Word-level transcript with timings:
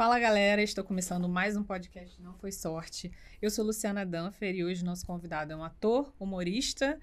Fala 0.00 0.18
galera, 0.18 0.62
estou 0.62 0.82
começando 0.82 1.28
mais 1.28 1.58
um 1.58 1.62
podcast 1.62 2.22
Não 2.22 2.32
Foi 2.32 2.50
Sorte. 2.50 3.12
Eu 3.42 3.50
sou 3.50 3.62
Luciana 3.62 4.06
Danfer 4.06 4.54
e 4.54 4.64
hoje 4.64 4.82
nosso 4.82 5.04
convidado 5.04 5.52
é 5.52 5.56
um 5.56 5.62
ator, 5.62 6.10
humorista 6.18 6.98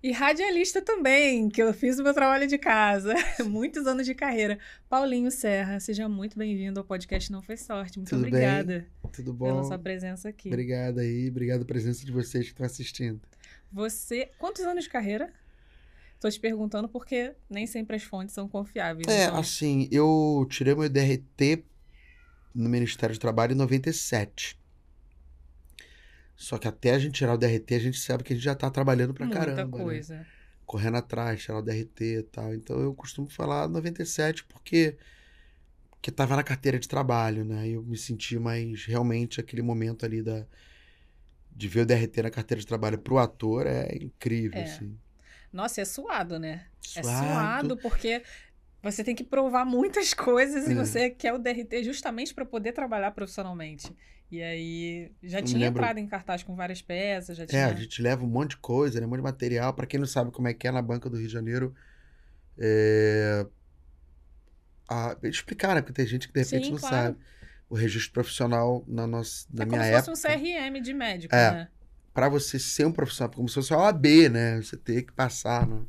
e 0.00 0.12
radialista 0.12 0.80
também, 0.80 1.48
que 1.48 1.60
eu 1.60 1.74
fiz 1.74 1.98
o 1.98 2.04
meu 2.04 2.14
trabalho 2.14 2.46
de 2.46 2.56
casa, 2.56 3.14
muitos 3.44 3.84
anos 3.88 4.06
de 4.06 4.14
carreira. 4.14 4.60
Paulinho 4.88 5.28
Serra, 5.28 5.80
seja 5.80 6.08
muito 6.08 6.38
bem-vindo 6.38 6.78
ao 6.78 6.86
podcast 6.86 7.32
Não 7.32 7.42
Foi 7.42 7.56
Sorte. 7.56 7.98
Muito 7.98 8.10
Tudo 8.10 8.24
obrigada 8.24 8.86
bem? 9.02 9.10
Tudo 9.10 9.32
bom? 9.32 9.46
pela 9.46 9.64
sua 9.64 9.78
presença 9.80 10.28
aqui. 10.28 10.46
Obrigado 10.46 11.00
aí, 11.00 11.28
obrigado 11.28 11.66
pela 11.66 11.66
presença 11.66 12.06
de 12.06 12.12
vocês 12.12 12.44
que 12.44 12.52
estão 12.52 12.64
assistindo. 12.64 13.20
Você, 13.72 14.30
quantos 14.38 14.62
anos 14.62 14.84
de 14.84 14.90
carreira? 14.90 15.32
Estou 16.14 16.30
te 16.30 16.38
perguntando 16.38 16.88
porque 16.88 17.32
nem 17.50 17.66
sempre 17.66 17.96
as 17.96 18.04
fontes 18.04 18.32
são 18.32 18.48
confiáveis. 18.48 19.08
É, 19.08 19.24
então- 19.24 19.36
assim, 19.36 19.88
eu 19.90 20.46
tirei 20.48 20.76
meu 20.76 20.88
DRT 20.88 21.64
no 22.56 22.68
Ministério 22.68 23.14
do 23.14 23.20
Trabalho 23.20 23.52
em 23.52 23.56
97. 23.56 24.58
Só 26.36 26.58
que 26.58 26.68
até 26.68 26.92
a 26.94 26.98
gente 26.98 27.14
tirar 27.14 27.34
o 27.34 27.38
DRT, 27.38 27.74
a 27.74 27.78
gente 27.78 27.98
sabe 27.98 28.22
que 28.22 28.32
a 28.32 28.36
gente 28.36 28.44
já 28.44 28.54
tá 28.54 28.70
trabalhando 28.70 29.14
pra 29.14 29.24
muita 29.26 29.40
caramba, 29.40 29.78
né? 29.78 29.84
coisa. 29.84 30.26
Correndo 30.66 30.96
atrás, 30.96 31.42
tirar 31.42 31.58
o 31.58 31.62
DRT 31.62 32.00
e 32.18 32.22
tal. 32.24 32.54
Então 32.54 32.78
eu 32.80 32.94
costumo 32.94 33.28
falar 33.28 33.68
97 33.68 34.44
porque 34.44 34.96
porque 35.90 36.10
tava 36.10 36.36
na 36.36 36.42
carteira 36.42 36.78
de 36.78 36.86
trabalho, 36.86 37.44
né? 37.44 37.68
Eu 37.68 37.82
me 37.82 37.96
senti 37.96 38.38
mais 38.38 38.84
realmente 38.84 39.40
aquele 39.40 39.62
momento 39.62 40.04
ali 40.04 40.22
da 40.22 40.46
de 41.50 41.68
ver 41.68 41.80
o 41.80 41.86
DRT 41.86 42.22
na 42.22 42.30
carteira 42.30 42.60
de 42.60 42.66
trabalho 42.66 42.98
pro 42.98 43.16
ator 43.18 43.66
é 43.66 43.88
incrível, 43.96 44.60
É. 44.60 44.64
assim. 44.64 44.96
Nossa, 45.50 45.80
é 45.80 45.84
suado, 45.86 46.38
né? 46.38 46.66
É 46.94 47.02
Suado. 47.02 47.26
suado 47.26 47.76
porque 47.78 48.22
você 48.90 49.04
tem 49.04 49.14
que 49.14 49.24
provar 49.24 49.64
muitas 49.64 50.12
coisas 50.14 50.68
e 50.68 50.72
É. 50.72 50.74
você 50.74 51.10
quer 51.10 51.32
o 51.32 51.38
DRT 51.38 51.82
justamente 51.84 52.34
para 52.34 52.44
poder 52.44 52.72
trabalhar 52.72 53.10
profissionalmente. 53.12 53.94
E 54.30 54.42
aí 54.42 55.12
já 55.22 55.40
tinha 55.40 55.60
lembro- 55.60 55.80
entrado 55.82 55.98
em 55.98 56.06
cartaz 56.06 56.42
com 56.42 56.56
várias 56.56 56.82
peças, 56.82 57.36
já 57.36 57.44
É, 57.44 57.46
tinha. 57.46 57.66
a 57.68 57.74
gente 57.74 58.02
leva 58.02 58.24
um 58.24 58.28
monte 58.28 58.50
de 58.50 58.56
coisa, 58.56 59.00
né? 59.00 59.06
Um 59.06 59.10
monte 59.10 59.18
de 59.18 59.22
material. 59.24 59.72
Pra 59.72 59.86
quem 59.86 60.00
não 60.00 60.06
sabe 60.06 60.32
como 60.32 60.48
é 60.48 60.54
que 60.54 60.66
é 60.66 60.72
na 60.72 60.82
banca 60.82 61.08
do 61.08 61.16
Rio 61.16 61.26
de 61.28 61.32
Janeiro, 61.32 61.72
é... 62.58 63.46
a- 64.88 65.16
explicar, 65.22 65.74
né? 65.74 65.80
Porque 65.80 65.92
tem 65.92 66.06
gente 66.06 66.26
que 66.28 66.34
de 66.34 66.40
repente 66.40 66.66
Sim, 66.66 66.72
não 66.72 66.78
claro. 66.78 66.94
sabe. 66.96 67.18
O 67.68 67.74
registro 67.74 68.12
profissional 68.12 68.84
na, 68.86 69.06
nossa, 69.06 69.46
na 69.52 69.62
é 69.62 69.66
minha 69.66 69.78
como 69.78 69.82
se 69.82 69.88
época. 69.96 70.04
fosse 70.16 70.26
um 70.28 70.30
CRM 70.30 70.80
de 70.80 70.94
médico, 70.94 71.34
É. 71.34 71.50
né? 71.52 71.68
Pra 72.14 72.28
você 72.28 72.58
ser 72.58 72.86
um 72.86 72.92
profissional, 72.92 73.32
como 73.34 73.48
se 73.48 73.54
fosse 73.56 73.74
a 73.74 73.78
OAB, 73.78 74.28
né? 74.30 74.56
Você 74.62 74.76
tem 74.76 75.04
que 75.04 75.12
passar 75.12 75.66
no, 75.66 75.88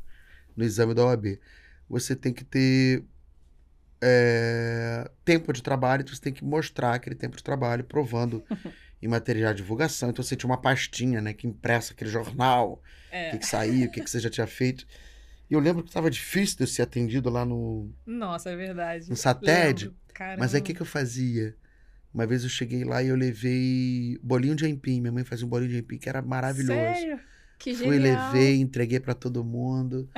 no 0.56 0.64
exame 0.64 0.92
da 0.94 1.04
OAB. 1.06 1.38
Você 1.88 2.14
tem 2.14 2.32
que 2.32 2.44
ter 2.44 3.04
é, 4.00 5.10
tempo 5.24 5.52
de 5.52 5.62
trabalho, 5.62 6.02
então 6.02 6.14
você 6.14 6.20
tem 6.20 6.32
que 6.32 6.44
mostrar 6.44 6.94
aquele 6.94 7.16
tempo 7.16 7.36
de 7.36 7.42
trabalho, 7.42 7.84
provando 7.84 8.44
em 9.02 9.08
material 9.08 9.52
de 9.52 9.62
divulgação. 9.62 10.10
Então 10.10 10.22
você 10.22 10.36
tinha 10.36 10.48
uma 10.50 10.60
pastinha, 10.60 11.20
né? 11.20 11.32
Que 11.32 11.46
impressa 11.46 11.92
aquele 11.92 12.10
jornal, 12.10 12.74
o 12.74 13.14
É. 13.14 13.30
que, 13.30 13.38
que 13.38 13.46
saiu, 13.46 13.88
o 13.88 13.90
que, 13.90 14.00
que 14.02 14.10
você 14.10 14.20
já 14.20 14.30
tinha 14.30 14.46
feito. 14.46 14.86
E 15.50 15.54
eu 15.54 15.60
lembro 15.60 15.82
que 15.82 15.88
estava 15.88 16.10
difícil 16.10 16.58
de 16.58 16.62
eu 16.64 16.66
ser 16.66 16.82
atendido 16.82 17.30
lá 17.30 17.44
no, 17.44 17.90
Nossa, 18.06 18.50
é 18.50 18.56
verdade. 18.56 19.08
no 19.08 19.16
SATED. 19.16 19.92
Caramba. 20.12 20.40
Mas 20.40 20.54
aí 20.54 20.60
o 20.60 20.64
que, 20.64 20.74
que 20.74 20.82
eu 20.82 20.86
fazia? 20.86 21.56
Uma 22.12 22.26
vez 22.26 22.42
eu 22.42 22.48
cheguei 22.50 22.84
lá 22.84 23.02
e 23.02 23.08
eu 23.08 23.16
levei 23.16 24.18
bolinho 24.22 24.54
de 24.56 24.64
aipim. 24.64 25.00
Minha 25.00 25.12
mãe 25.12 25.24
fazia 25.24 25.46
um 25.46 25.48
bolinho 25.48 25.70
de 25.70 25.76
aipim 25.76 25.96
que 25.98 26.08
era 26.08 26.20
maravilhoso. 26.20 26.72
Sério? 26.72 27.18
Que 27.58 27.74
Fui, 27.74 27.96
genial. 27.96 28.32
levei, 28.32 28.60
entreguei 28.60 29.00
pra 29.00 29.14
todo 29.14 29.42
mundo. 29.44 30.08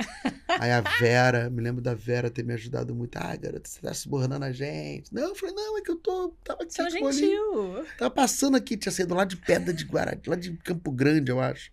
Aí 0.47 0.71
a 0.71 0.81
Vera, 0.99 1.49
me 1.49 1.59
lembro 1.61 1.81
da 1.81 1.95
Vera 1.95 2.29
ter 2.29 2.43
me 2.45 2.53
ajudado 2.53 2.93
muito. 2.93 3.15
Ah, 3.17 3.35
garota, 3.35 3.67
você 3.67 3.81
tá 3.81 3.93
subornando 3.93 4.45
a 4.45 4.51
gente. 4.51 5.11
Não, 5.13 5.29
eu 5.29 5.35
falei, 5.35 5.55
não, 5.55 5.77
é 5.77 5.81
que 5.81 5.89
eu 5.89 5.95
tô. 5.95 6.29
Tava 6.43 6.63
aqui 6.63 6.73
Sendo 6.73 6.91
com 6.91 6.97
o 6.97 7.01
bolinho. 7.01 7.73
gentil. 7.75 7.85
Tava 7.97 8.11
passando 8.11 8.55
aqui, 8.55 8.77
tinha 8.77 8.91
saído 8.91 9.15
lá 9.15 9.25
de 9.25 9.37
Pedra 9.37 9.73
de 9.73 9.83
Guará, 9.85 10.15
lá 10.27 10.35
de 10.35 10.53
Campo 10.57 10.91
Grande, 10.91 11.31
eu 11.31 11.39
acho. 11.39 11.71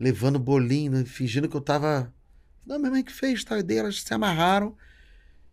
Levando 0.00 0.38
bolinho, 0.38 0.92
né, 0.92 1.04
fingindo 1.04 1.48
que 1.48 1.56
eu 1.56 1.60
tava. 1.60 2.12
Não, 2.66 2.78
minha 2.78 2.90
mãe 2.90 3.02
que 3.04 3.12
fez, 3.12 3.44
tá? 3.44 3.60
Dei, 3.60 3.78
elas 3.78 4.02
se 4.02 4.14
amarraram. 4.14 4.74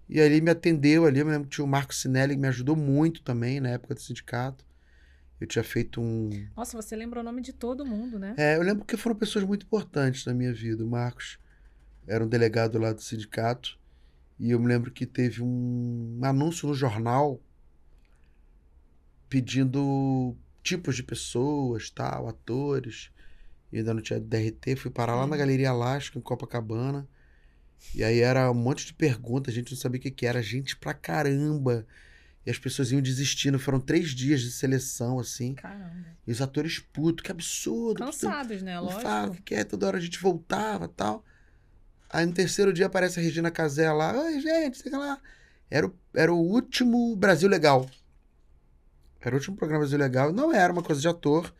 E 0.09 0.19
ali 0.21 0.39
me 0.41 0.49
atendeu 0.51 1.05
ali. 1.05 1.19
Eu 1.19 1.25
me 1.25 1.31
lembro 1.31 1.47
que 1.49 1.55
tinha 1.55 1.65
o 1.65 1.67
Marco 1.67 1.93
Sinelli 1.93 2.35
que 2.35 2.41
me 2.41 2.47
ajudou 2.47 2.75
muito 2.75 3.21
também 3.21 3.59
na 3.59 3.69
época 3.69 3.95
do 3.95 4.01
sindicato. 4.01 4.65
Eu 5.43 5.47
tinha 5.47 5.61
feito 5.61 5.99
um. 5.99 6.29
Nossa, 6.55 6.81
você 6.81 6.95
lembra 6.95 7.19
o 7.19 7.23
nome 7.23 7.41
de 7.41 7.51
todo 7.51 7.85
mundo, 7.85 8.17
né? 8.17 8.33
É, 8.37 8.55
eu 8.55 8.61
lembro 8.61 8.85
que 8.85 8.95
foram 8.95 9.13
pessoas 9.13 9.43
muito 9.43 9.65
importantes 9.65 10.25
na 10.25 10.33
minha 10.33 10.53
vida. 10.53 10.85
O 10.85 10.89
Marcos 10.89 11.37
era 12.07 12.23
um 12.23 12.29
delegado 12.29 12.79
lá 12.79 12.93
do 12.93 13.01
sindicato. 13.01 13.77
E 14.39 14.51
eu 14.51 14.59
me 14.59 14.67
lembro 14.67 14.89
que 14.89 15.05
teve 15.05 15.43
um 15.43 16.17
anúncio 16.23 16.65
no 16.65 16.73
jornal 16.73 17.41
pedindo 19.27 20.33
tipos 20.63 20.95
de 20.95 21.03
pessoas, 21.03 21.89
tal, 21.89 22.29
atores. 22.29 23.11
E 23.69 23.79
ainda 23.79 23.93
não 23.93 24.01
tinha 24.01 24.21
DRT. 24.21 24.77
Fui 24.77 24.91
parar 24.91 25.15
lá 25.15 25.27
na. 25.27 25.35
Galeria 25.35 25.71
Alasca, 25.71 26.17
em 26.17 26.21
Copacabana. 26.21 27.05
E 27.93 28.01
aí 28.01 28.21
era 28.21 28.49
um 28.49 28.53
monte 28.53 28.85
de 28.85 28.93
perguntas, 28.93 29.53
a 29.53 29.57
gente 29.57 29.73
não 29.73 29.77
sabia 29.77 29.99
o 29.99 30.01
que, 30.01 30.09
que 30.09 30.25
era. 30.25 30.41
Gente 30.41 30.77
pra 30.77 30.93
caramba. 30.93 31.85
E 32.45 32.51
as 32.51 32.57
pessoas 32.57 32.91
iam 32.91 33.01
desistindo. 33.01 33.57
Foram 33.57 33.79
três 33.79 34.09
dias 34.09 34.41
de 34.41 34.51
seleção, 34.51 35.19
assim. 35.19 35.53
Caramba. 35.53 36.07
E 36.27 36.31
os 36.31 36.41
atores 36.41 36.79
putos, 36.79 37.23
que 37.23 37.31
absurdo. 37.31 38.03
Cansados, 38.03 38.61
né? 38.61 38.79
Lógico. 38.79 39.01
fala 39.01 39.31
o 39.31 39.41
que 39.41 39.55
é, 39.55 39.63
toda 39.63 39.87
hora 39.87 39.97
a 39.97 40.01
gente 40.01 40.19
voltava 40.19 40.87
tal. 40.87 41.23
Aí 42.09 42.25
no 42.25 42.33
terceiro 42.33 42.73
dia 42.73 42.85
aparece 42.85 43.19
a 43.19 43.23
Regina 43.23 43.49
Casé 43.49 43.91
lá. 43.91 44.13
Oi, 44.13 44.39
gente, 44.39 44.77
sei 44.77 44.91
lá. 44.91 45.19
Era 45.69 45.87
o, 45.87 45.95
era 46.13 46.33
o 46.33 46.37
último 46.37 47.15
Brasil 47.15 47.49
Legal. 47.49 47.89
Era 49.21 49.33
o 49.33 49.37
último 49.37 49.55
programa 49.55 49.79
Brasil 49.81 49.97
Legal. 49.97 50.33
Não 50.33 50.53
era 50.53 50.71
uma 50.71 50.83
coisa 50.83 51.01
de 51.01 51.07
ator. 51.07 51.53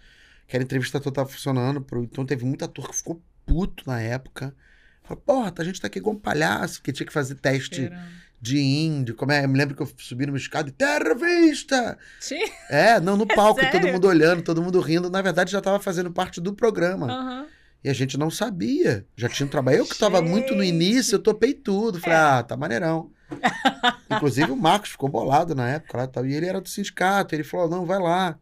Que 0.48 0.58
era 0.58 0.64
entrevista 0.64 1.00
toda 1.00 1.16
tava 1.16 1.30
funcionando. 1.30 1.86
Então 2.04 2.26
teve 2.26 2.46
muito 2.46 2.66
ator 2.66 2.90
que 2.90 2.96
ficou 2.96 3.24
puto 3.46 3.84
na 3.88 4.02
época. 4.02 4.54
Falou, 5.02 5.24
porra, 5.26 5.54
a 5.58 5.64
gente 5.64 5.82
tá 5.82 5.88
aqui 5.88 6.00
igual 6.00 6.16
um 6.16 6.20
palhaço, 6.20 6.76
porque 6.76 6.94
tinha 6.94 7.06
que 7.08 7.14
fazer 7.14 7.36
teste 7.36 7.84
Esperando. 7.84 8.23
De 8.44 8.60
índio. 8.60 9.16
Como 9.16 9.32
é? 9.32 9.46
Eu 9.46 9.48
me 9.48 9.58
lembro 9.58 9.74
que 9.74 9.82
eu 9.82 9.90
subi 9.98 10.26
numa 10.26 10.38
escada 10.38 10.68
e 10.68 10.72
terra 10.74 11.16
vista! 11.16 11.98
Sim. 12.20 12.44
É, 12.70 13.00
não, 13.00 13.16
no 13.16 13.26
palco, 13.34 13.62
e 13.62 13.72
todo 13.72 13.88
mundo 13.88 14.06
olhando, 14.06 14.42
todo 14.44 14.62
mundo 14.62 14.82
rindo. 14.82 15.10
Na 15.10 15.22
verdade, 15.22 15.50
já 15.52 15.62
tava 15.62 15.80
fazendo 15.80 16.12
parte 16.12 16.42
do 16.42 16.54
programa. 16.54 17.08
Aham. 17.10 17.48
E 17.84 17.90
a 17.90 17.94
gente 17.94 18.18
não 18.18 18.30
sabia. 18.30 19.06
Já 19.16 19.30
tinha 19.30 19.46
um 19.46 19.50
trabalho. 19.50 19.78
Eu 19.78 19.86
que 19.86 19.98
tava 19.98 20.22
muito 20.22 20.54
no 20.56 20.64
início, 20.64 21.16
eu 21.16 21.20
topei 21.20 21.54
tudo. 21.54 22.00
Falei, 22.02 22.18
É. 22.18 22.22
ah, 22.22 22.44
tá 22.44 22.56
maneirão. 22.58 23.12
Inclusive 24.12 24.52
o 24.52 24.56
Marcos 24.58 24.92
ficou 24.92 25.08
bolado 25.10 25.56
na 25.56 25.70
época 25.70 25.98
lá, 25.98 26.04
e 26.04 26.08
tal, 26.08 26.26
e 26.26 26.34
ele 26.34 26.46
era 26.46 26.60
do 26.62 26.68
sindicato. 26.70 27.34
Ele 27.34 27.44
falou, 27.44 27.70
não, 27.70 27.86
vai 27.86 28.00
lá. 28.00 28.38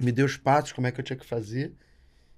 Me 0.00 0.10
deu 0.12 0.26
os 0.26 0.36
passos, 0.36 0.72
como 0.72 0.86
é 0.86 0.92
que 0.92 0.98
eu 1.00 1.04
tinha 1.04 1.16
que 1.16 1.26
fazer. 1.26 1.72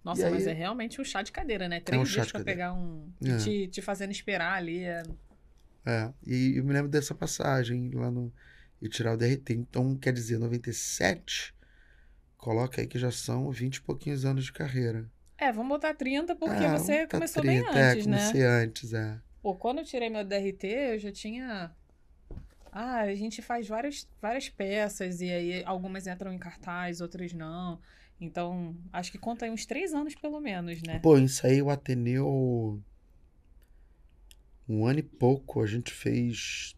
Nossa, 0.04 0.20
E 0.22 0.24
aí- 0.26 0.32
mas 0.32 0.46
é 0.46 0.52
realmente 0.52 1.00
um 1.00 1.04
chá 1.04 1.22
de 1.22 1.32
cadeira, 1.32 1.66
né? 1.68 1.80
Três 1.80 2.00
um 2.02 2.04
chá 2.04 2.20
dias 2.20 2.30
pra 2.32 2.40
cadeira. 2.40 2.58
pegar 2.58 2.72
um. 2.74 3.08
É. 3.24 3.36
Te, 3.38 3.68
te 3.68 3.80
fazendo 3.80 4.10
esperar 4.10 4.52
ali. 4.54 4.84
é- 4.84 5.02
É, 5.86 6.12
e 6.26 6.56
eu 6.56 6.64
me 6.64 6.72
lembro 6.72 6.90
dessa 6.90 7.14
passagem 7.14 7.90
lá 7.92 8.10
no... 8.10 8.32
E 8.82 8.88
tirar 8.88 9.14
o 9.14 9.16
DRT. 9.16 9.54
Então, 9.54 9.96
quer 9.96 10.12
dizer, 10.12 10.38
97, 10.38 11.54
coloca 12.36 12.80
aí 12.82 12.86
que 12.86 12.98
já 12.98 13.10
são 13.10 13.50
20 13.50 13.76
e 13.76 13.80
pouquinhos 13.80 14.24
anos 14.26 14.44
de 14.44 14.52
carreira. 14.52 15.10
É, 15.38 15.50
vamos 15.50 15.68
botar 15.68 15.94
30 15.94 16.36
porque 16.36 16.64
Ah, 16.64 16.78
você 16.78 17.06
começou 17.06 17.42
30, 17.42 17.72
bem 17.72 17.82
antes, 17.82 18.06
é, 18.06 18.10
né? 18.10 18.18
comecei 18.18 18.42
antes, 18.42 18.92
é. 18.92 19.18
Pô, 19.42 19.54
quando 19.54 19.78
eu 19.78 19.84
tirei 19.84 20.10
meu 20.10 20.24
DRT, 20.24 20.66
eu 20.66 20.98
já 20.98 21.12
tinha. 21.12 21.70
Ah, 22.70 23.00
a 23.00 23.14
gente 23.14 23.40
faz 23.40 23.68
várias, 23.68 24.08
várias 24.20 24.48
peças 24.48 25.20
e 25.20 25.30
aí 25.30 25.64
algumas 25.64 26.06
entram 26.06 26.32
em 26.32 26.38
cartaz, 26.38 27.00
outras 27.00 27.32
não. 27.32 27.80
Então, 28.20 28.76
acho 28.92 29.10
que 29.12 29.18
conta 29.18 29.44
aí 29.44 29.50
uns 29.50 29.64
três 29.66 29.94
anos 29.94 30.14
pelo 30.14 30.40
menos, 30.40 30.82
né? 30.82 30.98
Pô, 30.98 31.16
ensaiei 31.18 31.62
o 31.62 31.70
Ateneu 31.70 32.82
um 34.68 34.86
ano 34.86 34.98
e 34.98 35.02
pouco. 35.02 35.62
A 35.62 35.66
gente 35.66 35.92
fez 35.92 36.76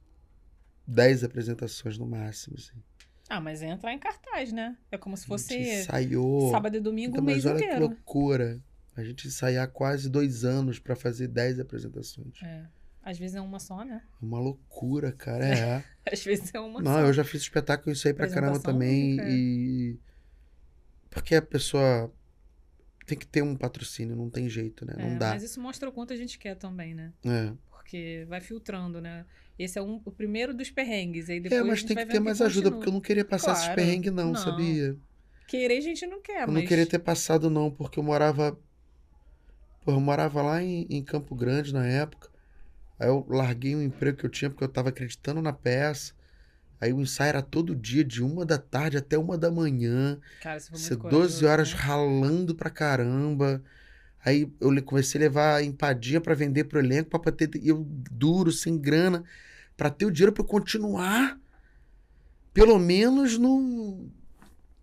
10 0.87 1.25
apresentações 1.25 1.99
no 1.99 2.07
máximo, 2.07 2.57
assim. 2.59 2.83
Ah, 3.29 3.41
mas 3.41 3.61
entra 3.61 3.93
em 3.93 3.99
cartaz, 3.99 4.53
né? 4.53 4.77
É 4.91 4.97
como 4.97 5.17
se 5.17 5.27
fosse 5.27 5.57
ensaiou. 5.57 6.51
sábado 6.51 6.77
e 6.77 6.81
domingo 6.81 7.11
Então, 7.17 7.23
o 7.23 7.27
mês 7.27 7.45
mas 7.45 7.55
olha 7.55 7.69
que 7.69 7.79
loucura. 7.79 8.61
A 8.97 9.03
gente 9.03 9.27
ensaiar 9.27 9.69
quase 9.71 10.09
dois 10.09 10.45
anos 10.45 10.79
pra 10.79 10.95
fazer 10.97 11.29
10 11.29 11.61
apresentações. 11.61 12.41
É. 12.43 12.65
Às 13.03 13.19
vezes 13.19 13.37
é 13.37 13.41
uma 13.41 13.59
só, 13.61 13.85
né? 13.85 14.03
É 14.21 14.25
uma 14.25 14.39
loucura, 14.41 15.13
cara. 15.13 15.45
É. 15.47 15.85
Às 16.11 16.25
vezes 16.25 16.53
é 16.55 16.61
uma 16.61 16.81
Não, 16.81 16.93
só. 16.93 17.01
eu 17.01 17.13
já 17.13 17.25
fiz 17.25 17.43
espetáculo 17.43 17.93
isso 17.93 18.07
aí 18.09 18.15
pra 18.15 18.29
caramba 18.29 18.59
também. 18.61 19.13
única, 19.13 19.25
é. 19.29 19.31
E. 19.33 19.99
Porque 21.11 21.35
a 21.35 21.43
pessoa 21.43 22.13
tem 23.07 23.17
que 23.19 23.27
ter 23.27 23.43
um 23.43 23.57
patrocínio, 23.57 24.17
não 24.17 24.29
tem 24.31 24.49
jeito, 24.49 24.85
né? 24.85 24.95
É, 24.99 25.03
não 25.11 25.19
dá. 25.19 25.31
Mas 25.31 25.43
isso 25.43 25.61
mostra 25.61 25.89
o 25.89 25.93
quanto 25.93 26.13
a 26.13 26.17
gente 26.17 26.39
quer 26.39 26.57
também, 26.57 26.95
né? 26.95 27.13
É. 27.25 27.53
Porque 27.87 28.25
vai 28.29 28.41
filtrando, 28.41 29.01
né? 29.01 29.25
Esse 29.59 29.79
é 29.79 29.83
um, 29.83 30.03
o 30.05 30.11
primeiro 30.11 30.53
dos 30.53 30.71
perrengues. 30.71 31.31
Aí 31.31 31.39
É, 31.49 31.63
depois 31.63 31.77
a 31.77 31.77
mas 31.77 31.83
tem 31.85 31.97
que 31.97 32.07
ter 32.07 32.21
mais 32.21 32.41
que 32.41 32.43
ajuda, 32.43 32.71
porque 32.73 32.89
eu 32.89 32.93
não 32.93 33.01
queria 33.01 33.25
passar 33.25 33.53
esses 33.53 33.69
Claro, 33.69 33.69
perrengues, 33.69 34.13
não, 34.13 34.35
não. 34.35 34.37
sabia? 34.37 34.99
Querer 35.47 35.79
a 35.79 35.81
gente 35.83 36.07
não 36.07 36.21
quer, 36.23 36.47
eu 36.47 36.53
mas... 36.53 36.55
não 36.55 36.63
queria 36.63 36.87
ter 36.87 36.99
passado, 36.99 37.51
não, 37.51 37.71
porque 37.71 37.99
eu 37.99 38.03
morava. 38.03 38.59
Pô, 39.85 39.93
eu 39.93 40.01
morava 40.01 40.43
lá 40.43 40.63
em, 40.63 40.87
em 40.91 41.03
Campo 41.05 41.35
Grande 41.35 41.73
na 41.73 41.87
época. 41.87 42.29
Aí 42.99 43.09
eu 43.09 43.27
larguei 43.31 43.77
um 43.77 43.83
emprego 43.83 44.19
que 44.19 44.27
eu 44.27 44.31
tinha, 44.31 44.51
porque 44.51 44.65
eu 44.65 44.69
tava 44.69 44.91
acreditando 44.91 45.43
na 45.43 45.53
peça. 45.53 46.15
Aí 46.81 46.93
o 46.93 47.01
ensaio 47.03 47.31
era 47.31 47.43
todo 47.43 47.77
dia, 47.77 48.05
de 48.05 48.23
uma 48.23 48.47
da 48.47 48.59
tarde 48.59 48.99
até 48.99 49.19
uma 49.19 49.39
da 49.39 49.51
manhã. 49.51 50.21
Cara, 50.41 50.59
você 50.61 50.71
foi 50.71 50.79
Você 50.79 50.81
muito 50.81 50.97
12 50.97 50.97
corajoso, 50.99 51.47
horas 51.47 51.73
né? 51.73 51.75
ralando 51.75 52.55
pra 52.55 52.71
caramba. 52.71 53.63
Aí 54.27 54.51
eu 54.61 54.83
comecei 54.83 55.21
a 55.21 55.25
levar 55.25 55.63
empadinha 55.63 56.21
pra 56.21 56.35
vender 56.35 56.65
pro 56.65 56.81
elenco, 56.81 57.09
pra 57.21 57.31
ter. 57.31 57.49
E 57.63 57.69
eu 57.69 57.87
duro, 58.11 58.51
sem 58.51 58.77
grana, 58.77 59.23
pra 59.77 59.89
ter 59.89 60.05
o 60.05 60.11
dinheiro 60.11 60.35
eu 60.37 60.45
continuar, 60.45 61.39
pelo 62.53 62.79
menos 62.79 63.39
no, 63.39 64.09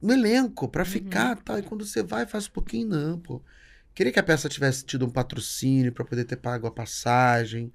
no 0.01 0.13
elenco, 0.13 0.67
pra 0.69 0.83
Uhum. 0.83 0.89
ficar 0.89 1.35
tal. 1.37 1.59
E 1.59 1.63
quando 1.63 1.85
você 1.85 2.01
vai, 2.01 2.25
faz 2.25 2.47
um 2.47 2.51
pouquinho, 2.51 2.87
não, 2.87 3.19
pô. 3.19 3.41
Queria 3.93 4.11
que 4.13 4.19
a 4.19 4.23
peça 4.23 4.47
tivesse 4.49 4.85
tido 4.85 5.05
um 5.05 5.09
patrocínio 5.09 5.91
pra 5.91 6.05
poder 6.05 6.23
ter 6.23 6.37
pago 6.37 6.65
a 6.65 6.71
passagem, 6.71 7.71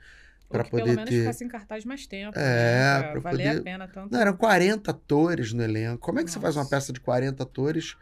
pra 0.48 0.64
que 0.64 0.70
pelo 0.70 0.82
poder 0.82 0.96
menos 0.96 1.10
ter. 1.10 1.20
ficasse 1.20 1.44
em 1.44 1.48
cartaz 1.48 1.84
mais 1.84 2.06
tempo. 2.06 2.36
É, 2.38 2.42
né? 2.42 3.02
pra 3.02 3.10
pra 3.12 3.20
valer 3.20 3.46
poder- 3.48 3.60
a 3.60 3.62
pena 3.62 3.88
tanto. 3.88 4.10
Não, 4.12 4.20
eram 4.20 4.36
40 4.36 4.90
atores 4.90 5.52
no 5.52 5.62
elenco. 5.62 5.98
Como 5.98 6.18
é 6.18 6.24
que 6.24 6.30
você 6.30 6.40
faz 6.40 6.56
uma 6.56 6.62
Nossa. 6.62 6.74
peça 6.74 6.92
de 6.94 7.00
40 7.00 7.42
atores? 7.42 7.94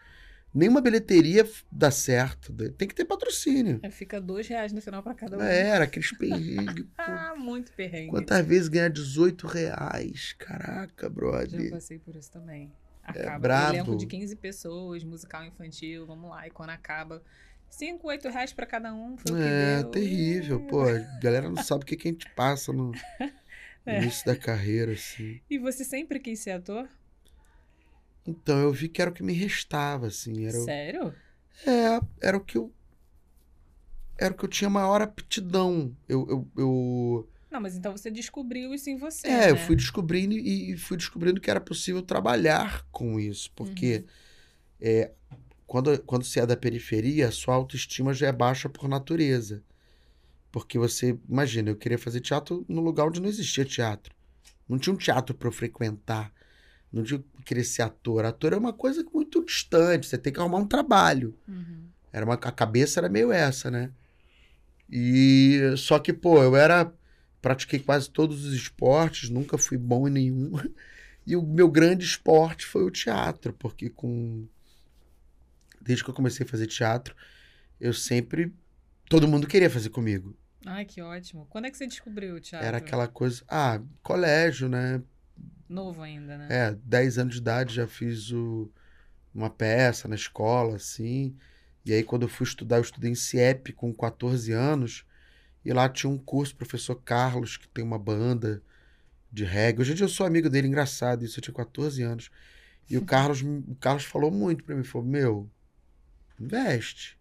Nenhuma 0.54 0.80
bilheteria 0.80 1.46
dá 1.70 1.90
certo. 1.90 2.52
Tem 2.72 2.88
que 2.88 2.94
ter 2.94 3.04
patrocínio. 3.04 3.78
É, 3.82 3.90
Fica 3.90 4.20
dois 4.20 4.48
reais 4.48 4.72
no 4.72 4.80
final 4.80 5.02
pra 5.02 5.12
cada 5.14 5.36
um. 5.36 5.42
É, 5.42 5.68
era 5.68 5.84
aqueles 5.84 6.10
perrengues. 6.16 6.86
Ah, 6.96 7.34
muito 7.36 7.72
perrengue. 7.72 8.10
Quantas 8.10 8.44
vezes 8.46 8.68
ganhar 8.68 8.88
18 8.88 9.46
reais? 9.46 10.34
Caraca, 10.38 11.08
brother. 11.10 11.70
passei 11.70 11.98
por 11.98 12.16
isso 12.16 12.30
também. 12.30 12.72
Acaba. 13.02 13.38
brabo. 13.38 13.74
Elenco 13.76 13.96
de 13.96 14.06
15 14.06 14.36
pessoas, 14.36 15.04
musical 15.04 15.44
infantil, 15.44 16.06
vamos 16.06 16.30
lá. 16.30 16.46
E 16.46 16.50
quando 16.50 16.70
acaba, 16.70 17.22
5, 17.68 18.06
8 18.08 18.28
reais 18.30 18.52
pra 18.52 18.64
cada 18.66 18.92
um. 18.94 19.16
Foi 19.18 19.32
o 19.32 19.36
que 19.36 19.42
É, 19.42 19.82
terrível. 19.84 20.60
Pô, 20.66 20.82
a 20.82 20.98
galera 21.20 21.48
não 21.50 21.62
sabe 21.62 21.82
o 21.84 21.86
que, 21.86 21.96
que 21.96 22.08
a 22.08 22.10
gente 22.12 22.28
passa 22.34 22.72
no 22.72 22.92
no 22.92 22.92
É. 23.86 24.02
início 24.02 24.26
da 24.26 24.34
carreira, 24.34 24.92
assim. 24.92 25.40
E 25.48 25.58
você 25.58 25.84
sempre 25.84 26.18
quis 26.18 26.40
ser 26.40 26.50
ator? 26.52 26.88
Então, 28.26 28.58
eu 28.58 28.72
vi 28.72 28.88
que 28.88 29.00
era 29.00 29.10
o 29.10 29.14
que 29.14 29.22
me 29.22 29.32
restava, 29.32 30.06
assim. 30.08 30.46
Era, 30.46 30.58
o- 30.60 30.64
Sério? 30.64 31.14
é, 31.66 32.00
era 32.20 32.36
o 32.36 32.40
que 32.40 32.58
eu. 32.58 32.72
Era 34.18 34.32
o 34.32 34.36
que 34.36 34.44
eu 34.44 34.48
tinha 34.48 34.70
maior 34.70 35.02
aptidão. 35.02 35.94
Eu, 36.08 36.26
eu, 36.28 36.48
eu 36.56 37.28
Não, 37.50 37.60
mas 37.60 37.76
então 37.76 37.92
você 37.92 38.10
descobriu 38.10 38.72
isso 38.74 38.88
em 38.88 38.96
você. 38.96 39.28
É, 39.28 39.50
eu 39.50 39.54
né? 39.56 39.66
fui 39.66 39.76
descobrindo 39.76 40.34
e 40.34 40.72
e 40.72 40.76
fui 40.76 40.96
descobrindo 40.96 41.40
que 41.40 41.50
era 41.50 41.60
possível 41.60 42.02
trabalhar 42.02 42.86
com 42.90 43.20
isso, 43.20 43.50
porque 43.54 44.04
é, 44.80 45.12
quando, 45.66 45.98
quando 46.04 46.24
você 46.24 46.40
é 46.40 46.46
da 46.46 46.56
periferia, 46.56 47.28
a 47.28 47.32
sua 47.32 47.54
autoestima 47.54 48.14
já 48.14 48.28
é 48.28 48.32
baixa 48.32 48.68
por 48.68 48.88
natureza. 48.88 49.62
Porque 50.50 50.78
você, 50.78 51.18
imagina, 51.28 51.70
eu 51.70 51.76
queria 51.76 51.98
fazer 51.98 52.20
teatro 52.20 52.64
no 52.68 52.80
lugar 52.80 53.06
onde 53.06 53.20
não 53.20 53.28
existia 53.28 53.64
teatro. 53.64 54.14
Não 54.68 54.78
tinha 54.78 54.94
um 54.94 54.96
teatro 54.98 55.34
para 55.34 55.48
eu 55.48 55.52
frequentar. 55.52 56.32
Não 56.96 57.04
que 57.04 57.22
querer 57.44 57.64
ser 57.64 57.82
ator. 57.82 58.24
Ator 58.24 58.52
é 58.52 58.56
uma 58.56 58.72
coisa 58.72 59.04
muito 59.12 59.44
distante, 59.44 60.06
você 60.06 60.18
tem 60.18 60.32
que 60.32 60.40
arrumar 60.40 60.58
um 60.58 60.66
trabalho. 60.66 61.36
Uhum. 61.46 61.86
Era 62.12 62.24
uma, 62.24 62.34
a 62.34 62.52
cabeça 62.52 63.00
era 63.00 63.08
meio 63.08 63.30
essa, 63.30 63.70
né? 63.70 63.90
E 64.90 65.60
só 65.76 65.98
que, 65.98 66.12
pô, 66.12 66.42
eu 66.42 66.56
era. 66.56 66.92
Pratiquei 67.42 67.78
quase 67.78 68.10
todos 68.10 68.44
os 68.44 68.54
esportes, 68.54 69.30
nunca 69.30 69.56
fui 69.56 69.78
bom 69.78 70.08
em 70.08 70.10
nenhum. 70.10 70.52
E 71.26 71.34
o 71.34 71.42
meu 71.42 71.68
grande 71.68 72.04
esporte 72.04 72.64
foi 72.64 72.84
o 72.84 72.90
teatro, 72.90 73.52
porque 73.52 73.90
com. 73.90 74.46
Desde 75.80 76.04
que 76.04 76.10
eu 76.10 76.14
comecei 76.14 76.46
a 76.46 76.48
fazer 76.48 76.68
teatro, 76.68 77.16
eu 77.80 77.92
sempre. 77.92 78.54
Todo 79.08 79.26
mundo 79.26 79.46
queria 79.48 79.68
fazer 79.68 79.90
comigo. 79.90 80.36
Ai, 80.64 80.84
que 80.84 81.02
ótimo. 81.02 81.46
Quando 81.50 81.66
é 81.66 81.70
que 81.70 81.76
você 81.76 81.86
descobriu 81.86 82.36
o 82.36 82.40
teatro? 82.40 82.66
Era 82.66 82.78
aquela 82.78 83.08
coisa. 83.08 83.42
Ah, 83.48 83.80
colégio, 84.02 84.68
né? 84.68 85.02
Novo 85.68 86.02
ainda, 86.02 86.36
né? 86.38 86.48
É, 86.50 86.74
10 86.84 87.18
anos 87.18 87.34
de 87.34 87.40
idade 87.40 87.74
já 87.74 87.86
fiz 87.86 88.30
o- 88.30 88.70
uma 89.34 89.50
peça 89.50 90.06
na 90.08 90.14
escola, 90.14 90.76
assim. 90.76 91.36
E 91.84 91.92
aí, 91.92 92.02
quando 92.02 92.22
eu 92.22 92.28
fui 92.28 92.46
estudar, 92.46 92.76
eu 92.76 92.82
estudei 92.82 93.10
em 93.10 93.14
CIEP 93.14 93.72
com 93.72 93.92
14 93.92 94.52
anos. 94.52 95.04
E 95.64 95.72
lá 95.72 95.88
tinha 95.88 96.10
um 96.10 96.18
curso, 96.18 96.54
professor 96.56 96.94
Carlos, 96.96 97.56
que 97.56 97.68
tem 97.68 97.84
uma 97.84 97.98
banda 97.98 98.62
de 99.30 99.44
reggae. 99.44 99.80
Hoje 99.82 99.92
em 99.92 99.94
dia 99.96 100.04
eu 100.04 100.08
sou 100.08 100.24
amigo 100.26 100.48
dele, 100.48 100.68
engraçado 100.68 101.24
isso, 101.24 101.38
eu 101.38 101.42
tinha 101.42 101.54
14 101.54 102.02
anos. 102.02 102.30
E 102.88 102.96
o 102.96 103.02
Carlos, 103.04 103.42
o 103.42 103.74
Carlos 103.80 104.04
falou 104.04 104.30
muito 104.30 104.64
pra 104.64 104.74
mim, 104.76 104.84
falou, 104.84 105.06
meu, 105.06 105.50
investe. 106.38 107.18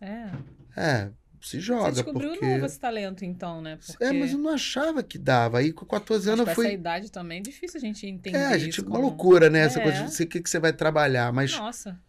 É. 0.00 0.30
É, 0.76 1.10
se 1.46 1.60
joga, 1.60 1.84
Você 1.92 2.02
descobriu 2.02 2.30
porque... 2.30 2.46
novo 2.46 2.66
esse 2.66 2.78
talento, 2.80 3.24
então, 3.24 3.60
né? 3.60 3.78
Porque 3.86 4.02
É, 4.02 4.12
mas 4.12 4.32
eu 4.32 4.38
não 4.38 4.50
achava 4.50 5.02
que 5.02 5.18
dava. 5.18 5.58
Aí 5.58 5.72
com 5.72 5.84
14 5.84 6.30
acho 6.30 6.32
anos 6.40 6.46
eu 6.56 6.64
essa 6.64 6.72
idade 6.72 7.10
também 7.12 7.38
é 7.38 7.42
difícil 7.42 7.78
a 7.78 7.80
gente 7.80 8.06
entender 8.06 8.38
É, 8.38 8.46
a 8.46 8.58
gente, 8.58 8.72
isso 8.78 8.82
uma 8.82 8.92
como- 8.96 9.02
loucura, 9.08 9.50
né? 9.50 9.60
Essa 9.60 9.80
É. 9.80 9.82
coisa 9.82 10.04
de 10.04 10.22
o 10.22 10.26
que, 10.28 10.40
que 10.40 10.48
você 10.50 10.58
vai 10.58 10.72
trabalhar. 10.72 11.32
Mas 11.32 11.56
Nossa. 11.56 12.00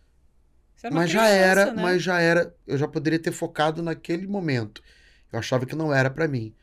Era 0.84 0.94
uma 0.94 1.02
Mas 1.02 1.10
já 1.10 1.22
criança, 1.26 1.36
era, 1.46 1.74
né? 1.74 1.82
mas 1.82 2.04
já 2.04 2.20
era, 2.22 2.56
eu 2.68 2.78
já 2.78 2.88
poderia 2.88 3.18
ter 3.18 3.32
focado 3.32 3.82
naquele 3.82 4.28
momento. 4.28 4.84
Eu 5.34 5.40
achava 5.40 5.66
que 5.66 5.76
não 5.76 5.92
era 5.92 6.12
pra 6.12 6.28
mim. 6.28 6.54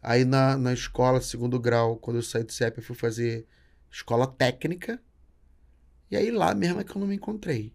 Aí 0.00 0.24
na, 0.24 0.56
na 0.56 0.72
escola, 0.72 1.20
segundo 1.20 1.58
grau, 1.58 1.96
quando 1.96 2.18
eu 2.18 2.22
saí 2.22 2.44
do 2.44 2.52
CEP, 2.52 2.78
eu 2.78 2.84
fui 2.84 2.94
fazer 2.94 3.46
escola 3.90 4.26
técnica. 4.28 5.00
E 6.10 6.16
aí 6.16 6.30
lá 6.30 6.54
mesmo 6.54 6.80
é 6.80 6.84
que 6.84 6.94
eu 6.94 7.00
não 7.00 7.08
me 7.08 7.16
encontrei. 7.16 7.72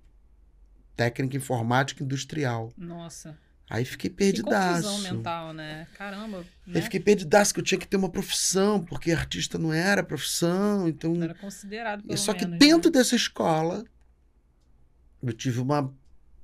Técnica 0.96 1.36
informática 1.36 2.04
industrial. 2.04 2.72
Nossa. 2.78 3.38
Aí 3.70 3.86
fiquei 3.86 4.10
Que 4.10 4.16
perdidaço. 4.16 4.88
confusão 4.88 5.14
mental, 5.14 5.54
né? 5.54 5.88
Caramba. 5.96 6.40
Aí 6.66 6.74
Né? 6.74 6.82
fiquei 6.82 7.00
perdidaço, 7.00 7.54
que 7.54 7.60
eu 7.60 7.64
tinha 7.64 7.78
que 7.80 7.88
ter 7.88 7.98
uma 7.98 8.10
profissão, 8.10 8.84
porque 8.84 9.12
artista 9.12 9.60
não 9.60 9.72
era 9.72 10.02
profissão, 10.04 10.88
então... 10.88 11.14
Não 11.14 11.24
era 11.26 11.36
considerado 11.36 12.02
pelo 12.04 12.18
só 12.18 12.34
que 12.34 12.46
menos, 12.46 12.60
dentro 12.60 12.90
né? 12.90 12.98
dessa 12.98 13.16
escola, 13.16 13.86
eu 15.22 15.34
tive 15.34 15.60
uma 15.60 15.94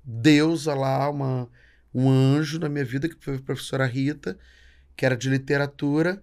deusa 0.04 0.76
lá, 0.76 1.10
uma, 1.10 1.50
um 1.92 2.10
anjo 2.10 2.60
na 2.60 2.70
minha 2.70 2.86
vida, 2.86 3.10
que 3.10 3.16
foi 3.20 3.38
a 3.38 3.42
professora 3.42 3.88
Rita, 3.88 4.38
que 4.96 5.04
era 5.06 5.18
de 5.18 5.28
literatura, 5.28 6.22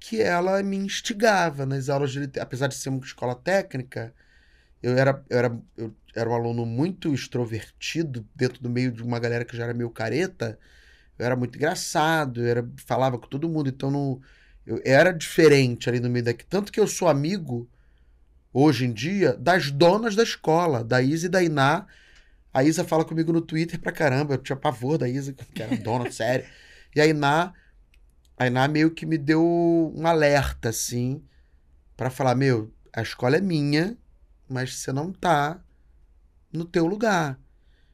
que 0.00 0.22
ela 0.22 0.62
me 0.62 0.76
instigava 0.76 1.66
nas 1.66 1.90
aulas 1.90 2.10
de 2.10 2.20
literatura. 2.20 2.44
Apesar 2.44 2.68
de 2.68 2.74
ser 2.74 2.88
uma 2.88 3.04
escola 3.04 3.34
técnica, 3.34 4.14
eu 4.82 4.96
era, 4.96 5.24
eu 5.28 5.38
era, 5.38 5.60
eu 5.76 5.94
era 6.14 6.30
um 6.30 6.34
aluno 6.34 6.64
muito 6.66 7.12
extrovertido, 7.12 8.26
dentro 8.34 8.62
do 8.62 8.70
meio 8.70 8.92
de 8.92 9.02
uma 9.02 9.18
galera 9.18 9.44
que 9.44 9.56
já 9.56 9.64
era 9.64 9.74
meio 9.74 9.90
careta. 9.90 10.58
Eu 11.18 11.26
era 11.26 11.36
muito 11.36 11.56
engraçado, 11.56 12.40
eu 12.40 12.46
era, 12.46 12.68
falava 12.86 13.18
com 13.18 13.26
todo 13.26 13.48
mundo, 13.48 13.68
então 13.68 13.90
não, 13.90 14.20
eu 14.64 14.80
era 14.84 15.12
diferente 15.12 15.88
ali 15.88 15.98
no 15.98 16.08
meio 16.08 16.24
daqui. 16.24 16.44
Tanto 16.44 16.70
que 16.70 16.78
eu 16.78 16.86
sou 16.86 17.08
amigo 17.08 17.68
hoje 18.52 18.84
em 18.86 18.92
dia, 18.92 19.34
das 19.34 19.70
donas 19.70 20.14
da 20.14 20.22
escola, 20.22 20.84
da 20.84 21.02
Isa 21.02 21.26
e 21.26 21.28
da 21.28 21.42
Iná. 21.42 21.86
A 22.52 22.64
Isa 22.64 22.84
fala 22.84 23.04
comigo 23.04 23.32
no 23.32 23.40
Twitter 23.40 23.80
pra 23.80 23.92
caramba, 23.92 24.34
eu 24.34 24.38
tinha 24.38 24.56
pavor 24.56 24.98
da 24.98 25.08
Isa, 25.08 25.32
que 25.32 25.62
era 25.62 25.76
dona, 25.76 26.10
sério. 26.12 26.46
E 26.94 27.00
a 27.00 27.06
Iná, 27.06 27.52
a 28.36 28.46
Iná 28.46 28.68
meio 28.68 28.90
que 28.90 29.04
me 29.04 29.18
deu 29.18 29.42
um 29.96 30.06
alerta, 30.06 30.68
assim, 30.68 31.22
pra 31.96 32.10
falar, 32.10 32.34
meu, 32.34 32.72
a 32.92 33.02
escola 33.02 33.36
é 33.36 33.40
minha, 33.40 33.96
mas 34.48 34.74
você 34.76 34.92
não 34.92 35.12
tá 35.12 35.60
no 36.52 36.64
teu 36.64 36.86
lugar. 36.86 37.38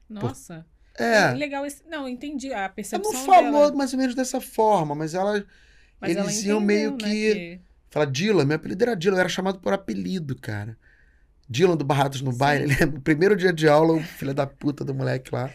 Nossa. 0.08 0.64
É, 0.96 1.32
Legal 1.32 1.66
esse... 1.66 1.82
Não, 1.88 2.08
entendi 2.08 2.52
a 2.52 2.58
ela 2.60 2.68
percepção 2.68 3.12
não 3.12 3.24
falou 3.26 3.64
dela. 3.66 3.74
mais 3.74 3.92
ou 3.92 3.98
menos 3.98 4.14
dessa 4.14 4.40
forma, 4.40 4.94
mas 4.94 5.14
ela... 5.14 5.44
Mas 6.00 6.10
eles 6.12 6.22
ela 6.22 6.32
iam 6.32 6.58
entendeu, 6.58 6.60
meio 6.60 6.90
né, 6.92 6.96
que- 6.98 7.60
Fala, 7.90 8.06
Dylan, 8.06 8.44
meu 8.44 8.56
apelido 8.56 8.82
era 8.84 8.96
Dylan, 8.96 9.16
eu 9.16 9.20
era 9.20 9.28
chamado 9.28 9.58
por 9.60 9.72
apelido, 9.72 10.34
cara. 10.36 10.76
Dylan 11.48 11.76
do 11.76 11.84
Barrados 11.84 12.20
no 12.22 12.32
Baile, 12.32 12.66
lembra? 12.66 12.98
O 12.98 13.02
primeiro 13.02 13.36
dia 13.36 13.52
de 13.52 13.68
aula, 13.68 13.92
o 13.94 14.02
filho 14.02 14.34
da 14.34 14.46
puta 14.46 14.84
do 14.84 14.94
moleque 14.94 15.34
lá 15.34 15.50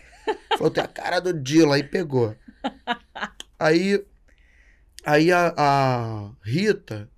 falou, 0.58 0.72
tem 0.72 0.84
a 0.84 0.88
cara 0.88 1.20
do 1.20 1.34
Dylan, 1.34 1.76
aí 1.76 1.84
pegou. 1.84 2.36
Aí, 3.62 4.02
aí 5.06 5.32
a, 5.34 5.54
a 5.58 6.32
Rita 6.42 7.10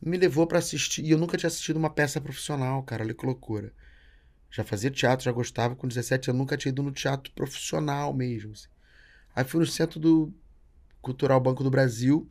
me 0.00 0.16
levou 0.16 0.46
pra 0.46 0.58
assistir, 0.58 1.04
e 1.04 1.10
eu 1.10 1.18
nunca 1.18 1.36
tinha 1.36 1.48
assistido 1.48 1.76
uma 1.76 1.90
peça 1.90 2.20
profissional, 2.20 2.82
cara, 2.82 3.04
olha 3.04 3.14
que 3.14 3.26
loucura. 3.26 3.72
Já 4.50 4.64
fazia 4.64 4.90
teatro, 4.90 5.24
já 5.24 5.32
gostava, 5.32 5.76
com 5.76 5.86
17 5.86 6.30
anos 6.30 6.40
nunca 6.40 6.56
tinha 6.56 6.70
ido 6.70 6.82
no 6.82 6.90
teatro 6.90 7.32
profissional 7.32 8.12
mesmo. 8.12 8.52
assim. 8.52 8.68
Aí 9.34 9.44
fui 9.44 9.60
no 9.60 9.66
Centro 9.66 10.00
do 10.00 10.32
Cultural 11.00 11.40
Banco 11.40 11.62
do 11.62 11.70
Brasil, 11.70 12.28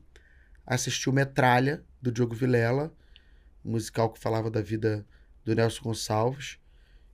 assisti 0.66 1.10
o 1.10 1.14
Metralha, 1.14 1.84
do 2.02 2.12
Diogo 2.12 2.36
Vilela, 2.36 2.94
um 3.64 3.72
musical 3.72 4.12
que 4.12 4.20
falava 4.20 4.50
da 4.50 4.62
vida 4.62 5.06
do 5.46 5.56
Nelson 5.56 5.84
Gonçalves. 5.84 6.60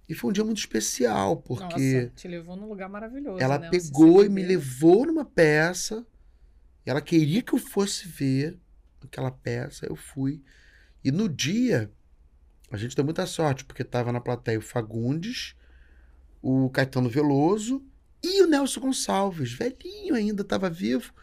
E 0.07 0.13
foi 0.13 0.29
um 0.29 0.33
dia 0.33 0.43
muito 0.43 0.59
especial, 0.59 1.37
porque 1.37 1.63
Nossa, 1.63 2.11
te 2.15 2.27
levou 2.27 2.55
num 2.55 2.67
lugar 2.67 2.87
maravilhoso, 2.87 3.41
ela 3.41 3.57
né? 3.57 3.69
Pegou 3.69 4.23
e 4.23 4.29
me 4.29 4.43
levou 4.43 5.05
numa 5.05 5.25
peça. 5.25 6.05
E 6.85 6.89
ela 6.89 7.01
queria 7.01 7.41
que 7.41 7.53
eu 7.53 7.59
fosse 7.59 8.07
ver 8.07 8.59
aquela 9.05 9.31
peça. 9.31 9.85
Eu 9.85 9.95
fui. 9.95 10.41
E 11.03 11.11
no 11.11 11.27
dia, 11.29 11.91
a 12.71 12.77
gente 12.77 12.95
deu 12.95 13.05
muita 13.05 13.25
sorte, 13.25 13.63
porque 13.65 13.83
tava 13.83 14.11
na 14.11 14.19
plateia 14.19 14.57
o 14.59 14.61
Fagundes, 14.61 15.55
o 16.41 16.69
Caetano 16.69 17.09
Veloso 17.09 17.83
e 18.23 18.41
o 18.41 18.47
Nelson 18.47 18.79
Gonçalves, 18.81 19.51
velhinho 19.53 20.15
ainda, 20.15 20.43
tava 20.43 20.69
vivo. 20.69 21.13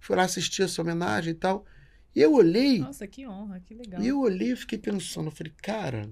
Fui 0.00 0.16
lá 0.16 0.24
assistir 0.24 0.62
essa 0.62 0.80
homenagem 0.82 1.32
e 1.32 1.34
tal. 1.34 1.64
E 2.14 2.20
eu 2.20 2.32
olhei, 2.32 2.78
Nossa, 2.78 3.06
que 3.06 3.26
honra, 3.26 3.60
que 3.60 3.74
legal. 3.74 4.00
e 4.02 4.08
eu 4.08 4.20
olhei 4.20 4.52
e 4.52 4.56
fiquei 4.56 4.78
pensando, 4.78 5.26
eu 5.28 5.32
falei, 5.32 5.52
cara, 5.62 6.10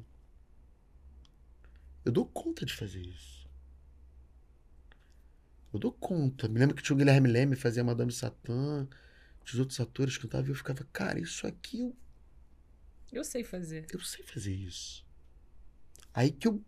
eu 2.04 2.12
dou 2.12 2.24
conta 2.26 2.64
de 2.64 2.72
fazer 2.74 3.00
isso. 3.00 3.48
Eu 5.72 5.80
dou 5.80 5.92
conta. 5.92 6.48
Me 6.48 6.58
lembro 6.58 6.74
que 6.76 6.82
tinha 6.82 6.94
o 6.94 6.98
Guilherme 6.98 7.28
Leme, 7.28 7.56
fazia 7.56 7.82
Madame 7.84 8.12
Satã, 8.12 8.86
os 9.54 9.58
outros 9.60 9.78
atores 9.80 10.18
cantavam, 10.18 10.46
e 10.46 10.50
eu 10.50 10.54
ficava, 10.54 10.84
cara, 10.92 11.20
isso 11.20 11.46
aqui 11.46 11.80
eu 11.80 11.96
Eu 13.12 13.24
sei 13.24 13.44
fazer. 13.44 13.86
eu 13.92 14.00
sei 14.00 14.24
fazer 14.24 14.54
isso. 14.54 15.06
Aí 16.12 16.30
que 16.30 16.48
eu. 16.48 16.62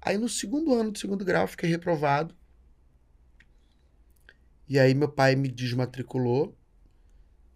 Aí 0.00 0.16
no 0.18 0.28
segundo 0.28 0.74
ano 0.74 0.90
do 0.90 0.98
segundo 0.98 1.24
grau 1.24 1.44
eu 1.44 1.48
fiquei 1.48 1.68
reprovado. 1.68 2.34
E 4.68 4.78
aí 4.78 4.94
meu 4.94 5.08
pai 5.10 5.34
me 5.34 5.48
desmatriculou 5.48 6.56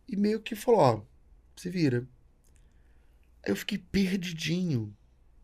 e 0.09 0.17
meio 0.17 0.41
que 0.41 0.55
falou, 0.57 0.81
ó, 0.81 1.03
se 1.57 1.71
vira. 1.71 2.09
Aí 3.43 3.53
eu 3.53 3.57
fiquei 3.57 3.79
perdidinho. 3.79 4.97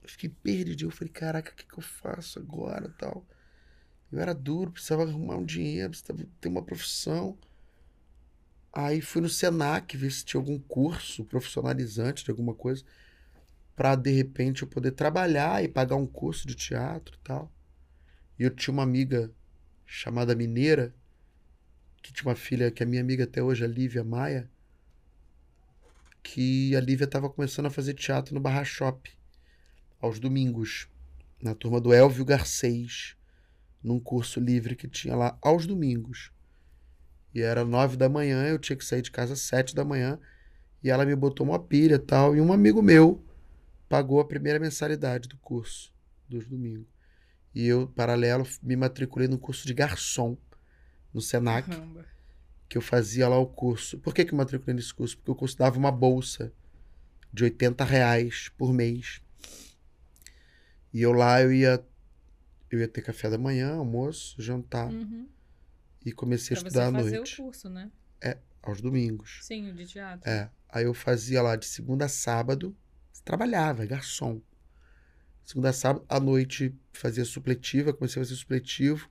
Eu 0.03 0.09
fiquei 0.09 0.29
perdidinho. 0.29 0.89
Eu 0.89 0.93
falei, 0.93 1.13
caraca, 1.13 1.53
o 1.53 1.55
que, 1.55 1.65
que 1.67 1.79
eu 1.79 1.83
faço 1.83 2.39
agora 2.39 2.89
tal? 2.99 3.25
Eu 4.11 4.19
era 4.19 4.35
duro, 4.35 4.73
precisava 4.73 5.03
arrumar 5.05 5.37
um 5.37 5.45
dinheiro, 5.45 5.91
precisava 5.91 6.27
ter 6.41 6.49
uma 6.49 6.65
profissão. 6.65 7.39
Aí 8.73 9.01
fui 9.01 9.21
no 9.21 9.29
Senac 9.29 9.97
ver 9.97 10.11
se 10.11 10.25
tinha 10.25 10.41
algum 10.41 10.59
curso 10.59 11.25
profissionalizante 11.25 12.25
de 12.25 12.31
alguma 12.31 12.55
coisa 12.55 12.85
para 13.75 13.97
de 13.97 14.11
repente 14.11 14.63
eu 14.63 14.69
poder 14.69 14.93
trabalhar 14.93 15.65
e 15.65 15.69
pagar 15.69 15.97
um 15.97 16.07
curso 16.07 16.47
de 16.47 16.55
teatro 16.55 17.17
e 17.17 17.25
tal. 17.25 17.51
E 18.39 18.43
eu 18.43 18.51
tinha 18.51 18.73
uma 18.73 18.83
amiga 18.83 19.33
chamada 19.87 20.35
Mineira, 20.35 20.95
que 22.03 22.13
tinha 22.13 22.29
uma 22.29 22.37
filha 22.37 22.71
que 22.71 22.83
é 22.83 22.87
minha 22.87 23.01
amiga 23.03 23.25
até 23.25 23.43
hoje, 23.43 23.65
a 23.65 23.67
Lívia 23.67 24.05
Maia, 24.05 24.51
que 26.23 26.77
a 26.77 26.81
Lívia 26.81 27.07
estava 27.07 27.31
começando 27.31 27.67
a 27.67 27.71
fazer 27.71 27.95
teatro 27.95 28.35
no 28.35 28.41
Barra 28.41 28.65
Shop 28.65 29.11
aos 29.99 30.19
domingos, 30.19 30.87
na 31.43 31.55
turma 31.55 31.81
do 31.81 31.93
Elvio 31.93 32.25
Garcês, 32.25 33.17
num 33.83 33.99
curso 33.99 34.39
livre 34.41 34.77
que 34.77 34.89
tinha 34.89 35.17
lá 35.17 35.39
aos 35.41 35.67
domingos. 35.67 36.31
E 37.35 37.41
era 37.43 37.65
nove 37.65 37.97
da 37.97 38.09
manhã, 38.09 38.47
eu 38.49 38.59
tinha 38.59 38.77
que 38.77 38.85
sair 38.85 39.03
de 39.03 39.11
casa 39.11 39.35
às 39.35 39.41
sete 39.41 39.75
da 39.75 39.85
manhã. 39.85 40.19
E 40.83 40.91
ela 40.91 41.05
me 41.05 41.15
botou 41.15 41.47
uma 41.47 41.59
pilha 41.59 41.95
e 41.95 41.99
tal. 41.99 42.35
E 42.35 42.41
um 42.41 42.53
amigo 42.53 42.83
meu 42.83 43.25
pagou 43.89 44.21
a 44.21 44.25
primeira 44.25 44.59
mensalidade 44.59 45.29
do 45.29 45.37
curso 45.39 45.93
dos 46.29 46.47
domingos. 46.47 46.87
E 47.55 47.67
eu, 47.67 47.89
paralelo, 47.89 48.47
me 48.63 48.77
matriculei 48.77 49.29
no 49.29 49.39
curso 49.39 49.67
de 49.67 49.75
garçom 49.75 50.37
no 51.13 51.21
Senac, 51.21 51.69
Caramba. 51.69 52.07
que 52.69 52.79
eu 52.79 52.83
fazia 52.83 53.29
lá 53.29 53.39
o 53.39 53.47
curso. 53.47 53.99
Por 53.99 54.15
que, 54.15 54.25
que 54.25 54.33
eu 54.33 54.37
me 54.37 54.43
matriculei 54.43 54.75
nesse 54.75 54.95
curso? 54.95 55.17
Porque 55.17 55.31
o 55.31 55.35
curso 55.35 55.59
dava 55.59 55.77
uma 55.77 55.91
bolsa 55.91 56.53
de 57.33 57.45
80 57.45 57.85
reais 57.85 58.51
por 58.57 58.73
mês. 58.73 59.21
E 60.93 61.03
eu 61.03 61.13
lá 61.13 61.43
eu 61.43 61.53
ia, 61.53 61.85
eu 62.71 62.79
ia 62.79 62.89
ter 62.89 63.03
café 63.03 63.29
da 63.29 63.39
manhã, 63.39 63.75
almoço, 63.75 64.41
jantar. 64.41 64.91
Uhum. 64.91 65.29
E 66.05 66.13
comecei 66.13 66.57
a 66.57 66.61
Pra 66.61 66.69
estudar 66.69 66.89
você 66.91 66.97
à 66.97 67.03
fazer 67.03 67.17
noite, 67.19 67.35
o 67.41 67.45
curso, 67.45 67.69
né? 67.69 67.91
aos 68.63 68.81
domingos. 68.81 69.39
Sim, 69.43 69.71
o 69.71 69.75
de 69.75 69.87
teatro. 69.87 70.29
É. 70.29 70.51
Aí 70.69 70.85
eu 70.85 70.93
fazia 70.93 71.41
lá 71.43 71.57
de 71.57 71.65
segunda 71.67 72.05
a 72.05 72.09
sábado, 72.09 72.77
trabalhava, 73.25 73.87
garçom. 73.87 74.41
Segunda 75.45 75.71
a 75.71 75.73
sábado, 75.73 76.05
à 76.09 76.21
noite 76.21 76.75
fazia 76.93 77.25
supletiva, 77.25 77.93
comecei 77.93 78.21
a 78.21 78.25
fazer 78.25 78.37
supletivo, 78.37 79.09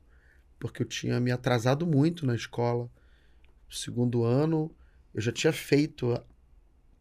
porque 0.59 0.83
eu 0.83 0.87
tinha 0.87 1.19
me 1.19 1.31
atrasado 1.31 1.85
muito 1.87 2.25
na 2.25 2.35
escola. 2.35 2.89
Segundo 3.69 4.23
ano, 4.23 4.73
eu 5.13 5.21
já 5.21 5.31
tinha 5.31 5.51
feito 5.51 6.13
a- 6.13 6.23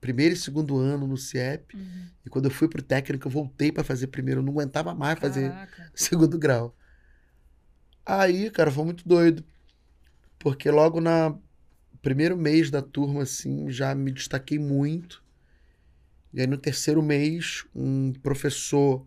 primeiro 0.00 0.34
e 0.34 0.36
segundo 0.38 0.78
ano 0.78 1.06
no 1.06 1.16
CIEP, 1.16 1.76
Uhum. 1.76 2.08
e 2.24 2.30
quando 2.30 2.46
eu 2.46 2.50
fui 2.50 2.68
pro 2.68 2.82
técnico, 2.82 3.28
eu 3.28 3.32
voltei 3.32 3.70
para 3.70 3.84
fazer 3.84 4.06
primeiro, 4.08 4.40
eu 4.40 4.44
não 4.44 4.52
aguentava 4.52 4.94
mais 4.94 5.18
fazer 5.18 5.50
Caraca. 5.50 5.92
segundo 5.94 6.38
grau. 6.38 6.74
Aí, 8.04 8.50
cara, 8.50 8.70
foi 8.70 8.84
muito 8.84 9.06
doido. 9.06 9.44
Porque 10.38 10.70
logo 10.70 11.00
na 11.00 11.36
primeiro 12.00 12.36
mês 12.36 12.70
da 12.70 12.80
turma, 12.80 13.22
assim, 13.22 13.70
já 13.70 13.94
me 13.94 14.12
destaquei 14.12 14.58
muito. 14.58 15.22
E 16.32 16.40
aí 16.40 16.46
no 16.46 16.58
terceiro 16.58 17.02
mês, 17.02 17.66
um 17.74 18.12
professor 18.12 19.06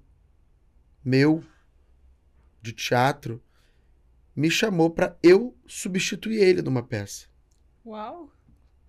meu 1.03 1.43
de 2.61 2.73
teatro 2.73 3.41
me 4.35 4.49
chamou 4.49 4.89
para 4.89 5.17
eu 5.21 5.55
substituir 5.65 6.37
ele 6.37 6.61
numa 6.61 6.83
peça. 6.83 7.27
Uau. 7.85 8.31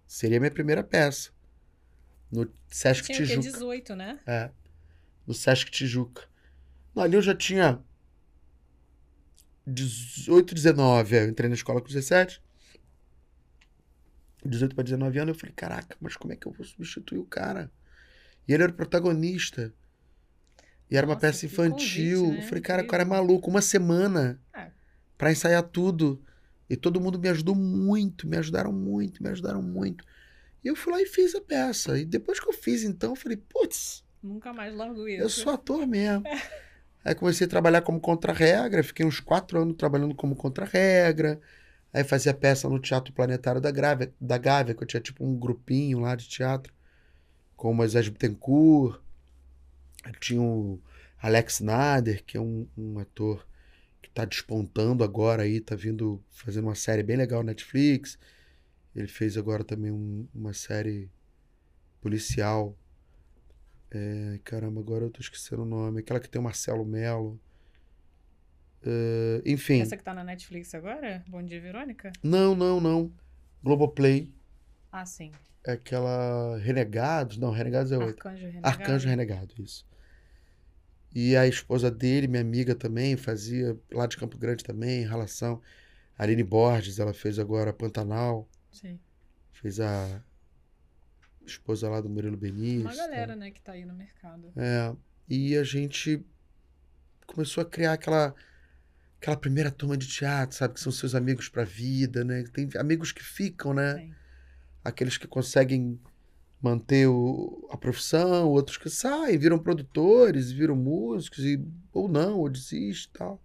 Seria 0.06 0.36
a 0.36 0.40
minha 0.40 0.50
primeira 0.50 0.82
peça. 0.82 1.30
No 2.30 2.50
Sesc 2.68 3.06
Tinha? 3.06 3.18
Tijuca. 3.18 3.40
18, 3.42 3.96
né? 3.96 4.18
É. 4.26 4.50
No 5.26 5.34
Sesc 5.34 5.70
Tijuca. 5.70 6.28
Ali 6.96 7.14
eu 7.16 7.22
já 7.22 7.34
tinha 7.34 7.82
18, 9.66 10.54
19. 10.54 11.16
é, 11.16 11.24
Eu 11.24 11.28
entrei 11.28 11.48
na 11.48 11.54
escola 11.54 11.80
com 11.80 11.88
17. 11.88 12.42
18 14.44 14.74
para 14.74 14.84
19 14.84 15.18
anos, 15.20 15.34
eu 15.34 15.40
falei, 15.40 15.54
caraca, 15.54 15.96
mas 16.00 16.16
como 16.16 16.32
é 16.32 16.36
que 16.36 16.46
eu 16.46 16.52
vou 16.52 16.66
substituir 16.66 17.18
o 17.18 17.24
cara? 17.24 17.70
E 18.48 18.52
ele 18.52 18.62
era 18.64 18.72
o 18.72 18.74
protagonista. 18.74 19.72
E 20.90 20.96
era 20.96 21.06
uma 21.06 21.14
Nossa, 21.14 21.26
peça 21.28 21.40
que 21.40 21.46
infantil. 21.46 22.20
convite, 22.22 22.38
né? 22.38 22.44
Eu 22.44 22.48
falei, 22.48 22.62
cara, 22.62 22.82
o 22.82 22.86
cara 22.86 23.02
é 23.02 23.06
maluco. 23.06 23.48
Uma 23.48 23.62
semana 23.62 24.40
É. 24.54 24.70
pra 25.16 25.30
ensaiar 25.30 25.62
tudo. 25.62 26.20
E 26.68 26.76
todo 26.76 27.00
mundo 27.00 27.18
me 27.18 27.28
ajudou 27.28 27.54
muito, 27.54 28.26
me 28.26 28.36
ajudaram 28.36 28.72
muito, 28.72 29.22
me 29.22 29.28
ajudaram 29.28 29.62
muito. 29.62 30.04
E 30.64 30.68
eu 30.68 30.74
fui 30.76 30.92
lá 30.92 31.00
e 31.00 31.06
fiz 31.06 31.34
a 31.34 31.40
peça. 31.40 31.98
E 31.98 32.04
depois 32.04 32.40
que 32.40 32.48
eu 32.48 32.52
fiz, 32.52 32.82
então, 32.82 33.10
eu 33.10 33.16
falei, 33.16 33.36
putz, 33.36 34.02
Nunca 34.22 34.52
mais 34.52 34.74
largo 34.74 35.06
isso. 35.08 35.22
eu 35.22 35.28
sou 35.28 35.52
ator 35.52 35.86
mesmo. 35.86 36.24
Aí 37.04 37.14
comecei 37.14 37.46
a 37.46 37.50
trabalhar 37.50 37.82
como 37.82 38.00
contra-regra, 38.00 38.82
fiquei 38.82 39.04
uns 39.04 39.20
quatro 39.20 39.60
anos 39.60 39.76
trabalhando 39.76 40.14
como 40.14 40.36
contra-regra. 40.36 41.40
Aí 41.92 42.04
fazia 42.04 42.34
peça 42.34 42.68
no 42.68 42.78
Teatro 42.80 43.12
Planetário 43.12 43.60
da, 43.60 43.70
Grávia, 43.70 44.12
da 44.20 44.38
Gávea, 44.38 44.74
que 44.74 44.82
eu 44.82 44.86
tinha 44.86 45.00
tipo 45.00 45.24
um 45.24 45.36
grupinho 45.38 46.00
lá 46.00 46.14
de 46.16 46.28
teatro, 46.28 46.72
com 47.56 47.70
o 47.72 47.74
Moisés 47.74 48.08
Bittencourt. 48.08 49.00
Tinha 50.20 50.40
o 50.40 50.80
Alex 51.20 51.60
Nader, 51.60 52.24
que 52.24 52.36
é 52.36 52.40
um, 52.40 52.66
um 52.76 52.98
ator 52.98 53.46
que 54.00 54.10
tá 54.10 54.24
despontando 54.24 55.04
agora 55.04 55.42
aí, 55.44 55.60
tá 55.60 55.74
vindo 55.76 56.22
fazendo 56.30 56.64
uma 56.66 56.74
série 56.74 57.02
bem 57.02 57.16
legal 57.16 57.42
na 57.42 57.48
Netflix. 57.52 58.18
Ele 58.94 59.08
fez 59.08 59.36
agora 59.36 59.64
também 59.64 59.92
um- 59.92 60.28
uma 60.34 60.52
série 60.54 61.10
policial. 62.00 62.76
É, 63.94 64.40
caramba, 64.42 64.80
agora 64.80 65.04
eu 65.04 65.10
tô 65.10 65.20
esquecendo 65.20 65.62
o 65.62 65.66
nome. 65.66 66.00
Aquela 66.00 66.18
que 66.18 66.28
tem 66.28 66.40
o 66.40 66.44
Marcelo 66.44 66.84
Melo. 66.84 67.38
É, 68.84 69.42
enfim. 69.44 69.80
Essa 69.80 69.96
que 69.96 70.02
tá 70.02 70.14
na 70.14 70.24
Netflix 70.24 70.74
agora? 70.74 71.22
Bom 71.28 71.42
dia, 71.42 71.60
Verônica? 71.60 72.10
Não, 72.22 72.54
não, 72.54 72.80
não. 72.80 73.12
Globoplay. 73.62 74.32
Ah, 74.90 75.04
sim. 75.04 75.30
É 75.64 75.72
aquela 75.72 76.56
Renegados. 76.58 77.36
Não, 77.36 77.50
Renegados 77.50 77.92
é 77.92 77.98
outra. 77.98 78.14
Arcanjo 78.14 78.46
Renegado. 78.46 78.66
Arcanjo 78.66 79.08
Renegado, 79.08 79.54
isso. 79.62 79.86
E 81.14 81.36
a 81.36 81.46
esposa 81.46 81.90
dele, 81.90 82.26
minha 82.26 82.40
amiga 82.40 82.74
também, 82.74 83.16
fazia 83.18 83.78
lá 83.92 84.06
de 84.06 84.16
Campo 84.16 84.38
Grande 84.38 84.64
também, 84.64 85.06
relação. 85.06 85.60
Aline 86.16 86.42
Borges, 86.42 86.98
ela 86.98 87.12
fez 87.12 87.38
agora 87.38 87.72
Pantanal. 87.72 88.48
Sim. 88.70 88.98
Fez 89.52 89.78
a 89.78 90.22
esposa 91.46 91.88
lá 91.88 92.00
do 92.00 92.08
Murilo 92.08 92.36
Benício. 92.36 92.80
Uma 92.82 92.94
galera, 92.94 93.36
né, 93.36 93.50
que 93.50 93.60
tá 93.60 93.72
aí 93.72 93.84
no 93.84 93.94
mercado. 93.94 94.52
É, 94.56 94.94
e 95.28 95.56
a 95.56 95.64
gente 95.64 96.24
começou 97.26 97.62
a 97.62 97.64
criar 97.64 97.94
aquela 97.94 98.34
aquela 99.20 99.36
primeira 99.36 99.70
turma 99.70 99.96
de 99.96 100.08
teatro, 100.08 100.56
sabe, 100.56 100.74
que 100.74 100.80
são 100.80 100.90
seus 100.90 101.14
amigos 101.14 101.48
pra 101.48 101.62
vida, 101.62 102.24
né? 102.24 102.42
Tem 102.52 102.68
amigos 102.76 103.12
que 103.12 103.22
ficam, 103.22 103.72
né? 103.72 103.98
Sim. 103.98 104.14
Aqueles 104.84 105.16
que 105.16 105.28
conseguem 105.28 106.00
manter 106.60 107.06
o, 107.06 107.68
a 107.70 107.76
profissão, 107.76 108.48
outros 108.48 108.76
que 108.76 108.90
saem, 108.90 109.38
viram 109.38 109.60
produtores, 109.60 110.50
viram 110.50 110.74
músicos 110.74 111.44
e 111.44 111.64
ou 111.92 112.08
não, 112.08 112.38
ou 112.38 112.48
desiste 112.48 113.08
e 113.08 113.18
tal. 113.18 113.40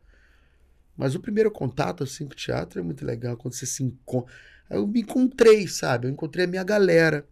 Mas 0.96 1.14
o 1.14 1.20
primeiro 1.20 1.52
contato 1.52 2.04
assim 2.04 2.26
com 2.26 2.34
o 2.34 2.36
teatro 2.36 2.80
é 2.80 2.84
muito 2.84 3.06
legal 3.06 3.38
quando 3.38 3.54
você 3.54 3.68
se 3.68 3.84
encontra. 3.84 4.34
Eu 4.70 4.88
me 4.88 5.02
encontrei, 5.02 5.68
sabe? 5.68 6.08
Eu 6.08 6.12
encontrei 6.12 6.46
a 6.46 6.48
minha 6.48 6.64
galera. 6.64 7.28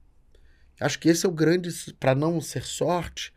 Acho 0.79 0.99
que 0.99 1.09
esse 1.09 1.25
é 1.25 1.29
o 1.29 1.31
grande, 1.31 1.69
para 1.99 2.15
não 2.15 2.41
ser 2.41 2.63
sorte, 2.63 3.33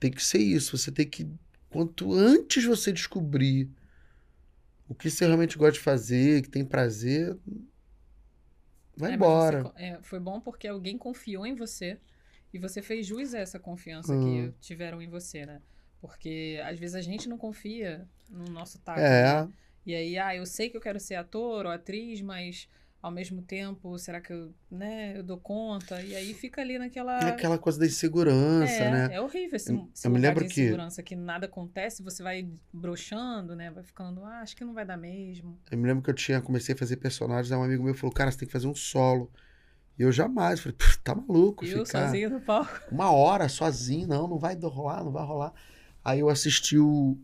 tem 0.00 0.10
que 0.10 0.24
ser 0.24 0.38
isso. 0.40 0.76
Você 0.78 0.92
tem 0.92 1.08
que 1.08 1.28
quanto 1.70 2.12
antes 2.14 2.64
você 2.64 2.92
descobrir 2.92 3.70
o 4.88 4.94
que 4.94 5.10
você 5.10 5.24
realmente 5.26 5.56
gosta 5.56 5.72
de 5.74 5.80
fazer, 5.80 6.42
que 6.42 6.48
tem 6.50 6.64
prazer, 6.64 7.36
vai 8.96 9.12
É, 9.12 9.14
embora. 9.14 9.62
você 9.62 9.84
é, 9.84 10.02
foi 10.02 10.20
bom 10.20 10.40
porque 10.40 10.66
alguém 10.68 10.98
confiou 10.98 11.46
em 11.46 11.54
você 11.54 11.98
e 12.52 12.58
você 12.58 12.82
fez 12.82 13.06
jus 13.06 13.34
a 13.34 13.38
essa 13.38 13.58
confiança 13.58 14.12
Hum. 14.14 14.50
que 14.52 14.58
tiveram 14.60 15.00
em 15.00 15.08
você, 15.08 15.46
né? 15.46 15.62
Porque 16.00 16.60
às 16.64 16.78
vezes 16.78 16.94
a 16.96 17.00
gente 17.02 17.28
não 17.28 17.38
confia 17.38 18.08
no 18.28 18.44
nosso 18.50 18.78
taco. 18.80 19.00
É. 19.00 19.44
né? 19.46 19.52
E 19.86 19.94
aí, 19.94 20.18
ah, 20.18 20.34
eu 20.36 20.44
sei 20.46 20.68
que 20.68 20.76
eu 20.76 20.80
quero 20.80 21.00
ser 21.00 21.14
ator 21.14 21.64
ou 21.66 21.72
atriz, 21.72 22.20
mas 22.20 22.68
ao 23.02 23.10
mesmo 23.10 23.40
tempo, 23.42 23.98
será 23.98 24.20
que 24.20 24.32
eu, 24.32 24.52
né, 24.70 25.16
eu 25.16 25.22
dou 25.22 25.38
conta? 25.38 26.02
E 26.02 26.14
aí 26.14 26.34
fica 26.34 26.60
ali 26.60 26.78
naquela. 26.78 27.18
É 27.18 27.30
aquela 27.30 27.58
coisa 27.58 27.78
da 27.78 27.86
insegurança, 27.86 28.70
é, 28.72 28.90
né? 28.90 29.14
É 29.14 29.20
horrível 29.20 29.56
esse, 29.56 29.72
Eu- 29.72 29.88
esse 29.94 30.06
eu 30.06 30.10
me 30.10 30.18
lembro 30.18 30.44
de 30.46 30.54
que- 30.54 30.60
insegurança 30.62 31.02
que... 31.02 31.16
nada 31.16 31.46
acontece, 31.46 32.02
você 32.02 32.22
vai 32.22 32.46
broxando, 32.72 33.56
né? 33.56 33.70
Vai 33.70 33.82
ficando, 33.82 34.24
ah, 34.24 34.40
acho 34.40 34.54
que 34.56 34.64
não 34.64 34.74
vai 34.74 34.84
dar 34.84 34.96
mesmo. 34.96 35.58
Eu 35.70 35.78
me 35.78 35.86
lembro 35.86 36.02
que 36.02 36.10
eu 36.10 36.14
tinha, 36.14 36.40
comecei 36.42 36.74
a 36.74 36.78
fazer 36.78 36.96
personagens, 36.96 37.50
aí 37.50 37.58
um 37.58 37.62
amigo 37.64 37.82
meu 37.82 37.94
falou, 37.94 38.12
cara, 38.14 38.30
você 38.30 38.38
tem 38.38 38.46
que 38.46 38.52
fazer 38.52 38.66
um 38.66 38.74
solo. 38.74 39.30
E 39.98 40.02
eu 40.02 40.12
jamais, 40.12 40.60
falei, 40.60 40.76
"Pff, 40.76 40.98
tá 40.98 41.14
maluco, 41.14 41.64
eu 41.64 41.84
ficar 41.84 42.06
sozinha 42.06 42.28
no 42.30 42.40
palco. 42.40 42.80
uma 42.90 43.10
hora 43.12 43.48
sozinho, 43.48 44.06
não, 44.06 44.26
não 44.28 44.38
vai 44.38 44.54
rolar, 44.56 45.04
não 45.04 45.12
vai 45.12 45.24
rolar. 45.24 45.52
Aí 46.02 46.20
eu 46.20 46.28
assisti 46.30 46.78
o, 46.78 47.18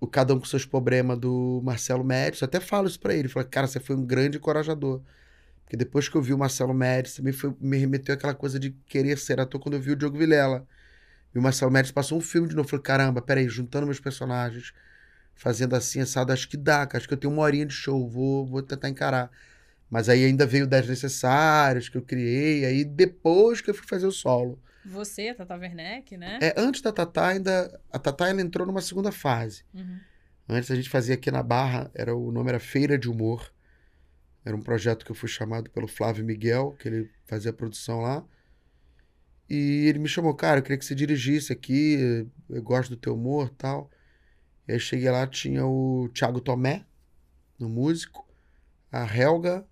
o 0.00 0.06
Cada 0.06 0.34
Um 0.34 0.38
com 0.38 0.46
Seus 0.46 0.64
Problemas 0.64 1.18
do 1.18 1.60
Marcelo 1.64 2.04
Médici, 2.04 2.42
eu 2.42 2.46
até 2.46 2.60
falo 2.60 2.86
isso 2.86 3.00
pra 3.00 3.14
ele, 3.14 3.28
falei, 3.28 3.48
cara, 3.48 3.66
você 3.66 3.80
foi 3.80 3.96
um 3.96 4.04
grande 4.04 4.38
encorajador. 4.38 5.00
Porque 5.64 5.76
depois 5.76 6.08
que 6.08 6.16
eu 6.16 6.22
vi 6.22 6.32
o 6.32 6.38
Marcelo 6.38 6.72
Médici, 6.72 7.16
também 7.18 7.32
foi, 7.32 7.54
me 7.60 7.76
remeteu 7.76 8.14
àquela 8.14 8.34
coisa 8.34 8.58
de 8.58 8.70
querer 8.86 9.18
ser 9.18 9.40
ator 9.40 9.60
quando 9.60 9.74
eu 9.74 9.80
vi 9.80 9.92
o 9.92 9.96
Diogo 9.96 10.16
Vilela. 10.16 10.66
E 11.34 11.38
o 11.38 11.42
Marcelo 11.42 11.70
Médici 11.70 11.92
passou 11.92 12.18
um 12.18 12.20
filme 12.20 12.48
de 12.48 12.56
novo, 12.56 12.66
eu 12.66 12.70
falei, 12.70 12.82
caramba, 12.82 13.20
peraí, 13.22 13.48
juntando 13.48 13.86
meus 13.86 14.00
personagens, 14.00 14.72
fazendo 15.34 15.74
assim, 15.76 16.00
assado, 16.00 16.32
acho 16.32 16.48
que 16.48 16.56
dá, 16.56 16.86
cara, 16.86 16.98
acho 16.98 17.08
que 17.08 17.14
eu 17.14 17.18
tenho 17.18 17.32
uma 17.32 17.42
horinha 17.42 17.66
de 17.66 17.74
show, 17.74 18.08
vou, 18.08 18.46
vou 18.46 18.62
tentar 18.62 18.88
encarar. 18.88 19.30
Mas 19.90 20.08
aí 20.08 20.24
ainda 20.24 20.46
veio 20.46 20.66
10 20.66 20.88
necessários 20.88 21.88
que 21.88 21.96
eu 21.98 22.02
criei, 22.02 22.64
aí 22.64 22.84
depois 22.84 23.60
que 23.60 23.70
eu 23.70 23.74
fui 23.74 23.86
fazer 23.86 24.06
o 24.06 24.12
solo. 24.12 24.58
Você, 24.84 25.34
Tata 25.34 25.56
Werneck, 25.56 26.16
né? 26.16 26.38
É, 26.40 26.54
antes 26.56 26.80
da 26.80 26.92
Tatá, 26.92 27.28
ainda. 27.28 27.80
A 27.90 27.98
Tatá 27.98 28.28
ela 28.28 28.40
entrou 28.40 28.66
numa 28.66 28.80
segunda 28.80 29.12
fase. 29.12 29.64
Uhum. 29.74 29.98
Antes 30.48 30.70
a 30.70 30.76
gente 30.76 30.88
fazia 30.88 31.14
aqui 31.14 31.30
na 31.30 31.42
Barra, 31.42 31.90
era, 31.94 32.16
o 32.16 32.32
nome 32.32 32.48
era 32.48 32.58
Feira 32.58 32.98
de 32.98 33.08
Humor. 33.08 33.52
Era 34.44 34.56
um 34.56 34.62
projeto 34.62 35.04
que 35.04 35.10
eu 35.10 35.16
fui 35.16 35.28
chamado 35.28 35.68
pelo 35.70 35.86
Flávio 35.86 36.24
Miguel, 36.24 36.74
que 36.78 36.88
ele 36.88 37.10
fazia 37.26 37.50
a 37.50 37.54
produção 37.54 38.00
lá. 38.00 38.24
E 39.48 39.86
ele 39.86 39.98
me 39.98 40.08
chamou, 40.08 40.34
cara, 40.34 40.60
eu 40.60 40.62
queria 40.62 40.78
que 40.78 40.84
você 40.84 40.94
dirigisse 40.94 41.52
aqui, 41.52 42.26
eu 42.48 42.62
gosto 42.62 42.90
do 42.90 42.96
teu 42.96 43.14
humor 43.14 43.48
e 43.52 43.56
tal. 43.56 43.90
E 44.66 44.72
aí 44.72 44.80
cheguei 44.80 45.10
lá, 45.10 45.26
tinha 45.26 45.66
o 45.66 46.08
Thiago 46.14 46.40
Tomé, 46.40 46.86
no 47.58 47.68
músico, 47.68 48.26
a 48.90 49.04
Helga, 49.04 49.66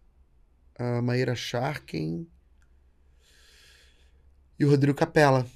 a 0.79 1.01
Maíra 1.01 1.35
Sharkin 1.35 2.27
e 4.59 4.65
o 4.65 4.71
Rodrigo 4.71 4.97
Capella. 4.97 5.47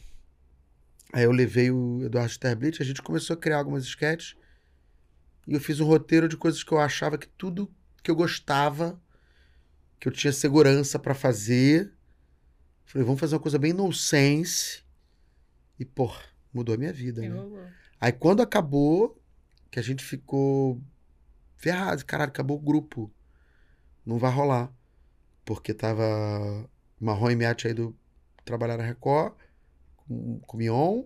Aí 1.12 1.24
eu 1.24 1.32
levei 1.32 1.70
o 1.70 2.04
Eduardo 2.04 2.30
Sterblit, 2.30 2.80
a 2.80 2.84
gente 2.84 3.02
começou 3.02 3.34
a 3.34 3.36
criar 3.36 3.58
algumas 3.58 3.84
sketches. 3.84 4.36
E 5.46 5.54
eu 5.54 5.60
fiz 5.60 5.80
um 5.80 5.86
roteiro 5.86 6.28
de 6.28 6.36
coisas 6.36 6.62
que 6.62 6.72
eu 6.72 6.78
achava 6.78 7.18
que 7.18 7.26
tudo 7.26 7.70
que 8.02 8.10
eu 8.10 8.14
gostava, 8.14 9.00
que 9.98 10.06
eu 10.06 10.12
tinha 10.12 10.32
segurança 10.32 10.98
pra 10.98 11.14
fazer. 11.14 11.92
Falei, 12.84 13.04
vamos 13.04 13.20
fazer 13.20 13.34
uma 13.34 13.40
coisa 13.40 13.58
bem 13.58 13.72
nonsense. 13.72 14.82
E, 15.78 15.84
pô, 15.84 16.12
mudou 16.52 16.74
a 16.74 16.78
minha 16.78 16.92
vida, 16.92 17.22
né? 17.22 17.72
Aí 18.00 18.12
quando 18.12 18.42
acabou, 18.42 19.20
que 19.70 19.78
a 19.78 19.82
gente 19.82 20.04
ficou 20.04 20.80
ferrado, 21.56 22.04
caralho, 22.04 22.30
acabou 22.30 22.56
o 22.56 22.60
grupo. 22.60 23.12
Não 24.04 24.18
vai 24.18 24.30
rolar. 24.30 24.72
Porque 25.44 25.74
tava 25.74 26.68
Marrom 27.00 27.30
e 27.30 27.36
Miati 27.36 27.66
aí 27.66 27.74
do 27.74 27.96
trabalhar 28.50 28.76
na 28.76 28.84
Record, 28.84 29.34
com, 29.96 30.40
com 30.40 30.56
Mion. 30.56 31.04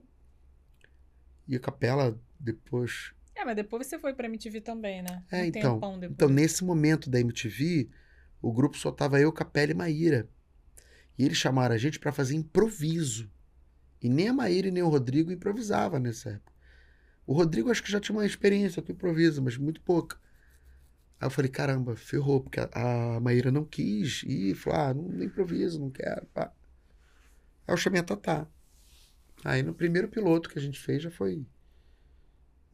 E 1.46 1.56
a 1.56 1.60
Capela 1.60 2.18
depois. 2.40 3.12
É, 3.34 3.44
mas 3.44 3.56
depois 3.56 3.86
você 3.86 3.98
foi 3.98 4.14
pra 4.14 4.26
MTV 4.26 4.60
também, 4.60 5.02
né? 5.02 5.22
É, 5.30 5.42
um 5.42 5.44
então. 5.44 5.80
Então, 6.02 6.28
nesse 6.28 6.64
momento 6.64 7.10
da 7.10 7.20
MTV, 7.20 7.90
o 8.40 8.52
grupo 8.52 8.76
só 8.76 8.90
tava 8.90 9.20
eu, 9.20 9.32
Capela 9.32 9.72
e 9.72 9.74
Maíra. 9.74 10.28
E 11.18 11.24
eles 11.24 11.36
chamaram 11.36 11.74
a 11.74 11.78
gente 11.78 11.98
pra 11.98 12.12
fazer 12.12 12.34
improviso. 12.34 13.30
E 14.00 14.08
nem 14.08 14.28
a 14.28 14.32
Maíra 14.32 14.68
e 14.68 14.70
nem 14.70 14.82
o 14.82 14.88
Rodrigo 14.88 15.32
improvisava 15.32 15.98
nessa 15.98 16.30
época. 16.30 16.52
O 17.26 17.32
Rodrigo 17.32 17.70
acho 17.70 17.82
que 17.82 17.90
já 17.90 18.00
tinha 18.00 18.16
uma 18.16 18.26
experiência 18.26 18.82
com 18.82 18.92
improviso, 18.92 19.42
mas 19.42 19.56
muito 19.56 19.80
pouca. 19.80 20.18
Aí 21.20 21.26
eu 21.26 21.30
falei, 21.30 21.50
caramba, 21.50 21.96
ferrou, 21.96 22.40
porque 22.40 22.60
a, 22.60 22.68
a 23.16 23.20
Maíra 23.20 23.50
não 23.50 23.64
quis 23.64 24.22
ir, 24.24 24.54
falou, 24.54 24.80
ah, 24.80 24.94
não, 24.94 25.04
não 25.04 25.24
improviso, 25.24 25.80
não 25.80 25.90
quero, 25.90 26.26
pá. 26.26 26.52
Aí 27.66 27.72
eu 27.74 27.76
chamei 27.76 28.00
a 28.00 28.04
Tatá. 28.04 28.46
Aí 29.44 29.62
no 29.62 29.74
primeiro 29.74 30.08
piloto 30.08 30.48
que 30.50 30.58
a 30.58 30.62
gente 30.62 30.80
fez 30.80 31.02
já 31.02 31.10
foi 31.10 31.46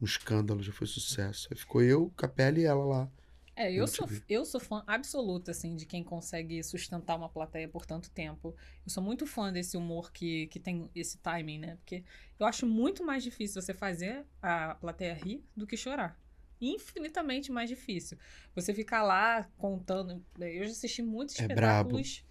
um 0.01 0.05
escândalo, 0.05 0.61
já 0.63 0.73
foi 0.73 0.87
sucesso. 0.87 1.47
Aí 1.51 1.57
ficou 1.57 1.81
eu, 1.81 2.09
Capela 2.17 2.59
e 2.59 2.65
ela 2.65 2.83
lá. 2.85 3.11
É, 3.55 3.71
eu 3.71 3.85
sou, 3.87 4.07
eu 4.29 4.45
sou 4.45 4.59
fã 4.61 4.83
absoluta, 4.87 5.51
assim, 5.51 5.75
de 5.75 5.85
quem 5.85 6.03
consegue 6.03 6.63
sustentar 6.63 7.15
uma 7.17 7.29
plateia 7.29 7.67
por 7.67 7.85
tanto 7.85 8.09
tempo. 8.09 8.55
Eu 8.85 8.89
sou 8.89 9.03
muito 9.03 9.27
fã 9.27 9.51
desse 9.51 9.75
humor 9.75 10.11
que, 10.11 10.47
que 10.47 10.59
tem 10.59 10.89
esse 10.95 11.17
timing, 11.17 11.59
né? 11.59 11.75
Porque 11.75 12.03
eu 12.39 12.45
acho 12.45 12.65
muito 12.65 13.03
mais 13.03 13.23
difícil 13.23 13.61
você 13.61 13.73
fazer 13.73 14.25
a 14.41 14.75
plateia 14.75 15.13
rir 15.13 15.43
do 15.55 15.67
que 15.67 15.75
chorar. 15.75 16.17
Infinitamente 16.61 17.51
mais 17.51 17.69
difícil. 17.69 18.17
Você 18.55 18.73
ficar 18.73 19.03
lá 19.03 19.43
contando. 19.57 20.23
Eu 20.39 20.63
já 20.65 20.71
assisti 20.71 21.01
muitos 21.01 21.35
É 21.37 21.47
brabo. 21.47 21.89
espetáculos 21.91 22.25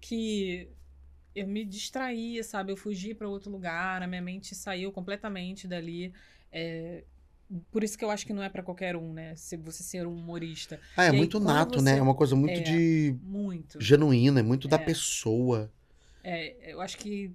que 0.00 0.70
eu 1.34 1.46
me 1.46 1.64
distraía, 1.64 2.42
sabe? 2.42 2.72
Eu 2.72 2.76
fugi 2.76 3.14
para 3.14 3.28
outro 3.28 3.50
lugar, 3.50 4.02
a 4.02 4.06
minha 4.06 4.22
mente 4.22 4.54
saiu 4.54 4.90
completamente 4.92 5.66
dali. 5.68 6.12
É, 6.52 7.04
Por 7.72 7.82
isso 7.82 7.98
que 7.98 8.04
eu 8.04 8.10
acho 8.12 8.24
que 8.24 8.32
não 8.32 8.42
é 8.44 8.48
para 8.48 8.62
qualquer 8.62 8.94
um, 8.94 9.12
né? 9.12 9.34
Se 9.34 9.56
você 9.56 9.82
ser 9.82 10.06
um 10.06 10.14
humorista. 10.14 10.80
Ah, 10.96 11.04
é 11.04 11.10
aí, 11.10 11.16
muito 11.16 11.40
nato, 11.40 11.80
né? 11.82 11.92
você- 11.94 11.98
É 11.98 12.02
uma 12.02 12.14
coisa 12.14 12.36
muito 12.36 12.60
É. 12.60 12.62
de 12.62 13.16
Muito. 13.22 13.80
genuína, 13.80 14.38
é 14.38 14.42
muito 14.42 14.68
da 14.68 14.76
É. 14.76 14.78
pessoa. 14.84 15.68
É, 16.22 16.72
eu 16.72 16.80
acho 16.80 16.96
que 16.98 17.32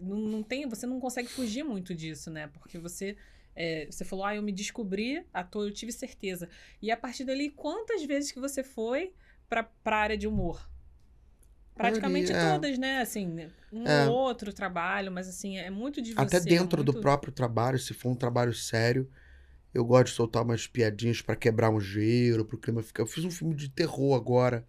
não, 0.00 0.18
não 0.18 0.42
tem, 0.42 0.66
você 0.68 0.86
não 0.86 1.00
consegue 1.00 1.28
fugir 1.28 1.62
muito 1.64 1.94
disso, 1.94 2.30
né? 2.30 2.48
Porque 2.48 2.78
você, 2.78 3.16
é, 3.56 3.86
você 3.90 4.04
falou, 4.04 4.24
ah, 4.24 4.34
eu 4.34 4.42
me 4.42 4.52
descobri 4.52 5.24
ator, 5.32 5.66
eu 5.66 5.72
tive 5.72 5.92
certeza. 5.92 6.48
E 6.82 6.90
a 6.90 6.96
partir 6.96 7.24
dali, 7.24 7.48
quantas 7.50 8.04
vezes 8.04 8.30
que 8.32 8.40
você 8.40 8.62
foi 8.62 9.12
pra, 9.48 9.62
pra 9.62 9.96
área 9.98 10.18
de 10.18 10.26
humor? 10.26 10.68
Praticamente 11.78 12.32
Maioria, 12.32 12.48
é. 12.50 12.52
todas, 12.52 12.78
né? 12.78 13.00
Assim, 13.00 13.48
um 13.72 13.86
É. 13.86 14.06
ou 14.08 14.14
outro 14.14 14.52
trabalho, 14.52 15.10
mas 15.10 15.28
assim, 15.28 15.56
é 15.56 15.70
muito 15.70 16.02
você. 16.02 16.20
Até 16.20 16.40
dentro 16.40 16.82
do 16.84 16.92
muito- 16.92 17.02
próprio 17.02 17.32
trabalho, 17.32 17.78
se 17.78 17.94
for 17.94 18.10
um 18.10 18.14
trabalho 18.14 18.52
sério, 18.52 19.08
eu 19.72 19.84
gosto 19.84 20.06
de 20.06 20.12
soltar 20.12 20.42
umas 20.42 20.66
piadinhas 20.66 21.22
pra 21.22 21.36
quebrar 21.36 21.70
um 21.70 21.80
gelo, 21.80 22.44
pro 22.44 22.58
clima 22.58 22.82
ficar. 22.82 23.02
Eu 23.02 23.06
fiz 23.06 23.24
um 23.24 23.30
filme 23.30 23.54
de 23.54 23.68
terror 23.68 24.14
agora, 24.16 24.66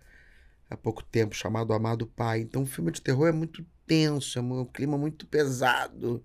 há 0.69 0.77
pouco 0.77 1.03
tempo, 1.03 1.35
chamado 1.35 1.73
Amado 1.73 2.05
Pai. 2.07 2.41
Então, 2.41 2.63
o 2.63 2.67
filme 2.67 2.91
de 2.91 3.01
terror 3.01 3.27
é 3.27 3.31
muito 3.31 3.65
tenso, 3.87 4.37
é 4.37 4.41
um 4.41 4.65
clima 4.65 4.97
muito 4.97 5.25
pesado, 5.25 6.23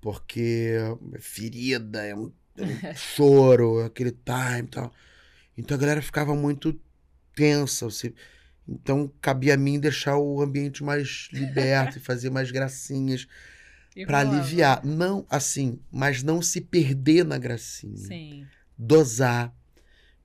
porque 0.00 0.74
é 1.14 1.18
ferida, 1.18 2.04
é 2.04 2.14
um, 2.14 2.32
é 2.56 2.64
um 2.64 2.66
choro, 2.94 3.80
aquele 3.84 4.12
time 4.12 4.62
e 4.64 4.66
tal. 4.68 4.92
Então, 5.56 5.76
a 5.76 5.80
galera 5.80 6.02
ficava 6.02 6.34
muito 6.34 6.78
tensa. 7.34 7.86
Você... 7.86 8.14
Então, 8.68 9.12
cabia 9.20 9.54
a 9.54 9.56
mim 9.56 9.78
deixar 9.78 10.16
o 10.18 10.40
ambiente 10.42 10.82
mais 10.82 11.28
liberto 11.32 11.98
e 11.98 12.00
fazer 12.00 12.30
mais 12.30 12.50
gracinhas. 12.50 13.26
Rolava. 13.96 14.36
aliviar. 14.36 14.84
Não, 14.84 15.24
assim, 15.30 15.78
mas 15.90 16.22
não 16.22 16.42
se 16.42 16.60
perder 16.60 17.24
na 17.24 17.38
gracinha. 17.38 17.96
Sim. 17.96 18.46
Dosar. 18.76 19.54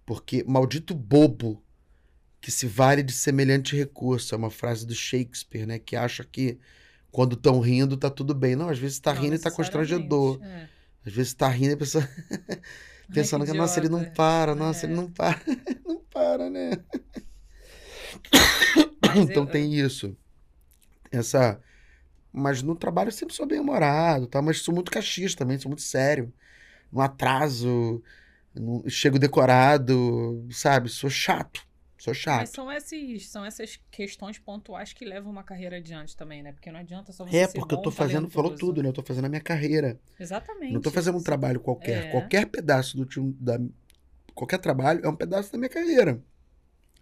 Porque 0.05 0.43
maldito 0.43 0.93
bobo 0.93 1.63
que 2.41 2.51
se 2.51 2.65
vale 2.67 3.01
de 3.03 3.13
semelhante 3.13 3.75
recurso. 3.77 4.33
É 4.35 4.37
uma 4.37 4.49
frase 4.49 4.85
do 4.85 4.93
Shakespeare, 4.93 5.65
né? 5.65 5.79
Que 5.79 5.95
acha 5.95 6.23
que 6.23 6.57
quando 7.11 7.35
estão 7.35 7.59
rindo 7.61 7.95
tá 7.95 8.09
tudo 8.09 8.33
bem. 8.33 8.55
Não, 8.55 8.67
às 8.67 8.77
vezes 8.79 8.99
tá 8.99 9.13
Não 9.13 9.21
rindo 9.21 9.35
e 9.35 9.39
tá 9.39 9.51
constrangedor. 9.51 10.39
é. 10.43 10.67
Às 11.05 11.13
vezes 11.13 11.33
tá 11.33 11.47
rindo 11.47 11.71
e 11.71 11.73
a 11.73 11.77
pessoa 11.77 12.07
pensando 13.13 13.45
que, 13.45 13.53
nossa, 13.53 13.79
ele 13.79 13.89
não 13.89 14.03
para, 14.03 14.53
nossa, 14.53 14.85
É. 14.85 14.89
ele 14.89 14.95
não 14.95 15.09
para. 15.09 15.39
não 15.87 15.99
para, 16.11 16.49
né? 16.49 16.71
Mas 19.01 19.17
então 19.17 19.43
eu- 19.43 19.49
tem 19.49 19.73
isso. 19.73 20.15
Essa. 21.11 21.61
Mas 22.31 22.61
no 22.61 22.75
trabalho 22.75 23.09
eu 23.09 23.13
sempre 23.13 23.35
sou 23.35 23.45
bem 23.45 23.59
humorado, 23.59 24.27
tá? 24.27 24.41
Mas 24.41 24.61
sou 24.61 24.73
muito 24.73 24.91
cachista 24.91 25.39
também, 25.39 25.59
sou 25.59 25.69
muito 25.69 25.81
sério. 25.81 26.33
No 26.91 27.01
atraso, 27.01 28.01
chego 28.87 29.19
decorado, 29.19 30.47
sabe? 30.51 30.89
Sou 30.89 31.09
chato. 31.09 31.65
Sou 31.97 32.13
Mas 32.13 32.17
chato. 32.17 32.47
são, 32.47 32.71
esses, 32.71 33.29
são 33.29 33.45
essas 33.45 33.79
questões 33.91 34.39
pontuais 34.39 34.91
que 34.91 35.05
levam 35.05 35.31
uma 35.31 35.43
carreira 35.43 35.77
adiante 35.77 36.17
também, 36.17 36.41
né? 36.41 36.51
Porque 36.51 36.71
não 36.71 36.79
adianta 36.79 37.11
só 37.11 37.23
você 37.23 37.37
É, 37.37 37.47
porque 37.47 37.75
eu 37.75 37.81
tô 37.81 37.91
fazendo, 37.91 38.27
falou 38.27 38.55
tudo, 38.55 38.81
né? 38.81 38.89
Eu 38.89 38.93
tô 38.93 39.03
fazendo 39.03 39.25
a 39.25 39.29
minha 39.29 39.41
carreira. 39.41 39.99
Exatamente. 40.19 40.73
Não 40.73 40.81
tô 40.81 40.89
fazendo 40.89 41.19
um 41.19 41.23
trabalho 41.23 41.59
qualquer. 41.59 42.07
É. 42.07 42.09
Qualquer 42.09 42.47
pedaço 42.47 42.97
do 42.97 43.05
time 43.05 43.35
da. 43.39 43.59
Qualquer 44.33 44.57
trabalho 44.57 45.05
é 45.05 45.07
um 45.07 45.15
pedaço 45.15 45.51
da 45.51 45.59
minha 45.59 45.69
carreira. 45.69 46.23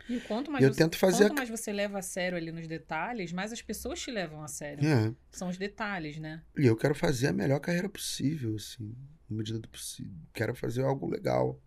E 0.09 0.19
quanto 0.21 0.49
mais, 0.51 0.63
Eu 0.65 0.73
você, 0.73 0.83
tento 0.83 0.97
fazer 0.97 1.25
quanto 1.25 1.31
a- 1.33 1.35
mais 1.35 1.49
você 1.49 1.71
leva 1.71 1.99
a 1.99 2.01
sério 2.01 2.35
ali 2.37 2.51
nos 2.51 2.67
detalhes, 2.67 3.31
mais 3.31 3.53
as 3.53 3.61
pessoas 3.61 3.99
te 4.01 4.09
levam 4.09 4.41
a 4.43 4.47
sério. 4.47 4.83
É. 4.85 5.13
São 5.31 5.47
os 5.49 5.57
detalhes, 5.57 6.17
né? 6.17 6.41
E 6.57 6.65
eu 6.65 6.75
quero 6.75 6.95
fazer 6.95 7.27
a 7.27 7.33
melhor 7.33 7.59
carreira 7.59 7.87
possível, 7.87 8.55
assim, 8.55 8.95
na 9.29 9.37
medida 9.37 9.59
do 9.59 9.69
possível. 9.69 10.17
Quero 10.33 10.55
fazer 10.55 10.83
algo 10.83 11.07
legal. 11.07 11.61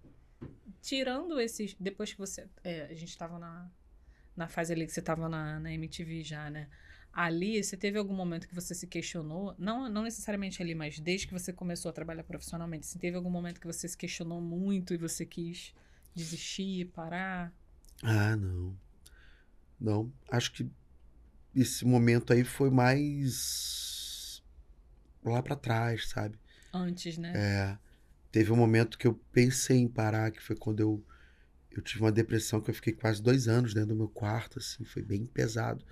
tirando 0.80 1.40
esses. 1.40 1.74
Depois 1.78 2.12
que 2.12 2.18
você. 2.18 2.48
é, 2.64 2.86
a 2.90 2.94
gente 2.94 3.16
tava 3.16 3.38
na, 3.38 3.70
na 4.36 4.48
fase 4.48 4.72
ali 4.72 4.86
que 4.86 4.92
você 4.92 5.02
tava 5.02 5.28
na, 5.28 5.60
na 5.60 5.72
MTV 5.72 6.22
já, 6.24 6.50
né? 6.50 6.68
Ali, 7.12 7.62
você 7.62 7.76
teve 7.76 7.98
algum 7.98 8.14
momento 8.14 8.48
que 8.48 8.54
você 8.54 8.74
se 8.74 8.86
questionou? 8.86 9.54
Não, 9.58 9.86
não 9.88 10.02
necessariamente 10.02 10.62
ali, 10.62 10.74
mas 10.74 10.98
desde 10.98 11.26
que 11.26 11.32
você 11.32 11.52
começou 11.52 11.90
a 11.90 11.92
trabalhar 11.92 12.24
profissionalmente. 12.24 12.86
Se 12.86 12.98
teve 12.98 13.16
algum 13.16 13.28
momento 13.30 13.60
que 13.60 13.66
você 13.66 13.86
se 13.86 13.96
questionou 13.96 14.40
muito 14.40 14.94
e 14.94 14.96
você 14.96 15.26
quis 15.26 15.74
desistir, 16.14 16.86
parar? 16.86 17.52
Ah, 18.02 18.36
não. 18.36 18.76
Não. 19.80 20.12
Acho 20.30 20.52
que 20.52 20.68
esse 21.54 21.84
momento 21.84 22.32
aí 22.32 22.44
foi 22.44 22.70
mais 22.70 24.42
lá 25.24 25.42
pra 25.42 25.56
trás, 25.56 26.08
sabe? 26.08 26.38
Antes, 26.72 27.16
né? 27.18 27.32
É. 27.34 27.78
Teve 28.30 28.50
um 28.50 28.56
momento 28.56 28.98
que 28.98 29.06
eu 29.06 29.14
pensei 29.30 29.78
em 29.78 29.88
parar, 29.88 30.30
que 30.30 30.42
foi 30.42 30.56
quando 30.56 30.80
eu, 30.80 31.04
eu 31.70 31.82
tive 31.82 32.00
uma 32.00 32.10
depressão 32.10 32.60
que 32.60 32.70
eu 32.70 32.74
fiquei 32.74 32.92
quase 32.92 33.22
dois 33.22 33.46
anos 33.46 33.74
dentro 33.74 33.90
do 33.90 33.96
meu 33.96 34.08
quarto, 34.08 34.58
assim, 34.58 34.84
foi 34.84 35.02
bem 35.02 35.26
pesado. 35.26 35.84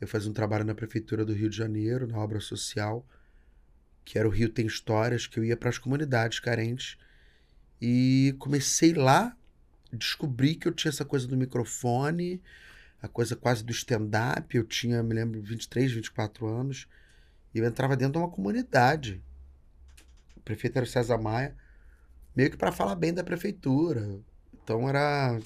Eu 0.00 0.08
fazia 0.08 0.30
um 0.30 0.34
trabalho 0.34 0.64
na 0.64 0.74
prefeitura 0.74 1.24
do 1.24 1.32
Rio 1.32 1.48
de 1.48 1.56
Janeiro, 1.56 2.06
na 2.06 2.18
obra 2.18 2.40
social, 2.40 3.06
que 4.04 4.18
era 4.18 4.26
o 4.26 4.30
Rio 4.30 4.48
Tem 4.48 4.66
Histórias, 4.66 5.26
que 5.26 5.38
eu 5.38 5.44
ia 5.44 5.56
para 5.56 5.68
as 5.68 5.78
comunidades 5.78 6.40
carentes. 6.40 6.98
E 7.80 8.34
comecei 8.38 8.92
lá, 8.92 9.36
descobri 9.92 10.54
que 10.54 10.66
eu 10.68 10.72
tinha 10.72 10.90
essa 10.90 11.04
coisa 11.04 11.26
do 11.26 11.36
microfone, 11.36 12.40
a 13.02 13.08
coisa 13.08 13.34
quase 13.36 13.64
do 13.64 13.72
stand-up. 13.72 14.56
Eu 14.56 14.64
tinha, 14.64 15.02
me 15.02 15.14
lembro, 15.14 15.40
23, 15.42 15.92
24 15.92 16.46
anos. 16.46 16.86
E 17.54 17.58
eu 17.58 17.64
entrava 17.66 17.96
dentro 17.96 18.14
de 18.14 18.18
uma 18.18 18.30
comunidade. 18.30 19.22
O 20.36 20.40
prefeito 20.40 20.76
era 20.76 20.84
o 20.84 20.88
César 20.88 21.18
Maia, 21.18 21.56
meio 22.34 22.50
que 22.50 22.56
para 22.56 22.72
falar 22.72 22.94
bem 22.94 23.12
da 23.12 23.24
prefeitura. 23.24 24.20
Então 24.54 24.88
era. 24.88 25.38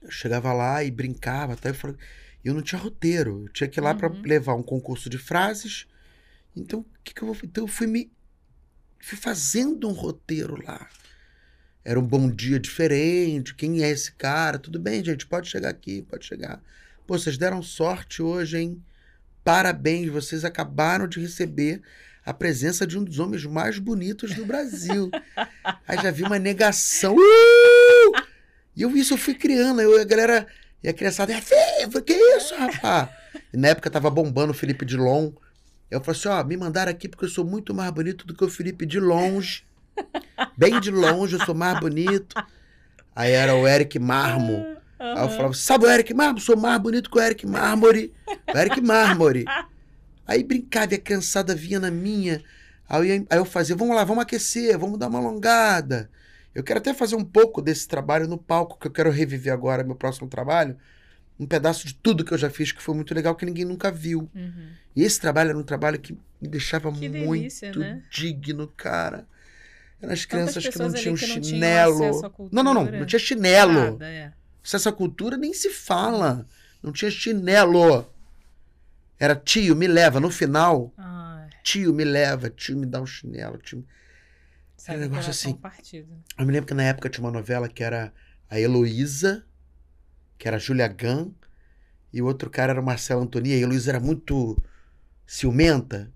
Eu 0.00 0.10
chegava 0.10 0.52
lá 0.52 0.82
e 0.82 0.90
brincava, 0.90 1.52
até 1.54 1.70
eu 1.70 1.74
falei. 1.74 1.96
Eu 2.44 2.54
não 2.54 2.62
tinha 2.62 2.80
roteiro. 2.80 3.44
Eu 3.44 3.48
tinha 3.52 3.68
que 3.68 3.78
ir 3.78 3.82
lá 3.82 3.94
para 3.94 4.10
Uhum. 4.10 4.22
levar 4.22 4.54
um 4.54 4.62
concurso 4.62 5.08
de 5.08 5.18
frases. 5.18 5.86
Então, 6.56 6.80
o 6.80 6.86
que, 7.04 7.14
que 7.14 7.22
eu 7.22 7.26
vou. 7.32 7.36
Então, 7.44 7.64
eu 7.64 7.68
fui 7.68 7.86
me. 7.86 8.10
Fui 9.00 9.16
fazendo 9.16 9.88
um 9.88 9.92
roteiro 9.92 10.60
lá. 10.64 10.88
Era 11.84 11.98
um 11.98 12.06
bom 12.06 12.30
dia 12.30 12.60
diferente. 12.60 13.54
Quem 13.54 13.82
é 13.82 13.90
esse 13.90 14.12
cara? 14.12 14.58
Tudo 14.58 14.78
bem, 14.78 15.04
gente, 15.04 15.26
pode 15.26 15.48
chegar 15.48 15.68
aqui, 15.68 16.02
pode 16.02 16.24
chegar. 16.24 16.62
Pô, 17.06 17.18
vocês 17.18 17.36
deram 17.36 17.62
sorte 17.62 18.22
hoje, 18.22 18.58
hein? 18.58 18.82
Parabéns, 19.44 20.08
vocês 20.08 20.44
acabaram 20.44 21.08
de 21.08 21.20
receber 21.20 21.82
a 22.24 22.32
presença 22.32 22.86
de 22.86 22.96
um 22.96 23.02
dos 23.02 23.18
homens 23.18 23.44
mais 23.44 23.78
bonitos 23.78 24.32
do 24.34 24.46
Brasil. 24.46 25.10
Aí 25.86 25.98
já 26.00 26.12
vi 26.12 26.22
uma 26.22 26.38
negação. 26.38 27.16
Uh! 27.16 28.22
E 28.76 28.82
eu 28.82 28.96
isso 28.96 29.14
eu 29.14 29.18
fui 29.18 29.34
criando. 29.34 29.80
Eu, 29.80 30.00
a 30.00 30.04
galera. 30.04 30.46
E 30.82 30.88
a 30.88 30.92
criançada, 30.92 31.32
é 31.32 31.40
falei, 31.40 32.02
que 32.04 32.12
isso, 32.12 32.54
rapaz? 32.56 33.08
E 33.52 33.56
na 33.56 33.68
época 33.68 33.90
tava 33.90 34.10
bombando 34.10 34.52
o 34.52 34.54
Felipe 34.54 34.84
Dilon. 34.84 35.32
Eu 35.90 36.00
falei 36.00 36.18
assim: 36.18 36.28
ó, 36.28 36.42
me 36.44 36.56
mandaram 36.56 36.90
aqui 36.90 37.08
porque 37.08 37.24
eu 37.24 37.28
sou 37.28 37.44
muito 37.44 37.74
mais 37.74 37.90
bonito 37.90 38.26
do 38.26 38.34
que 38.34 38.44
o 38.44 38.48
Felipe 38.48 38.86
de 38.86 38.98
longe. 39.00 39.64
Bem 40.56 40.80
de 40.80 40.90
longe, 40.90 41.36
eu 41.36 41.44
sou 41.44 41.54
mais 41.54 41.78
bonito. 41.80 42.34
Aí 43.14 43.32
era 43.32 43.54
o 43.54 43.66
Eric 43.66 43.98
Marmo. 43.98 44.66
Aí 44.98 45.24
eu 45.24 45.28
falava, 45.30 45.54
sabe 45.54 45.84
o 45.86 45.90
Eric 45.90 46.14
Marmo? 46.14 46.40
Sou 46.40 46.56
mais 46.56 46.80
bonito 46.80 47.10
que 47.10 47.18
o 47.18 47.20
Eric 47.20 47.46
Mármore. 47.46 48.12
O 48.52 48.56
Eric 48.58 48.80
Mármore. 48.80 49.44
Aí 50.26 50.42
brincava 50.44 50.94
e 50.94 50.96
a 50.96 51.00
criançada 51.00 51.54
vinha 51.54 51.80
na 51.80 51.90
minha. 51.90 52.42
Aí 52.88 53.26
aí 53.28 53.38
eu 53.38 53.44
fazia, 53.44 53.74
vamos 53.74 53.96
lá, 53.96 54.04
vamos 54.04 54.22
aquecer, 54.22 54.78
vamos 54.78 54.98
dar 54.98 55.08
uma 55.08 55.18
alongada. 55.18 56.10
Eu 56.54 56.62
quero 56.62 56.78
até 56.78 56.92
fazer 56.92 57.16
um 57.16 57.24
pouco 57.24 57.62
desse 57.62 57.88
trabalho 57.88 58.28
no 58.28 58.36
palco, 58.36 58.78
que 58.78 58.86
eu 58.86 58.90
quero 58.90 59.10
reviver 59.10 59.52
agora, 59.52 59.82
meu 59.82 59.94
próximo 59.96 60.28
trabalho. 60.28 60.76
Um 61.40 61.46
pedaço 61.46 61.86
de 61.86 61.94
tudo 61.94 62.24
que 62.24 62.32
eu 62.32 62.38
já 62.38 62.50
fiz, 62.50 62.72
que 62.72 62.82
foi 62.82 62.94
muito 62.94 63.14
legal, 63.14 63.34
que 63.34 63.46
ninguém 63.46 63.64
nunca 63.64 63.90
viu. 63.90 64.30
Uhum. 64.34 64.68
E 64.94 65.02
esse 65.02 65.18
trabalho 65.18 65.50
era 65.50 65.58
um 65.58 65.62
trabalho 65.62 65.98
que 65.98 66.16
me 66.40 66.48
deixava 66.48 66.92
Que 66.92 67.08
muito 67.08 67.30
delícia, 67.30 67.72
né? 67.72 68.02
digno, 68.10 68.68
cara. 68.76 69.26
Eram 70.02 70.12
as 70.12 70.24
crianças 70.24 70.66
que 70.66 70.78
não 70.78 70.92
tinham 70.92 71.14
que 71.14 71.26
não 71.26 71.42
chinelo. 71.44 72.50
não, 72.50 72.62
não, 72.64 72.74
não. 72.74 72.84
Não 72.84 73.06
tinha 73.06 73.20
chinelo. 73.20 73.92
Nada, 73.92 74.08
é. 74.08 74.32
Acesso 74.64 74.88
à 74.88 74.92
cultura 74.92 75.36
nem 75.36 75.54
se 75.54 75.70
fala. 75.70 76.46
Não 76.82 76.92
tinha 76.92 77.10
chinelo. 77.10 78.04
Era 79.18 79.36
tio, 79.36 79.76
me 79.76 79.86
leva. 79.86 80.18
No 80.18 80.28
final, 80.30 80.92
Ai, 80.98 81.48
tio, 81.62 81.94
me 81.94 82.04
leva. 82.04 82.50
Tio, 82.50 82.76
me 82.76 82.84
dá 82.84 83.00
um 83.00 83.06
chinelo. 83.06 83.58
Tio... 83.58 83.86
sabe, 84.76 84.98
negócio 84.98 85.22
coração 85.22 85.50
assim. 85.52 85.60
partido. 85.60 86.12
Eu 86.36 86.44
me 86.44 86.52
lembro 86.52 86.66
que 86.66 86.74
na 86.74 86.82
época 86.82 87.08
tinha 87.08 87.24
uma 87.24 87.30
novela 87.30 87.68
que 87.68 87.84
era 87.84 88.12
a 88.50 88.58
Heloísa, 88.58 89.46
que 90.36 90.48
era 90.48 90.56
a 90.56 90.60
Julia 90.60 90.88
Gann, 90.88 91.30
e 92.12 92.20
o 92.20 92.26
outro 92.26 92.50
cara 92.50 92.72
era 92.72 92.80
o 92.80 92.84
Marcelo 92.84 93.22
Antoni. 93.22 93.52
A 93.52 93.56
Heloísa 93.56 93.92
era 93.92 94.00
muito 94.00 94.60
ciumenta. 95.24 96.12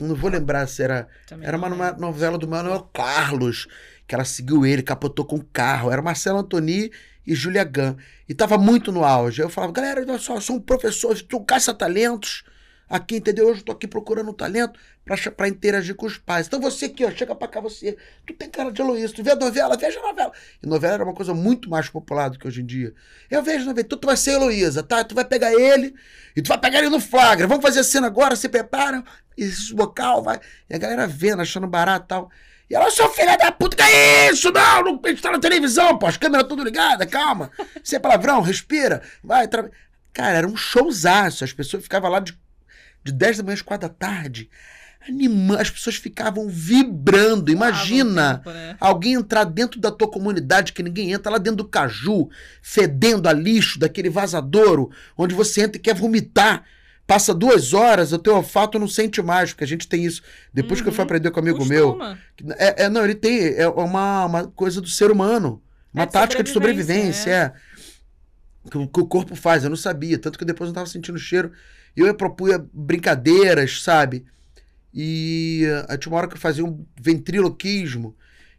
Não 0.00 0.14
vou 0.14 0.30
lembrar 0.30 0.66
se 0.66 0.82
era. 0.82 1.08
Também 1.26 1.46
Era 1.46 1.56
uma, 1.56 1.92
novela 1.92 2.36
do 2.36 2.46
Manuel 2.46 2.88
Carlos, 2.92 3.66
que 4.06 4.14
ela 4.14 4.24
seguiu 4.24 4.66
ele, 4.66 4.82
capotou 4.82 5.24
com 5.24 5.36
o 5.36 5.44
carro. 5.44 5.90
Era 5.90 6.02
Marcelo 6.02 6.38
Antoni 6.38 6.90
e 7.26 7.34
Julia 7.34 7.64
Gann. 7.64 7.96
E 8.28 8.34
tava 8.34 8.58
muito 8.58 8.92
no 8.92 9.04
auge. 9.04 9.42
Eu 9.42 9.48
falava, 9.48 9.72
galera, 9.72 10.00
olha 10.00 10.18
só, 10.18 10.36
eu 10.36 10.40
sou 10.40 10.56
um 10.56 10.60
professor, 10.60 11.16
sou 11.16 11.40
um 11.40 11.44
caça-talentos. 11.44 12.44
Aqui, 12.88 13.16
entendeu? 13.16 13.48
Hoje 13.48 13.60
eu 13.60 13.64
tô 13.64 13.72
aqui 13.72 13.88
procurando 13.88 14.30
um 14.30 14.32
talento 14.32 14.78
pra 15.36 15.48
interagir 15.48 15.94
com 15.94 16.06
os 16.06 16.18
pais. 16.18 16.46
Então 16.46 16.60
você 16.60 16.86
aqui, 16.86 17.04
ó, 17.04 17.10
chega 17.10 17.34
pra 17.34 17.48
cá 17.48 17.60
você. 17.60 17.96
Tu 18.24 18.32
tem 18.34 18.48
cara 18.48 18.70
de 18.70 18.80
Heloísa, 18.80 19.14
tu 19.14 19.24
vê 19.24 19.32
a 19.32 19.36
novela? 19.36 19.76
Veja 19.76 19.98
a 19.98 20.02
novela. 20.02 20.32
E 20.62 20.66
novela 20.66 20.94
era 20.94 21.04
uma 21.04 21.14
coisa 21.14 21.34
muito 21.34 21.68
mais 21.68 21.88
popular 21.88 22.28
do 22.28 22.38
que 22.38 22.46
hoje 22.46 22.62
em 22.62 22.66
dia. 22.66 22.94
Eu 23.30 23.42
vejo 23.42 23.64
novela, 23.64 23.80
então 23.84 23.98
tu 23.98 24.06
vai 24.06 24.16
ser 24.16 24.32
Heloísa, 24.32 24.82
tá? 24.82 25.02
Tu 25.02 25.14
vai 25.14 25.24
pegar 25.24 25.52
ele 25.52 25.94
e 26.36 26.42
tu 26.42 26.48
vai 26.48 26.58
pegar 26.58 26.78
ele 26.78 26.88
no 26.88 27.00
flagra. 27.00 27.46
Vamos 27.46 27.62
fazer 27.62 27.80
a 27.80 27.84
cena 27.84 28.06
agora, 28.06 28.36
se 28.36 28.48
prepara. 28.48 29.02
Esse 29.36 29.74
bocal, 29.74 30.22
vai. 30.22 30.40
E 30.70 30.74
a 30.74 30.78
galera 30.78 31.06
vendo, 31.06 31.42
achando 31.42 31.66
barato 31.66 32.04
e 32.04 32.08
tal. 32.08 32.30
E 32.68 32.74
ela, 32.74 32.90
seu 32.90 33.08
filho 33.10 33.36
da 33.38 33.52
puta, 33.52 33.76
que 33.76 33.82
é 33.82 34.30
isso? 34.30 34.50
Não, 34.50 34.82
não, 34.82 35.00
a 35.04 35.08
gente 35.08 35.22
tá 35.22 35.30
na 35.30 35.38
televisão, 35.38 35.98
pô, 35.98 36.06
as 36.06 36.16
câmeras 36.16 36.48
tudo 36.48 36.64
ligadas, 36.64 37.08
calma. 37.08 37.50
Sem 37.82 38.00
palavrão, 38.00 38.40
respira, 38.40 39.02
vai. 39.22 39.46
Tra... 39.46 39.70
Cara, 40.12 40.38
era 40.38 40.46
um 40.46 40.56
showzaço. 40.56 41.44
As 41.44 41.52
pessoas 41.52 41.82
ficavam 41.82 42.10
lá 42.10 42.18
de, 42.18 42.36
de 43.06 43.12
10 43.12 43.38
da 43.38 43.42
manhã 43.44 43.54
às 43.54 43.62
4 43.62 43.88
da 43.88 43.94
tarde, 43.94 44.48
animando. 45.08 45.60
As 45.60 45.70
pessoas 45.70 45.96
ficavam 45.96 46.48
vibrando. 46.48 47.50
Imagina. 47.50 48.30
Ah, 48.30 48.34
tempo, 48.38 48.50
né? 48.50 48.76
Alguém 48.80 49.14
entrar 49.14 49.44
dentro 49.44 49.80
da 49.80 49.90
tua 49.90 50.10
comunidade 50.10 50.72
que 50.72 50.82
ninguém 50.82 51.12
entra, 51.12 51.30
lá 51.32 51.38
dentro 51.38 51.58
do 51.58 51.68
caju, 51.68 52.28
fedendo 52.60 53.28
a 53.28 53.32
lixo, 53.32 53.78
daquele 53.78 54.10
vazadouro, 54.10 54.90
onde 55.16 55.34
você 55.34 55.62
entra 55.62 55.76
e 55.76 55.80
quer 55.80 55.94
vomitar. 55.94 56.64
Passa 57.06 57.32
duas 57.32 57.72
horas, 57.72 58.12
o 58.12 58.18
teu 58.18 58.34
olfato 58.34 58.80
não 58.80 58.88
sente 58.88 59.22
mais, 59.22 59.50
porque 59.52 59.62
a 59.62 59.66
gente 59.66 59.86
tem 59.86 60.04
isso. 60.04 60.22
Depois 60.52 60.80
que 60.80 60.88
eu 60.88 60.92
fui 60.92 61.02
Uhum. 61.02 61.04
aprender 61.04 61.30
com 61.30 61.38
um 61.38 61.42
amigo 61.44 61.64
meu. 61.64 61.94
Costuma. 61.94 62.18
É, 62.58 62.84
é, 62.84 62.88
não, 62.88 63.04
ele 63.04 63.14
tem. 63.14 63.54
É 63.54 63.68
uma, 63.68 64.24
uma 64.24 64.46
coisa 64.48 64.80
do 64.80 64.88
ser 64.88 65.12
humano. 65.12 65.62
Uma 65.94 66.02
É 66.02 66.06
de 66.06 66.12
tática 66.12 66.42
de 66.42 66.50
sobrevivência, 66.50 67.14
sobrevivência, 67.22 67.30
é. 68.66 68.70
Que, 68.70 68.76
o- 68.76 68.88
que 68.88 69.00
o 69.00 69.06
corpo 69.06 69.36
faz, 69.36 69.62
eu 69.62 69.70
não 69.70 69.76
sabia. 69.76 70.18
Tanto 70.18 70.36
que 70.36 70.44
depois 70.44 70.66
eu 70.66 70.70
não 70.72 70.74
tava 70.74 70.88
sentindo 70.88 71.16
cheiro. 71.16 71.52
Eu 71.96 72.14
propunha 72.14 72.64
brincadeiras, 72.72 73.82
sabe? 73.82 74.26
E 74.92 75.62
eh, 75.88 75.96
tinha 75.96 76.12
uma 76.12 76.18
hora 76.18 76.28
que 76.28 76.34
eu 76.34 76.40
fazia 76.40 76.64
um 76.64 76.84
ventriloquismo, 77.00 78.14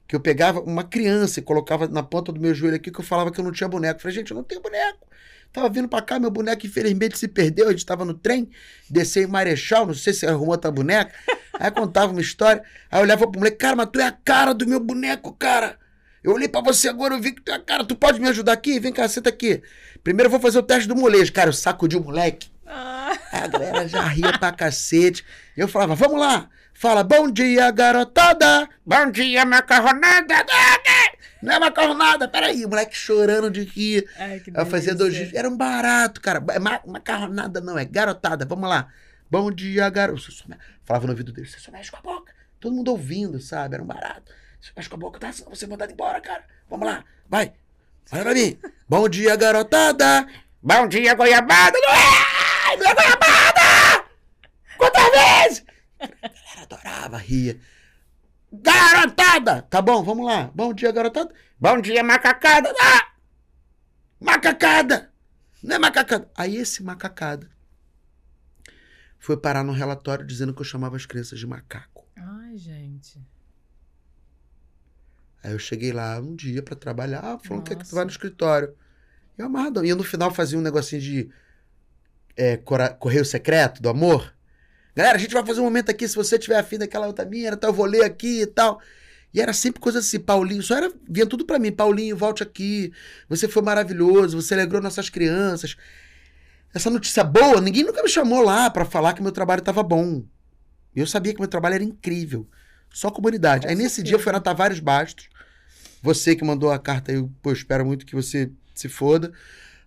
que 0.07 0.15
eu 0.15 0.19
pegava 0.19 0.59
uma 0.59 0.83
criança 0.83 1.39
e 1.39 1.43
colocava 1.43 1.87
na 1.87 2.01
ponta 2.03 2.31
do 2.31 2.39
meu 2.39 2.53
joelho 2.53 2.75
aqui, 2.75 2.91
que 2.91 2.99
eu 2.99 3.03
falava 3.03 3.31
que 3.31 3.39
eu 3.39 3.43
não 3.43 3.51
tinha 3.51 3.67
boneco. 3.67 3.97
Eu 3.97 4.01
falei, 4.01 4.15
gente, 4.15 4.31
eu 4.31 4.35
não 4.35 4.43
tenho 4.43 4.61
boneco. 4.61 5.07
Tava 5.51 5.69
vindo 5.69 5.87
pra 5.87 6.01
cá, 6.01 6.19
meu 6.19 6.29
boneco 6.29 6.65
infelizmente 6.65 7.17
se 7.17 7.27
perdeu. 7.27 7.67
A 7.67 7.71
gente 7.71 7.85
tava 7.85 8.05
no 8.05 8.13
trem, 8.13 8.49
desceu 8.89 9.23
em 9.23 9.27
Marechal, 9.27 9.85
não 9.85 9.93
sei 9.93 10.13
se 10.13 10.25
arrumou 10.25 10.49
outra 10.49 10.71
boneca. 10.71 11.13
Aí 11.59 11.71
contava 11.71 12.11
uma 12.11 12.21
história. 12.21 12.63
Aí 12.91 12.99
eu 12.99 13.03
olhava 13.03 13.27
pro 13.27 13.39
moleque, 13.39 13.57
cara, 13.57 13.75
mas 13.75 13.89
tu 13.91 13.99
é 13.99 14.05
a 14.05 14.11
cara 14.11 14.53
do 14.53 14.67
meu 14.67 14.79
boneco, 14.79 15.33
cara. 15.33 15.77
Eu 16.23 16.33
olhei 16.33 16.47
pra 16.47 16.61
você 16.61 16.89
agora, 16.89 17.15
eu 17.15 17.21
vi 17.21 17.31
que 17.31 17.41
tu 17.41 17.51
é 17.51 17.55
a 17.55 17.59
cara. 17.59 17.83
Tu 17.83 17.95
pode 17.95 18.19
me 18.19 18.27
ajudar 18.27 18.53
aqui? 18.53 18.79
Vem 18.79 18.91
cá, 18.91 19.07
senta 19.07 19.29
aqui. 19.29 19.61
Primeiro 20.03 20.27
eu 20.27 20.31
vou 20.31 20.39
fazer 20.39 20.59
o 20.59 20.63
teste 20.63 20.87
do 20.87 20.95
molejo. 20.95 21.31
Cara, 21.33 21.49
eu 21.49 21.53
sacudi 21.53 21.95
o 21.97 22.03
moleque. 22.03 22.49
A 23.43 23.47
galera 23.47 23.87
já 23.87 24.01
ria 24.01 24.37
pra 24.37 24.51
cacete. 24.51 25.25
Eu 25.55 25.67
falava, 25.67 25.95
vamos 25.95 26.19
lá. 26.19 26.49
Fala, 26.73 27.03
bom 27.03 27.29
dia, 27.31 27.71
garotada. 27.71 28.69
Bom 28.85 29.09
dia, 29.11 29.43
macarronada. 29.45 30.45
Não 31.41 31.53
é 31.53 31.59
macarronada, 31.59 32.27
peraí. 32.27 32.65
O 32.65 32.69
moleque 32.69 32.95
chorando 32.95 33.49
de 33.49 33.63
rir. 33.63 34.07
ai, 34.17 34.39
que 34.39 34.51
Eu 34.53 34.65
fazia 34.65 34.93
dois 34.95 35.13
dias. 35.13 35.33
Era 35.33 35.47
um 35.49 35.55
barato, 35.57 36.19
cara. 36.21 36.43
É 36.49 36.59
ma- 36.59 36.81
macarronada 36.85 37.61
não, 37.61 37.77
é 37.77 37.85
garotada. 37.85 38.45
Vamos 38.45 38.67
lá. 38.69 38.87
Bom 39.29 39.51
dia, 39.51 39.89
garoto. 39.89 40.21
Falava 40.85 41.05
no 41.05 41.11
ouvido 41.13 41.31
dele, 41.31 41.47
você 41.47 41.59
só 41.59 41.71
mexe 41.71 41.91
com 41.91 41.97
a 41.97 42.01
boca. 42.01 42.31
Todo 42.59 42.73
mundo 42.75 42.89
ouvindo, 42.91 43.39
sabe? 43.39 43.75
Era 43.75 43.83
um 43.83 43.87
barato. 43.87 44.31
Você 44.61 44.71
mexe 44.75 44.89
com 44.89 44.95
a 44.95 44.99
boca, 44.99 45.19
tá? 45.19 45.31
Senão 45.31 45.49
você 45.53 45.65
é 45.65 45.67
mandado 45.67 45.91
embora, 45.91 46.19
cara. 46.21 46.43
Vamos 46.69 46.87
lá, 46.87 47.03
vai. 47.29 47.53
Olha 48.11 48.23
pra 48.23 48.33
mim. 48.33 48.57
Bom 48.87 49.07
dia, 49.09 49.35
garotada. 49.35 50.27
Bom 50.61 50.87
dia, 50.87 51.13
goiabada. 51.13 51.77
Não 51.79 51.91
é! 51.93 52.77
Não 52.77 52.85
é 52.91 52.95
goiabada! 52.95 53.26
A 55.99 56.07
galera 56.27 56.61
adorava, 56.63 57.17
ria. 57.17 57.59
Garotada! 58.51 59.61
Tá 59.63 59.81
bom, 59.81 60.03
vamos 60.03 60.25
lá. 60.25 60.51
Bom 60.53 60.73
dia, 60.73 60.91
garotada. 60.91 61.33
Bom 61.59 61.81
dia, 61.81 62.03
macacada. 62.03 62.73
Ah! 62.79 63.11
Macacada! 64.19 65.11
Não 65.61 65.75
é 65.75 65.79
macacada. 65.79 66.29
Aí 66.35 66.55
esse 66.55 66.81
macacada 66.83 67.49
foi 69.19 69.35
parar 69.35 69.63
no 69.63 69.73
relatório 69.73 70.25
dizendo 70.25 70.53
que 70.53 70.61
eu 70.61 70.65
chamava 70.65 70.95
as 70.95 71.05
crianças 71.05 71.39
de 71.39 71.45
macaco. 71.45 72.07
Ai, 72.15 72.57
gente. 72.57 73.19
Aí 75.43 75.51
eu 75.51 75.59
cheguei 75.59 75.91
lá 75.91 76.19
um 76.19 76.35
dia 76.35 76.61
pra 76.63 76.75
trabalhar, 76.75 77.39
falando 77.43 77.63
que, 77.63 77.73
é 77.73 77.75
que 77.75 77.87
tu 77.87 77.95
vai 77.95 78.05
no 78.05 78.11
escritório. 78.11 78.75
Eu 79.37 79.45
amarradão. 79.45 79.83
E 79.83 79.89
eu 79.89 79.95
no 79.95 80.03
final 80.03 80.31
fazia 80.31 80.57
um 80.57 80.61
negocinho 80.61 81.01
de 81.01 81.29
é, 82.35 82.57
correio 82.57 83.25
secreto 83.25 83.81
do 83.81 83.89
amor. 83.89 84.33
Galera, 84.97 85.15
a 85.15 85.19
gente 85.19 85.31
vai 85.31 85.45
fazer 85.45 85.59
um 85.59 85.65
momento 85.65 85.91
aqui, 85.91 86.07
se 86.07 86.15
você 86.15 86.39
tiver 86.39 86.57
afim 86.57 86.79
daquela 86.79 87.05
outra 87.05 87.23
mina, 87.23 87.55
tá, 87.55 87.67
eu 87.67 87.73
vou 87.73 87.85
ler 87.85 88.03
aqui 88.03 88.41
e 88.41 88.47
tal. 88.47 88.81
E 89.31 89.39
era 89.39 89.53
sempre 89.53 89.79
coisa 89.79 89.99
assim, 89.99 90.19
Paulinho, 90.19 90.63
só 90.63 90.75
era, 90.75 90.91
vinha 91.07 91.27
tudo 91.27 91.45
pra 91.45 91.59
mim, 91.59 91.71
Paulinho, 91.71 92.17
volte 92.17 92.41
aqui, 92.41 92.91
você 93.29 93.47
foi 93.47 93.61
maravilhoso, 93.61 94.41
você 94.41 94.55
alegrou 94.55 94.81
nossas 94.81 95.07
crianças. 95.07 95.77
Essa 96.73 96.89
notícia 96.89 97.23
boa, 97.23 97.61
ninguém 97.61 97.83
nunca 97.83 98.01
me 98.01 98.09
chamou 98.09 98.41
lá 98.41 98.71
pra 98.71 98.85
falar 98.85 99.13
que 99.13 99.21
meu 99.21 99.31
trabalho 99.31 99.61
tava 99.61 99.83
bom. 99.83 100.23
Eu 100.95 101.05
sabia 101.05 101.31
que 101.31 101.39
meu 101.39 101.47
trabalho 101.47 101.75
era 101.75 101.83
incrível. 101.83 102.47
Só 102.91 103.11
comunidade. 103.11 103.67
Com 103.67 103.69
Aí 103.69 103.75
nesse 103.75 104.01
dia 104.01 104.15
eu 104.15 104.19
fui 104.19 104.31
na 104.31 104.39
Tavares 104.39 104.79
Bastos, 104.79 105.29
você 106.01 106.35
que 106.35 106.43
mandou 106.43 106.71
a 106.71 106.79
carta 106.79 107.11
aí, 107.11 107.23
pô, 107.43 107.51
eu 107.51 107.53
espero 107.53 107.85
muito 107.85 108.03
que 108.03 108.15
você 108.15 108.49
se 108.73 108.89
foda. 108.89 109.31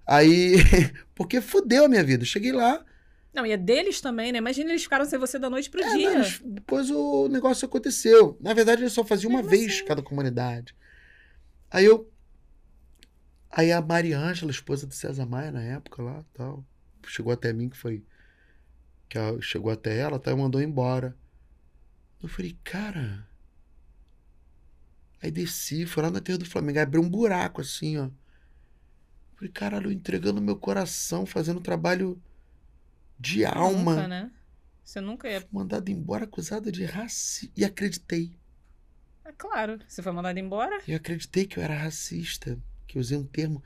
Aí, 0.07 0.55
porque 1.16 1.40
fudeu 1.40 1.87
a 1.87 1.88
minha 1.88 2.05
vida. 2.05 2.23
Eu 2.23 2.29
cheguei 2.29 2.53
lá, 2.53 2.81
Não, 3.33 3.47
e 3.47 3.53
é 3.53 3.57
deles 3.57 4.01
também, 4.01 4.33
né? 4.33 4.38
Imagina 4.38 4.71
eles 4.71 4.83
ficaram 4.83 5.05
sem 5.05 5.19
você 5.19 5.38
da 5.38 5.49
noite 5.49 5.71
pro 5.71 5.81
é, 5.81 5.97
dia. 5.97 6.11
não, 6.11 6.19
mas 6.19 6.40
depois 6.45 6.90
o 6.90 7.29
negócio 7.29 7.64
aconteceu. 7.64 8.37
Na 8.40 8.53
verdade, 8.53 8.83
eu 8.83 8.90
só 8.90 9.05
fazia 9.05 9.29
uma 9.29 9.38
Mesmo 9.38 9.51
vez 9.51 9.73
assim. 9.73 9.85
cada 9.85 10.03
comunidade. 10.03 10.75
Aí 11.71 11.85
eu. 11.85 12.11
Aí 13.51 13.73
a 13.73 13.81
Mariângela, 13.81 14.51
esposa 14.51 14.87
do 14.87 14.95
César 14.95 15.27
Maia, 15.27 15.51
na 15.51 15.62
época 15.62 16.03
lá, 16.03 16.25
tal, 16.35 16.64
chegou 17.07 17.33
até 17.33 17.53
mim, 17.53 17.69
que 17.69 17.77
foi. 17.77 18.05
Que 19.09 19.19
ela 19.19 19.40
chegou 19.40 19.71
até 19.71 19.97
ela, 19.97 20.19
tal, 20.19 20.35
e 20.35 20.37
mandou 20.37 20.61
embora. 20.61 21.16
Eu 22.23 22.29
falei, 22.29 22.57
cara. 22.64 23.29
Aí 25.23 25.31
desci, 25.31 25.87
fui 25.87 26.03
lá 26.03 26.11
na 26.11 26.21
terra 26.21 26.38
do 26.38 26.47
Flamengo, 26.47 26.79
aí 26.79 26.83
abriu 26.83 27.03
um 27.03 27.09
buraco 27.09 27.61
assim, 27.61 27.99
ó. 27.99 28.09
Falei, 29.37 29.53
caralho, 29.53 29.93
entregando 29.93 30.40
meu 30.40 30.57
coração, 30.57 31.25
fazendo 31.27 31.61
trabalho 31.61 32.21
de 33.21 33.45
alma 33.45 33.95
Nunca, 33.95 34.09
né? 34.09 34.31
Você 34.83 35.01
nunca 35.01 35.29
ia. 35.29 35.47
mandado 35.53 35.89
embora 35.91 36.25
acusado 36.25 36.73
de 36.73 36.85
racismo. 36.85 37.53
E 37.57 37.65
acreditei. 37.65 38.37
É 39.25 39.31
claro. 39.31 39.79
Você 39.87 40.03
foi 40.03 40.11
mandado 40.11 40.39
embora? 40.39 40.81
Eu 40.89 40.97
acreditei 40.97 41.47
que 41.47 41.59
eu 41.59 41.63
era 41.63 41.75
racista, 41.77 42.59
que 42.87 42.97
eu 42.99 43.01
usei 43.01 43.17
um 43.17 43.25
termo. 43.25 43.63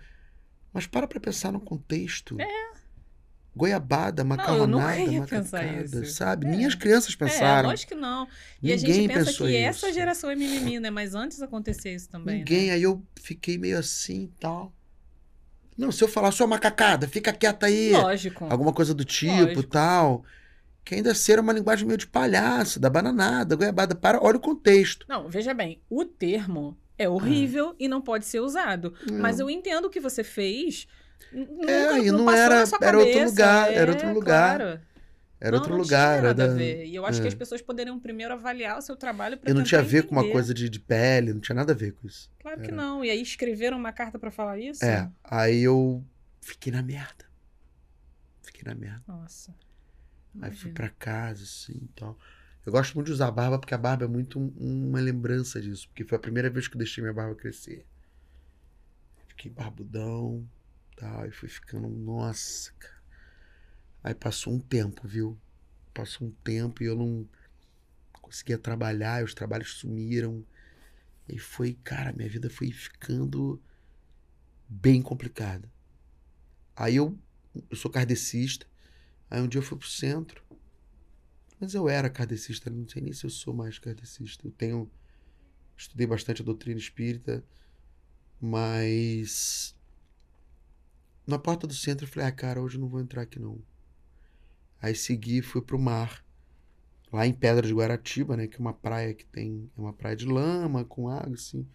Mas 0.72 0.86
para 0.86 1.06
pra 1.06 1.20
pensar 1.20 1.52
no 1.52 1.60
contexto. 1.60 2.38
É. 2.40 2.74
Goiabada, 3.56 4.22
eu 4.22 4.26
macarronada, 4.26 4.98
nunca 5.06 5.36
macacada, 5.38 5.82
isso. 6.04 6.06
sabe? 6.16 6.46
É. 6.46 6.50
Nem 6.50 6.66
as 6.66 6.74
crianças 6.74 7.14
É, 7.14 7.16
pensaram. 7.16 7.68
lógico 7.68 7.94
que 7.94 7.98
não. 8.00 8.26
E 8.60 8.72
a 8.72 8.76
Ninguém 8.76 8.94
gente 8.94 9.12
pensa 9.14 9.32
que 9.32 9.44
isso. 9.44 9.46
essa 9.86 9.92
geração 9.92 10.28
é 10.28 10.34
mimimi, 10.34 10.80
né? 10.80 10.90
Mas 10.90 11.14
antes 11.14 11.40
acontecia 11.40 11.94
isso 11.94 12.08
também. 12.08 12.38
Ninguém. 12.38 12.66
Né? 12.66 12.72
Aí 12.74 12.82
eu 12.82 13.00
fiquei 13.14 13.56
meio 13.56 13.78
assim 13.78 14.24
e 14.24 14.40
tal. 14.40 14.72
Não, 15.76 15.90
se 15.90 16.02
eu 16.04 16.08
falar, 16.08 16.30
sua 16.32 16.46
macacada, 16.46 17.08
fica 17.08 17.32
quieta 17.32 17.66
aí. 17.66 17.92
Lógico. 17.92 18.46
Alguma 18.48 18.72
coisa 18.72 18.94
do 18.94 19.04
tipo 19.04 19.32
Lógico. 19.32 19.62
tal. 19.64 20.24
Que 20.84 20.94
ainda 20.96 21.14
ser 21.14 21.38
uma 21.40 21.52
linguagem 21.52 21.86
meio 21.86 21.96
de 21.98 22.06
palhaço, 22.06 22.78
da 22.78 22.90
bananada, 22.90 23.56
goiabada. 23.56 23.94
Para, 23.94 24.22
olha 24.22 24.36
o 24.36 24.40
contexto. 24.40 25.06
Não, 25.08 25.28
veja 25.28 25.54
bem, 25.54 25.80
o 25.88 26.04
termo 26.04 26.76
é 26.98 27.08
horrível 27.08 27.74
e 27.78 27.88
não 27.88 28.00
pode 28.02 28.26
ser 28.26 28.40
usado. 28.40 28.94
Mas 29.12 29.40
eu 29.40 29.48
entendo 29.48 29.86
o 29.86 29.90
que 29.90 29.98
você 29.98 30.22
fez. 30.22 30.86
n- 31.32 31.46
Nunca, 31.46 31.70
É, 31.72 31.98
e 32.00 32.10
não 32.12 32.24
passou 32.26 32.38
era- 32.38 32.64
era 32.82 32.98
outro 32.98 33.24
lugar, 33.24 33.72
era 33.72 33.90
É, 33.90 33.94
outro 33.94 34.12
lugar. 34.12 34.56
claro. 34.58 34.80
Era 35.40 35.52
Não, 35.52 35.58
outro 35.58 35.74
não 35.74 35.80
lugar. 35.82 36.06
Tinha 36.06 36.18
era 36.18 36.28
nada 36.28 36.44
a 36.44 36.46
da- 36.48 36.54
ver. 36.54 36.86
E 36.86 36.94
eu 36.94 37.04
acho 37.04 37.20
que 37.20 37.26
é. 37.26 37.28
as 37.28 37.34
pessoas 37.34 37.60
poderiam 37.60 37.98
primeiro 38.00 38.32
avaliar 38.32 38.78
o 38.78 38.82
seu 38.82 38.96
trabalho 38.96 39.36
para 39.36 39.50
Eu 39.50 39.54
não 39.54 39.62
tinha 39.64 39.80
a 39.80 39.84
ver 39.84 40.04
com 40.06 40.12
uma 40.12 40.30
coisa 40.30 40.54
de, 40.54 40.68
de 40.70 40.80
pele, 40.80 41.32
não 41.32 41.40
tinha 41.40 41.54
nada 41.54 41.72
a 41.72 41.76
ver 41.76 41.92
com 41.92 42.06
isso. 42.06 42.30
Claro 42.40 42.60
que 42.60 42.68
era. 42.68 42.76
não. 42.76 43.04
E 43.04 43.10
aí 43.10 43.20
escreveram 43.20 43.76
uma 43.76 43.92
carta 43.92 44.18
pra 44.18 44.30
falar 44.30 44.58
isso? 44.58 44.84
É, 44.84 45.10
aí 45.22 45.60
eu 45.60 46.02
fiquei 46.40 46.72
na 46.72 46.82
merda. 46.82 47.24
Fiquei 48.42 48.62
na 48.64 48.74
merda. 48.74 49.02
Nossa. 49.06 49.54
Aí 50.40 50.50
fui 50.52 50.72
pra 50.72 50.88
casa, 50.88 51.42
assim 51.44 51.74
e 51.82 51.88
tal. 51.94 52.18
Eu 52.64 52.72
gosto 52.72 52.94
muito 52.94 53.06
de 53.08 53.12
usar 53.12 53.30
barba, 53.30 53.58
porque 53.58 53.74
a 53.74 53.78
barba 53.78 54.04
é 54.04 54.08
muito 54.08 54.38
um- 54.40 54.88
uma 54.88 55.00
lembrança 55.00 55.60
disso. 55.60 55.86
Porque 55.88 56.04
foi 56.04 56.16
a 56.16 56.20
primeira 56.20 56.48
vez 56.48 56.66
que 56.66 56.74
eu 56.74 56.78
deixei 56.78 57.02
minha 57.02 57.12
barba 57.12 57.34
crescer. 57.34 57.84
Fiquei 59.28 59.50
barbudão, 59.50 60.48
tal, 60.96 61.26
e 61.26 61.30
fui 61.30 61.48
ficando, 61.48 61.88
nossa, 61.88 62.72
cara. 62.78 62.93
Aí 64.04 64.14
passou 64.14 64.52
um 64.52 64.60
tempo, 64.60 65.08
viu? 65.08 65.38
Passou 65.94 66.28
um 66.28 66.30
tempo 66.30 66.82
e 66.82 66.86
eu 66.86 66.94
não 66.94 67.26
conseguia 68.20 68.58
trabalhar, 68.58 69.24
os 69.24 69.32
trabalhos 69.32 69.78
sumiram. 69.78 70.44
E 71.26 71.38
foi, 71.38 71.72
cara, 71.82 72.12
minha 72.12 72.28
vida 72.28 72.50
foi 72.50 72.70
ficando 72.70 73.58
bem 74.68 75.00
complicada. 75.00 75.72
Aí 76.76 76.96
eu, 76.96 77.18
eu 77.70 77.76
sou 77.76 77.90
kardecista. 77.90 78.66
Aí 79.30 79.40
um 79.40 79.48
dia 79.48 79.58
eu 79.58 79.62
fui 79.62 79.78
pro 79.78 79.88
centro. 79.88 80.44
Mas 81.58 81.72
eu 81.72 81.88
era 81.88 82.10
kardecista, 82.10 82.68
não 82.68 82.86
sei 82.86 83.00
nem 83.00 83.12
se 83.14 83.24
eu 83.24 83.30
sou 83.30 83.54
mais 83.54 83.78
kardecista. 83.78 84.46
Eu 84.46 84.52
tenho. 84.52 84.90
Estudei 85.76 86.06
bastante 86.06 86.42
a 86.42 86.44
doutrina 86.44 86.78
espírita, 86.78 87.42
mas. 88.38 89.74
Na 91.26 91.38
porta 91.38 91.66
do 91.66 91.72
centro 91.72 92.04
eu 92.04 92.10
falei, 92.10 92.28
ah, 92.28 92.32
cara, 92.32 92.60
hoje 92.60 92.76
eu 92.76 92.82
não 92.82 92.88
vou 92.88 93.00
entrar 93.00 93.22
aqui 93.22 93.38
não. 93.38 93.58
Aí 94.84 94.94
segui 94.94 95.38
e 95.38 95.42
fui 95.42 95.62
pro 95.62 95.78
mar. 95.78 96.22
Lá 97.10 97.26
em 97.26 97.32
Pedra 97.32 97.66
de 97.66 97.72
Guaratiba, 97.72 98.36
né? 98.36 98.46
Que 98.46 98.56
é 98.56 98.60
uma 98.60 98.74
praia 98.74 99.14
que 99.14 99.24
tem. 99.24 99.70
É 99.74 99.80
uma 99.80 99.94
praia 99.94 100.14
de 100.14 100.26
lama, 100.26 100.84
com 100.84 101.08
água, 101.08 101.32
assim. 101.32 101.66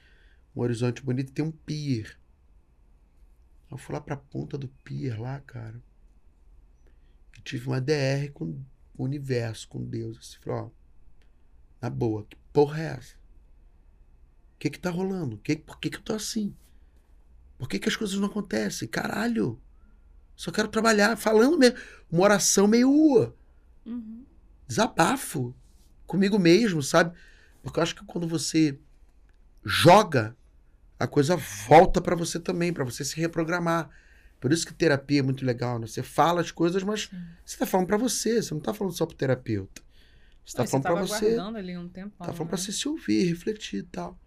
Um 0.56 0.62
horizonte 0.62 1.02
bonito 1.02 1.32
tem 1.32 1.44
um 1.44 1.52
pier. 1.52 2.20
Eu 3.72 3.80
fui 3.80 3.96
lá 3.96 4.00
pra 4.00 4.16
ponta 4.16 4.60
do 4.60 4.68
pier 4.68 5.20
lá, 5.20 5.40
cara. 5.40 5.82
E 7.36 7.42
tive 7.42 7.66
uma 7.66 7.82
DR 7.82 8.32
com 8.32 8.64
o 8.96 9.04
universo, 9.04 9.68
com 9.68 9.84
Deus. 9.84 10.20
Assim, 10.20 10.38
falei, 10.44 10.60
ó, 10.60 10.70
na 11.82 11.90
boa, 11.90 12.28
que 12.30 12.36
porra 12.54 12.80
é 12.80 12.86
essa? 12.86 13.16
O 14.54 14.60
que 14.60 14.70
que 14.70 14.80
tá 14.80 14.92
rolando? 14.92 15.40
Que, 15.40 15.56
por 15.56 15.80
que 15.80 15.90
que 15.90 15.98
eu 15.98 16.04
tô 16.04 16.14
assim? 16.14 16.56
Por 17.58 17.68
que 17.68 17.80
que 17.80 17.90
as 17.90 17.96
coisas 17.96 18.20
não 18.20 18.28
acontecem? 18.28 18.88
Caralho! 18.88 19.60
Só 20.40 20.52
quero 20.52 20.70
trabalhar, 20.70 21.18
falando 21.18 21.58
mesmo. 21.58 21.78
Uma 22.10 22.24
oração 22.24 22.66
meio 22.66 23.34
Uhum. 23.86 24.24
desabafo 24.66 25.54
comigo 26.08 26.40
mesmo, 26.40 26.82
sabe? 26.82 27.14
Porque 27.62 27.78
eu 27.78 27.84
acho 27.84 27.94
que 27.94 28.06
quando 28.06 28.26
você 28.26 28.80
joga, 29.66 30.34
a 30.98 31.06
coisa 31.06 31.36
volta 31.36 32.00
pra 32.00 32.16
você 32.16 32.40
também, 32.40 32.72
pra 32.72 32.86
você 32.86 33.04
se 33.04 33.20
reprogramar. 33.20 33.90
Por 34.40 34.54
isso 34.54 34.66
que 34.66 34.74
terapia 34.74 35.20
é 35.20 35.24
muito 35.24 35.44
legal, 35.46 35.78
né? 35.78 35.86
Você 35.88 36.02
fala 36.02 36.40
as 36.40 36.52
coisas, 36.52 36.84
mas 36.84 37.10
Sim. 37.12 37.18
você 37.44 37.58
tá 37.58 37.66
falando 37.66 37.88
pra 37.88 37.98
você, 37.98 38.42
você 38.42 38.54
não 38.54 38.62
tá 38.62 38.74
falando 38.74 38.96
só 38.96 39.06
pro 39.06 39.18
terapeuta. 39.18 39.82
Você 40.46 40.56
tá 40.56 40.64
Mas 40.64 40.72
falando 40.72 40.84
pra 40.84 40.96
você, 40.96 41.38
ali 41.38 41.78
um 41.78 41.90
tempo. 41.90 42.16
tá 42.18 42.32
falando 42.32 42.48
pra 42.48 42.58
você 42.58 42.72
se 42.72 42.88
ouvir, 42.88 43.26
refletir 43.28 43.80
e 43.80 43.84
tal. 43.84 44.18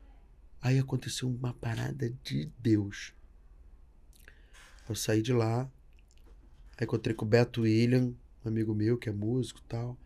Aí 0.61 0.79
aconteceu 0.79 1.27
uma 1.31 1.55
parada 1.55 2.13
de 2.23 2.53
Deus. 2.59 3.15
Eu 4.87 4.95
saí 4.95 5.23
de 5.23 5.33
lá, 5.33 5.71
aí 6.83 6.85
encontrei 6.85 7.15
com 7.15 7.25
o 7.25 7.29
Beto 7.29 7.63
William, 7.63 8.13
um 8.45 8.49
amigo 8.49 8.75
meu 8.75 8.99
que 8.99 9.09
é 9.09 9.13
músico 9.13 9.61
e 9.61 9.69
tal. 9.69 9.97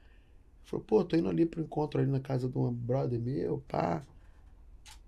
Falou, 0.65 0.85
pô, 0.85 1.05
tô 1.05 1.17
indo 1.17 1.29
ali 1.29 1.47
pro 1.47 1.63
encontro 1.63 2.01
ali 2.01 2.11
na 2.11 2.21
casa 2.21 2.49
de 2.49 2.59
um 2.59 2.73
brother 2.73 3.21
meu, 3.21 3.63
pá. 3.69 4.03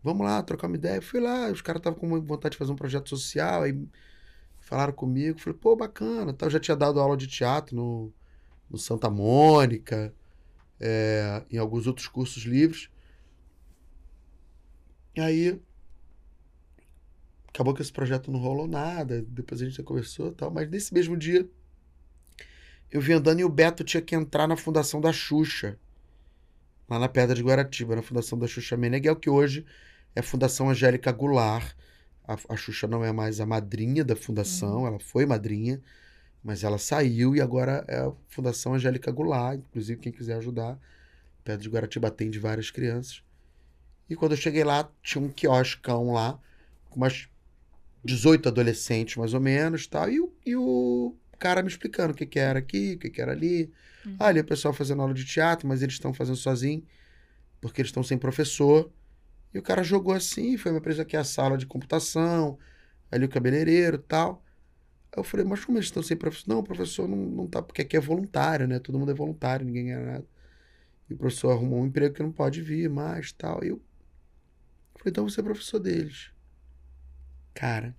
Vamos 0.02 0.24
lá, 0.26 0.42
trocar 0.42 0.68
uma 0.68 0.76
ideia. 0.76 1.02
Fui 1.02 1.20
lá, 1.20 1.50
os 1.50 1.60
caras 1.60 1.80
estavam 1.80 1.98
com 1.98 2.20
vontade 2.22 2.52
de 2.52 2.58
fazer 2.58 2.72
um 2.72 2.76
projeto 2.76 3.08
social, 3.08 3.62
aí 3.62 3.78
falaram 4.60 4.92
comigo. 4.92 5.38
Falei, 5.40 5.58
pô, 5.58 5.76
bacana. 5.76 6.34
Eu 6.40 6.50
já 6.50 6.60
tinha 6.60 6.76
dado 6.76 7.00
aula 7.00 7.16
de 7.16 7.26
teatro 7.26 7.76
no, 7.76 8.12
no 8.70 8.78
Santa 8.78 9.10
Mônica, 9.10 10.14
é, 10.80 11.44
em 11.50 11.58
alguns 11.58 11.86
outros 11.86 12.06
cursos 12.06 12.44
livres. 12.44 12.88
E 15.16 15.20
aí, 15.20 15.60
acabou 17.48 17.74
que 17.74 17.82
esse 17.82 17.92
projeto 17.92 18.30
não 18.30 18.38
rolou 18.38 18.68
nada. 18.68 19.22
Depois 19.22 19.60
a 19.60 19.64
gente 19.64 19.76
já 19.76 19.82
conversou 19.82 20.28
e 20.28 20.34
tal. 20.34 20.50
Mas 20.50 20.70
nesse 20.70 20.94
mesmo 20.94 21.16
dia, 21.16 21.48
eu 22.90 23.00
vi 23.00 23.12
andando 23.12 23.40
e 23.40 23.44
o 23.44 23.48
Beto 23.48 23.84
tinha 23.84 24.02
que 24.02 24.14
entrar 24.14 24.46
na 24.46 24.56
fundação 24.56 25.00
da 25.00 25.12
Xuxa. 25.12 25.78
Lá 26.88 26.98
na 26.98 27.08
Pedra 27.08 27.34
de 27.34 27.42
Guaratiba, 27.42 27.94
na 27.94 28.02
fundação 28.02 28.38
da 28.38 28.46
Xuxa 28.46 28.76
Meneghel, 28.76 29.16
que 29.16 29.28
hoje 29.28 29.66
é 30.14 30.20
a 30.20 30.22
Fundação 30.22 30.70
Angélica 30.70 31.12
Goulart. 31.12 31.74
A, 32.26 32.36
a 32.48 32.56
Xuxa 32.56 32.86
não 32.86 33.04
é 33.04 33.12
mais 33.12 33.40
a 33.40 33.46
madrinha 33.46 34.02
da 34.02 34.16
fundação, 34.16 34.86
ela 34.86 34.98
foi 34.98 35.26
madrinha, 35.26 35.82
mas 36.42 36.64
ela 36.64 36.78
saiu 36.78 37.36
e 37.36 37.42
agora 37.42 37.84
é 37.86 37.98
a 37.98 38.12
Fundação 38.28 38.72
Angélica 38.72 39.10
Goulart. 39.10 39.58
Inclusive, 39.58 40.00
quem 40.00 40.12
quiser 40.12 40.36
ajudar, 40.36 40.78
Pedra 41.44 41.62
de 41.62 41.68
Guaratiba 41.68 42.08
atende 42.08 42.38
várias 42.38 42.70
crianças. 42.70 43.22
E 44.08 44.16
quando 44.16 44.32
eu 44.32 44.38
cheguei 44.38 44.64
lá, 44.64 44.90
tinha 45.02 45.22
um 45.22 45.28
quioscão 45.28 46.12
lá, 46.12 46.40
com 46.88 46.96
umas 46.96 47.28
18 48.02 48.48
adolescentes, 48.48 49.16
mais 49.16 49.34
ou 49.34 49.40
menos, 49.40 49.86
tal, 49.86 50.08
e 50.08 50.26
e 50.46 50.56
o 50.56 51.14
cara 51.38 51.62
me 51.62 51.68
explicando 51.68 52.12
o 52.12 52.16
que, 52.16 52.26
que 52.26 52.38
era 52.38 52.58
aqui, 52.58 52.94
o 52.94 52.98
que, 52.98 53.10
que 53.10 53.20
era 53.20 53.32
ali. 53.32 53.72
Uhum. 54.04 54.16
Ah, 54.18 54.26
ali 54.26 54.40
o 54.40 54.44
pessoal 54.44 54.74
fazendo 54.74 55.02
aula 55.02 55.14
de 55.14 55.24
teatro, 55.24 55.66
mas 55.66 55.82
eles 55.82 55.94
estão 55.94 56.12
fazendo 56.12 56.36
sozinho, 56.36 56.84
porque 57.60 57.80
eles 57.80 57.88
estão 57.88 58.02
sem 58.02 58.18
professor. 58.18 58.90
E 59.52 59.58
o 59.58 59.62
cara 59.62 59.82
jogou 59.82 60.12
assim, 60.12 60.56
foi 60.56 60.72
me 60.72 60.78
apresentar 60.78 61.02
aqui 61.02 61.16
a 61.16 61.24
sala 61.24 61.56
de 61.56 61.66
computação, 61.66 62.58
ali 63.10 63.24
o 63.24 63.28
cabeleireiro 63.28 63.96
e 63.96 64.00
tal. 64.00 64.44
Aí 65.12 65.20
eu 65.20 65.24
falei, 65.24 65.46
mas 65.46 65.64
como 65.64 65.78
eles 65.78 65.86
estão 65.86 66.02
sem 66.02 66.16
professor? 66.16 66.48
Não, 66.48 66.58
o 66.58 66.62
professor 66.62 67.08
não, 67.08 67.16
não 67.16 67.46
tá, 67.46 67.62
porque 67.62 67.82
aqui 67.82 67.96
é 67.96 68.00
voluntário, 68.00 68.66
né? 68.66 68.78
Todo 68.78 68.98
mundo 68.98 69.10
é 69.10 69.14
voluntário, 69.14 69.64
ninguém 69.64 69.86
ganha 69.86 70.00
nada. 70.04 70.26
E 71.08 71.14
o 71.14 71.16
professor 71.16 71.52
arrumou 71.52 71.80
um 71.80 71.86
emprego 71.86 72.14
que 72.14 72.22
não 72.22 72.32
pode 72.32 72.60
vir 72.60 72.90
mais 72.90 73.32
tal. 73.32 73.64
E 73.64 73.68
eu 73.68 73.80
falei, 74.96 75.10
então 75.10 75.28
você 75.28 75.40
é 75.40 75.42
professor 75.42 75.78
deles. 75.78 76.30
Cara, 77.54 77.96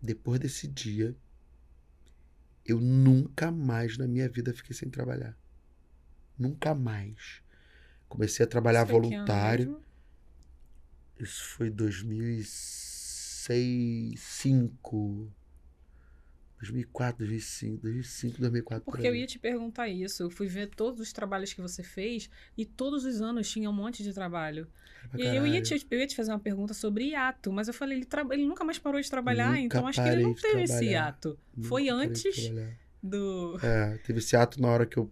depois 0.00 0.38
desse 0.40 0.68
dia, 0.68 1.14
eu 2.64 2.80
nunca 2.80 3.50
mais 3.50 3.96
na 3.96 4.06
minha 4.06 4.28
vida 4.28 4.54
fiquei 4.54 4.74
sem 4.74 4.88
trabalhar. 4.90 5.36
Nunca 6.38 6.74
mais. 6.74 7.42
Comecei 8.08 8.44
a 8.44 8.48
trabalhar 8.48 8.84
Isso 8.84 8.92
voluntário. 8.92 9.82
Isso 11.18 11.44
foi 11.44 11.70
2006, 11.70 12.90
2005. 13.50 15.32
2004, 16.60 17.18
2005, 17.18 17.82
2005, 17.82 18.38
2004. 18.40 18.84
por 18.84 18.90
Porque 18.92 19.06
eu 19.08 19.14
ia 19.14 19.26
te 19.26 19.38
perguntar 19.38 19.88
isso. 19.88 20.22
Eu 20.22 20.30
fui 20.30 20.46
ver 20.46 20.68
todos 20.68 21.00
os 21.00 21.12
trabalhos 21.12 21.52
que 21.52 21.60
você 21.60 21.82
fez 21.82 22.28
e 22.56 22.64
todos 22.66 23.04
os 23.04 23.20
anos 23.22 23.50
tinha 23.50 23.68
um 23.70 23.72
monte 23.72 24.02
de 24.02 24.12
trabalho. 24.12 24.68
Pra 25.10 25.18
E 25.20 25.34
eu 25.36 25.46
ia, 25.46 25.62
te, 25.62 25.86
eu 25.90 25.98
ia 25.98 26.06
te 26.06 26.14
fazer 26.14 26.30
uma 26.30 26.38
pergunta 26.38 26.74
sobre 26.74 27.04
hiato, 27.10 27.50
mas 27.50 27.66
eu 27.68 27.72
falei, 27.74 27.98
ele, 27.98 28.04
tra- 28.04 28.26
ele 28.30 28.44
nunca 28.44 28.62
mais 28.62 28.78
parou 28.78 29.00
de 29.00 29.08
trabalhar, 29.08 29.48
Nunca 29.52 29.60
então 29.60 29.86
acho 29.86 30.02
que 30.02 30.08
ele 30.08 30.22
não 30.22 30.34
teve 30.34 30.62
esse 30.64 30.84
hiato. 30.84 31.38
Nunca 31.56 31.68
Foi 31.68 31.88
antes 31.88 32.52
do. 33.02 33.58
É, 33.62 33.96
teve 34.04 34.18
esse 34.18 34.36
ato 34.36 34.60
na 34.60 34.68
hora 34.68 34.84
que 34.86 34.98
eu 34.98 35.10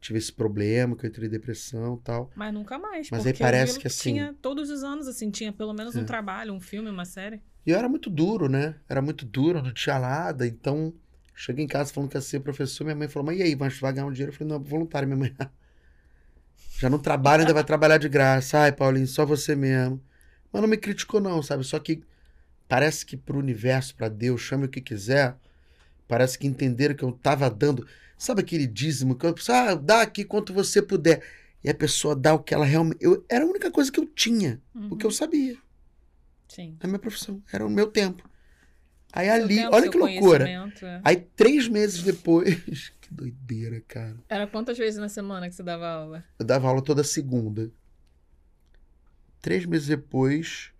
tive 0.00 0.18
esse 0.18 0.32
problema, 0.32 0.96
que 0.96 1.04
eu 1.04 1.08
entrei 1.10 1.28
em 1.28 1.30
depressão 1.30 1.98
e 2.00 2.04
tal. 2.04 2.30
Mas 2.34 2.54
nunca 2.54 2.78
mais. 2.78 3.10
Mas 3.10 3.26
aí 3.26 3.34
parece 3.36 3.78
que 3.78 3.86
assim- 3.86 4.14
Tinha 4.14 4.34
todos 4.40 4.70
os 4.70 4.82
anos, 4.82 5.06
assim, 5.06 5.30
tinha 5.30 5.52
pelo 5.52 5.74
menos 5.74 5.94
um 5.94 6.00
É. 6.00 6.04
trabalho, 6.04 6.54
um 6.54 6.60
filme, 6.60 6.88
uma 6.88 7.04
série. 7.04 7.42
E 7.66 7.70
eu 7.70 7.78
era 7.78 7.88
muito 7.88 8.08
duro, 8.10 8.48
né? 8.48 8.74
Era 8.88 9.02
muito 9.02 9.24
duro, 9.24 9.62
não 9.62 9.72
tinha 9.72 9.98
nada. 9.98 10.46
Então, 10.46 10.92
cheguei 11.34 11.64
em 11.64 11.68
casa 11.68 11.92
falando 11.92 12.10
que 12.10 12.16
ia 12.16 12.20
ser 12.20 12.40
professor. 12.40 12.84
Minha 12.84 12.96
mãe 12.96 13.08
falou, 13.08 13.26
mas 13.26 13.38
e 13.38 13.42
aí, 13.42 13.56
mas 13.56 13.76
tu 13.76 13.80
vai 13.80 13.92
ganhar 13.92 14.06
um 14.06 14.12
dinheiro? 14.12 14.32
Eu 14.32 14.36
falei, 14.36 14.52
não, 14.52 14.62
voluntário, 14.62 15.06
minha 15.06 15.18
mãe. 15.18 15.34
Já 16.78 16.88
não 16.88 16.98
trabalha, 16.98 17.42
ainda 17.42 17.52
vai 17.52 17.64
trabalhar 17.64 17.98
de 17.98 18.08
graça. 18.08 18.60
Ai, 18.60 18.72
Paulinho, 18.72 19.06
só 19.06 19.26
você 19.26 19.54
mesmo. 19.54 20.00
Mas 20.52 20.62
não 20.62 20.68
me 20.68 20.76
criticou, 20.78 21.20
não, 21.20 21.42
sabe? 21.42 21.62
Só 21.62 21.78
que 21.78 22.02
parece 22.66 23.04
que 23.04 23.16
pro 23.16 23.38
universo, 23.38 23.94
pra 23.94 24.08
Deus, 24.08 24.40
chame 24.40 24.64
o 24.64 24.68
que 24.68 24.80
quiser, 24.80 25.36
parece 26.08 26.38
que 26.38 26.46
entenderam 26.46 26.94
que 26.94 27.02
eu 27.04 27.12
tava 27.12 27.50
dando. 27.50 27.86
Sabe 28.16 28.40
aquele 28.40 28.66
dízimo 28.66 29.14
que 29.14 29.26
eu 29.26 29.34
ah, 29.48 29.74
dá 29.74 30.02
aqui 30.02 30.24
quanto 30.24 30.52
você 30.54 30.80
puder. 30.80 31.22
E 31.62 31.68
a 31.68 31.74
pessoa 31.74 32.16
dá 32.16 32.34
o 32.34 32.38
que 32.38 32.54
ela 32.54 32.64
realmente. 32.64 32.98
Eu, 33.00 33.24
era 33.28 33.44
a 33.44 33.48
única 33.48 33.70
coisa 33.70 33.92
que 33.92 34.00
eu 34.00 34.06
tinha, 34.06 34.60
o 34.90 34.96
que 34.96 35.04
eu 35.04 35.10
Uhum. 35.10 35.14
sabia. 35.14 35.56
Sim. 36.50 36.76
A 36.80 36.86
minha 36.88 36.98
profissão. 36.98 37.40
Era 37.52 37.64
o 37.64 37.70
meu 37.70 37.86
tempo. 37.86 38.28
Aí 39.12 39.26
Seu 39.26 39.34
ali, 39.34 39.56
tempo, 39.56 39.76
olha 39.76 39.88
que 39.88 39.98
loucura. 39.98 40.48
é. 40.48 41.00
Aí 41.04 41.16
três 41.16 41.68
meses 41.68 42.02
depois. 42.02 42.92
que 43.00 43.14
doideira, 43.14 43.80
cara. 43.86 44.16
Era 44.28 44.46
quantas 44.48 44.76
vezes 44.76 44.98
na 44.98 45.08
semana 45.08 45.48
que 45.48 45.54
você 45.54 45.62
dava 45.62 45.88
aula? 45.88 46.24
Eu 46.38 46.44
dava 46.44 46.68
aula 46.68 46.82
toda 46.82 47.04
segunda. 47.04 47.70
Três 49.40 49.64
meses 49.64 49.86
depois, 49.86 50.72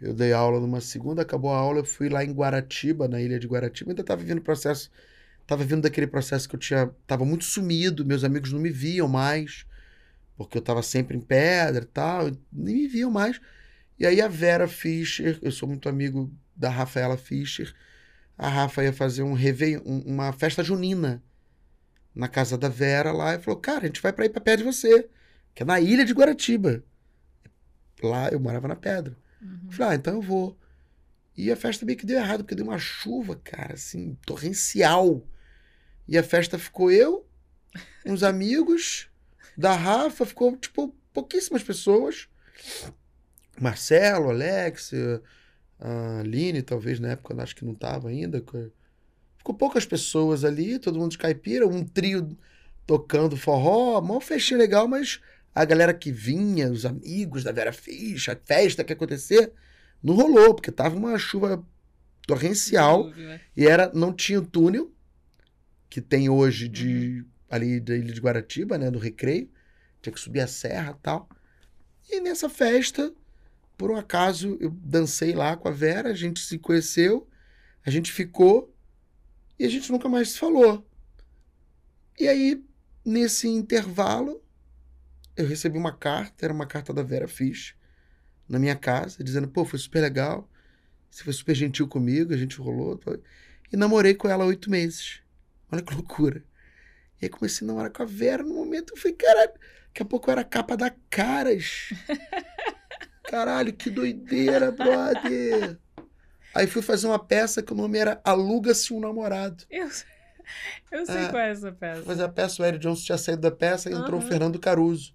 eu 0.00 0.14
dei 0.14 0.32
aula 0.32 0.58
numa 0.58 0.80
segunda, 0.80 1.22
acabou 1.22 1.52
a 1.52 1.56
aula, 1.56 1.80
eu 1.80 1.84
fui 1.84 2.08
lá 2.08 2.24
em 2.24 2.32
Guaratiba, 2.32 3.06
na 3.06 3.20
ilha 3.20 3.38
de 3.38 3.46
Guaratiba. 3.46 3.90
Ainda 3.90 4.02
tava 4.02 4.22
vivendo 4.22 4.38
o 4.38 4.42
processo. 4.42 4.90
Tava 5.46 5.64
vindo 5.64 5.82
daquele 5.82 6.06
processo 6.06 6.48
que 6.48 6.56
eu 6.56 6.60
tinha. 6.60 6.90
Tava 7.06 7.24
muito 7.26 7.44
sumido, 7.44 8.06
meus 8.06 8.24
amigos 8.24 8.52
não 8.52 8.60
me 8.60 8.70
viam 8.70 9.06
mais. 9.06 9.66
Porque 10.36 10.56
eu 10.56 10.62
tava 10.62 10.82
sempre 10.82 11.16
em 11.16 11.20
pedra 11.20 11.84
e 11.84 11.86
tal. 11.86 12.30
Nem 12.52 12.74
me 12.74 12.88
viam 12.88 13.10
mais. 13.10 13.38
E 13.98 14.06
aí 14.06 14.20
a 14.20 14.28
Vera 14.28 14.68
Fischer, 14.68 15.38
eu 15.42 15.50
sou 15.50 15.68
muito 15.68 15.88
amigo 15.88 16.32
da 16.54 16.70
Rafaela 16.70 17.16
Fischer. 17.16 17.74
A 18.36 18.48
Rafa 18.48 18.84
ia 18.84 18.92
fazer 18.92 19.22
um 19.22 19.34
um- 19.84 20.02
uma 20.06 20.32
festa 20.32 20.62
junina 20.62 21.22
na 22.14 22.28
casa 22.28 22.56
da 22.56 22.68
Vera 22.68 23.10
lá 23.12 23.34
e 23.34 23.38
falou: 23.40 23.58
Cara, 23.60 23.84
a 23.84 23.86
gente 23.86 24.00
vai 24.00 24.12
pra 24.12 24.24
ir 24.26 24.28
pra 24.30 24.40
perto 24.40 24.58
de 24.58 24.64
você, 24.64 25.08
que 25.54 25.62
é 25.62 25.66
na 25.66 25.80
ilha 25.80 26.04
de 26.04 26.12
Guaratiba. 26.12 26.84
Lá 28.02 28.28
eu 28.28 28.38
morava 28.38 28.68
na 28.68 28.76
pedra. 28.76 29.16
Uhum. 29.42 29.70
Falei: 29.70 29.92
Ah, 29.92 29.94
então 29.96 30.14
eu 30.14 30.22
vou. 30.22 30.56
E 31.36 31.50
a 31.52 31.56
festa 31.56 31.84
meio 31.86 31.98
que 31.98 32.06
deu 32.06 32.18
errado, 32.18 32.40
porque 32.44 32.54
deu 32.54 32.64
uma 32.64 32.78
chuva, 32.78 33.36
cara, 33.36 33.74
assim, 33.74 34.16
torrencial. 34.26 35.24
E 36.06 36.16
a 36.18 36.22
festa 36.22 36.58
ficou 36.58 36.90
eu, 36.90 37.28
uns 38.04 38.22
amigos 38.22 39.08
da 39.56 39.74
Rafa, 39.74 40.24
ficou, 40.26 40.56
tipo, 40.56 40.94
pouquíssimas 41.12 41.62
pessoas. 41.62 42.28
Marcelo, 43.60 44.30
Alex, 44.30 44.92
a 45.78 46.20
Aline, 46.20 46.62
talvez 46.62 46.98
na 46.98 47.08
época, 47.08 47.40
acho 47.42 47.56
que 47.56 47.64
não 47.64 47.74
tava 47.74 48.08
ainda. 48.08 48.42
Ficou 49.36 49.54
poucas 49.54 49.86
pessoas 49.86 50.44
ali, 50.44 50.78
todo 50.78 50.98
mundo 50.98 51.12
de 51.12 51.18
caipira, 51.18 51.66
um 51.66 51.84
trio 51.84 52.36
tocando 52.86 53.36
forró, 53.36 54.00
mó 54.00 54.20
festinha 54.20 54.58
legal, 54.58 54.88
mas 54.88 55.20
a 55.54 55.64
galera 55.64 55.92
que 55.92 56.10
vinha, 56.10 56.70
os 56.70 56.86
amigos 56.86 57.44
da 57.44 57.52
Vera 57.52 57.72
Ficha, 57.72 58.32
a 58.32 58.36
festa 58.36 58.82
que 58.82 58.92
ia 58.92 58.96
acontecer, 58.96 59.52
não 60.02 60.14
rolou, 60.14 60.54
porque 60.54 60.70
tava 60.70 60.96
uma 60.96 61.18
chuva 61.18 61.64
torrencial 62.26 63.04
Dilúvio, 63.04 63.30
é. 63.30 63.40
e 63.56 63.66
era 63.66 63.90
não 63.94 64.12
tinha 64.12 64.38
o 64.38 64.46
túnel 64.46 64.92
que 65.88 66.00
tem 66.00 66.28
hoje 66.28 66.68
de 66.68 67.24
ali 67.48 67.80
da 67.80 67.96
ilha 67.96 68.12
de 68.12 68.20
Guaratiba, 68.20 68.76
né, 68.76 68.90
do 68.90 68.98
Recreio. 68.98 69.50
Tinha 70.02 70.12
que 70.12 70.20
subir 70.20 70.40
a 70.40 70.46
serra, 70.46 70.94
e 70.98 71.02
tal. 71.02 71.28
E 72.10 72.20
nessa 72.20 72.48
festa, 72.48 73.12
por 73.78 73.92
um 73.92 73.96
acaso, 73.96 74.58
eu 74.60 74.70
dancei 74.70 75.32
lá 75.32 75.56
com 75.56 75.68
a 75.68 75.70
Vera, 75.70 76.10
a 76.10 76.14
gente 76.14 76.40
se 76.40 76.58
conheceu, 76.58 77.28
a 77.86 77.90
gente 77.90 78.10
ficou 78.10 78.74
e 79.56 79.64
a 79.64 79.68
gente 79.68 79.90
nunca 79.92 80.08
mais 80.08 80.30
se 80.30 80.38
falou. 80.38 80.84
E 82.18 82.26
aí, 82.26 82.62
nesse 83.04 83.46
intervalo, 83.46 84.42
eu 85.36 85.46
recebi 85.46 85.78
uma 85.78 85.96
carta, 85.96 86.44
era 86.44 86.52
uma 86.52 86.66
carta 86.66 86.92
da 86.92 87.04
Vera 87.04 87.28
Fish, 87.28 87.76
na 88.48 88.58
minha 88.58 88.74
casa, 88.74 89.22
dizendo, 89.22 89.46
pô, 89.46 89.64
foi 89.64 89.78
super 89.78 90.00
legal, 90.00 90.50
você 91.08 91.22
foi 91.22 91.32
super 91.32 91.54
gentil 91.54 91.86
comigo, 91.86 92.34
a 92.34 92.36
gente 92.36 92.56
rolou. 92.58 92.98
E 93.72 93.76
namorei 93.76 94.14
com 94.14 94.28
ela 94.28 94.44
oito 94.44 94.68
meses. 94.68 95.20
Olha 95.70 95.82
que 95.82 95.94
loucura. 95.94 96.42
E 97.22 97.26
aí 97.26 97.28
comecei 97.28 97.64
a 97.64 97.68
namorar 97.68 97.92
com 97.92 98.02
a 98.02 98.06
Vera 98.06 98.42
no 98.42 98.54
momento, 98.54 98.92
eu 98.92 98.96
falei, 98.96 99.16
caralho, 99.16 99.52
daqui 99.86 100.02
a 100.02 100.04
pouco 100.04 100.28
eu 100.28 100.32
era 100.32 100.42
capa 100.42 100.76
da 100.76 100.90
Caras. 101.08 101.90
Caralho, 103.30 103.72
que 103.72 103.90
doideira, 103.90 104.72
brother. 104.72 105.78
Aí 106.54 106.66
fui 106.66 106.80
fazer 106.82 107.06
uma 107.06 107.18
peça 107.18 107.62
que 107.62 107.72
o 107.72 107.76
nome 107.76 107.98
era 107.98 108.20
Aluga-se 108.24 108.92
um 108.92 109.00
Namorado. 109.00 109.64
Eu, 109.70 109.88
eu 110.90 111.04
sei 111.06 111.16
É. 111.24 111.28
qual 111.28 111.42
é 111.42 111.50
essa 111.50 111.70
peça. 111.70 112.02
Mas 112.06 112.20
a 112.20 112.28
peça, 112.28 112.62
o 112.62 112.64
Eric 112.66 112.82
Johnson 112.82 113.04
tinha 113.04 113.18
saído 113.18 113.42
da 113.42 113.50
peça 113.50 113.90
e 113.90 113.92
entrou 113.94 114.18
o. 114.18 114.22
Fernando 114.22 114.58
Caruso. 114.58 115.14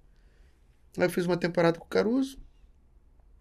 Aí 0.98 1.06
eu 1.06 1.10
fiz 1.10 1.26
uma 1.26 1.36
temporada 1.38 1.80
com 1.80 1.86
o 1.86 1.90
Caruso. 1.90 2.38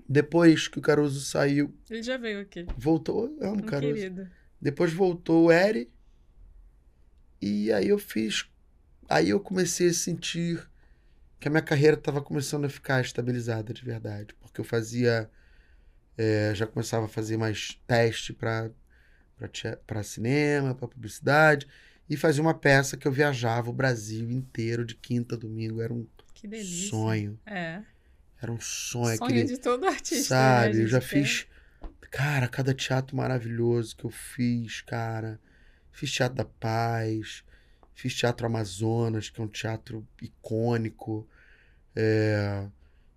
Depois 0.08 0.68
que 0.68 0.78
o 0.78 0.82
Caruso 0.82 1.20
saiu, 1.20 1.74
Ele 1.90 2.02
já 2.02 2.16
veio 2.16 2.40
aqui. 2.40 2.66
voltou. 2.76 3.37
Eu 3.40 3.50
amo 3.50 3.61
Um 3.62 3.64
o 3.64 3.66
Caruso. 3.66 3.92
querido. 3.94 4.30
Depois 4.61 4.92
voltou 4.92 5.46
o 5.46 5.52
Eri. 5.52 5.90
E 7.40 7.70
aí 7.72 7.88
eu 7.88 7.98
fiz. 7.98 8.46
Aí 9.08 9.28
eu 9.30 9.38
comecei 9.40 9.88
a 9.90 9.94
sentir 9.94 10.66
que 11.38 11.49
a 11.49 11.51
minha 11.51 11.62
carreira 11.62 11.97
estava 11.97 12.22
começando 12.22 12.64
a 12.64 12.68
ficar 12.70 13.01
estabilizada 13.03 13.72
de 13.74 13.84
verdade. 13.84 14.34
Porque 14.53 14.61
eu 14.61 14.64
fazia. 14.64 15.30
é, 16.18 16.55
já 16.55 16.66
começava 16.66 17.07
a 17.07 17.09
fazer 17.09 17.38
mais 17.38 17.80
teste 17.86 18.34
para 18.34 18.70
para 19.86 20.03
cinema, 20.05 20.74
para 20.74 20.86
publicidade. 20.86 21.66
E 22.09 22.16
fazia 22.16 22.42
uma 22.42 22.55
peça 22.55 22.96
que 22.96 23.09
eu 23.09 23.12
viajava 23.12 23.70
o 23.70 23.72
Brasil 23.72 24.30
inteiro 24.30 24.84
de 24.84 24.94
quinta 24.94 25.34
a 25.34 25.38
domingo. 25.38 25.80
Era 25.80 25.92
um 25.92 26.07
sonho. 26.90 27.40
É. 27.46 27.82
Era 28.40 28.53
um 28.53 28.61
sonho. 28.61 29.16
Sonho 29.16 29.24
aquele- 29.30 29.44
de 29.44 29.57
todo 29.59 29.86
artista. 29.86 30.34
né? 30.34 30.40
Sabe, 30.68 30.76
A 30.78 30.80
eu 30.82 30.86
já 30.86 31.00
quer- 31.00 31.07
fiz. 31.07 31.46
Cara, 32.11 32.46
cada 32.46 32.74
teatro 32.74 33.16
maravilhoso 33.16 33.96
que 33.96 34.05
eu 34.05 34.11
fiz, 34.11 34.82
cara. 34.82 35.40
Fiz 35.90 36.12
Teatro 36.12 36.36
da 36.36 36.44
Paz, 36.44 37.42
fiz 37.94 38.14
Teatro 38.14 38.46
Amazonas, 38.46 39.30
que 39.30 39.40
é 39.40 39.44
um 39.44 39.48
teatro 39.48 40.07
icônico. 40.20 41.26
É, 41.96 42.66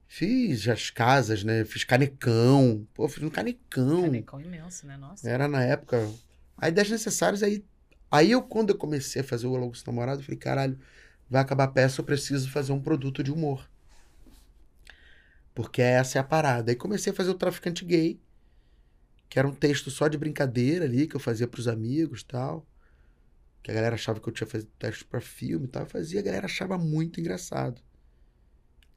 Fiz 0.07 0.67
as 0.67 0.89
casas, 0.89 1.43
né? 1.43 1.65
Fiz 1.65 1.83
Canecão. 1.83 2.87
Pô, 2.93 3.07
fiz 3.07 3.23
um 3.23 3.29
Canecão. 3.29 4.03
Canecão 4.03 4.39
imenso, 4.41 4.85
né? 4.85 4.97
Nossa. 4.97 5.29
Era 5.29 5.47
na 5.47 5.63
época. 5.63 6.09
Aí, 6.57 6.71
das 6.71 6.89
necessárias, 6.89 7.43
aí. 7.43 7.65
Aí 8.11 8.31
eu, 8.31 8.41
quando 8.41 8.69
eu 8.69 8.77
comecei 8.77 9.21
a 9.21 9.25
fazer 9.25 9.47
o 9.47 9.55
Logo 9.55 9.73
Namorado, 9.85 10.21
eu 10.21 10.23
falei, 10.23 10.39
caralho, 10.39 10.79
vai 11.29 11.41
acabar 11.41 11.65
a 11.65 11.67
peça, 11.67 11.99
eu 11.99 12.05
preciso 12.05 12.49
fazer 12.49 12.71
um 12.71 12.79
produto 12.79 13.23
de 13.23 13.31
humor. 13.31 13.67
Porque 15.53 15.81
essa 15.81 16.17
é 16.17 16.21
a 16.21 16.23
parada. 16.23 16.71
Aí 16.71 16.75
comecei 16.75 17.11
a 17.11 17.15
fazer 17.15 17.31
o 17.31 17.35
Traficante 17.35 17.83
Gay, 17.83 18.19
que 19.27 19.39
era 19.39 19.47
um 19.47 19.53
texto 19.55 19.89
só 19.89 20.07
de 20.07 20.17
brincadeira 20.17 20.85
ali, 20.85 21.07
que 21.07 21.15
eu 21.15 21.19
fazia 21.19 21.47
pros 21.47 21.67
amigos 21.67 22.21
e 22.21 22.25
tal. 22.25 22.65
Que 23.63 23.71
a 23.71 23.73
galera 23.73 23.95
achava 23.95 24.19
que 24.19 24.29
eu 24.29 24.33
tinha 24.33 24.47
feito 24.47 24.67
teste 24.77 25.03
pra 25.03 25.19
filme 25.19 25.65
e 25.65 25.69
tal. 25.69 25.83
Eu 25.83 25.89
fazia, 25.89 26.19
a 26.19 26.23
galera 26.23 26.45
achava 26.45 26.77
muito 26.77 27.19
engraçado. 27.19 27.81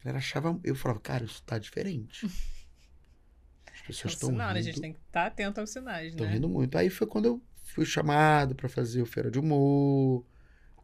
A 0.00 0.04
galera 0.04 0.18
achava. 0.18 0.58
Eu 0.64 0.74
falava, 0.74 1.00
cara, 1.00 1.24
isso 1.24 1.42
tá 1.42 1.58
diferente. 1.58 2.26
As 3.74 3.80
pessoas 3.82 4.04
É 4.04 4.06
um 4.06 4.14
estão 4.14 4.28
sinal, 4.30 4.52
né? 4.52 4.58
A 4.58 4.62
gente 4.62 4.80
tem 4.80 4.92
que 4.92 4.98
estar 5.06 5.26
atento 5.26 5.60
aos 5.60 5.70
sinais, 5.70 6.14
Tô 6.14 6.24
né? 6.24 6.32
rindo 6.32 6.48
muito. 6.48 6.76
Aí 6.76 6.90
foi 6.90 7.06
quando 7.06 7.24
eu 7.26 7.42
fui 7.64 7.84
chamado 7.84 8.54
pra 8.54 8.68
fazer 8.68 9.00
o 9.02 9.06
Feira 9.06 9.30
de 9.30 9.38
Humor. 9.38 10.24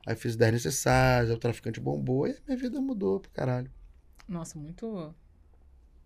Aí 0.06 0.14
fiz 0.14 0.36
10 0.36 0.52
necessários, 0.52 1.30
aí 1.30 1.36
o 1.36 1.38
traficante 1.40 1.80
bombou 1.80 2.26
e 2.28 2.36
minha 2.46 2.58
vida 2.58 2.80
mudou 2.80 3.20
pro 3.20 3.30
caralho. 3.30 3.70
Nossa, 4.28 4.58
muito. 4.58 5.14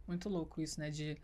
Muito 0.06 0.28
louco 0.28 0.60
isso, 0.60 0.80
né? 0.80 0.90
De 0.90 1.16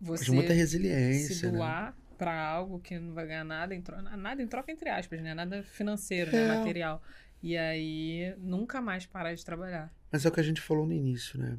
você 0.00 0.30
muita 0.30 0.52
se 0.52 0.58
resiliência. 0.58 1.50
né? 1.50 1.58
doar 1.58 1.96
pra 2.18 2.40
algo 2.46 2.78
que 2.78 2.98
não 2.98 3.14
vai 3.14 3.26
ganhar 3.26 3.44
nada 3.44 3.74
em 3.74 3.80
troca, 3.80 4.02
nada 4.16 4.42
em 4.42 4.46
troca 4.46 4.70
entre 4.70 4.88
aspas, 4.88 5.20
né? 5.20 5.34
Nada 5.34 5.62
financeiro, 5.62 6.30
né? 6.30 6.38
É. 6.44 6.58
Material. 6.58 7.02
E 7.42 7.56
aí 7.56 8.34
nunca 8.38 8.80
mais 8.80 9.06
parar 9.06 9.34
de 9.34 9.44
trabalhar. 9.44 9.92
Mas 10.10 10.24
é 10.24 10.28
o 10.28 10.32
que 10.32 10.40
a 10.40 10.44
gente 10.44 10.60
falou 10.60 10.86
no 10.86 10.92
início, 10.92 11.38
né? 11.38 11.58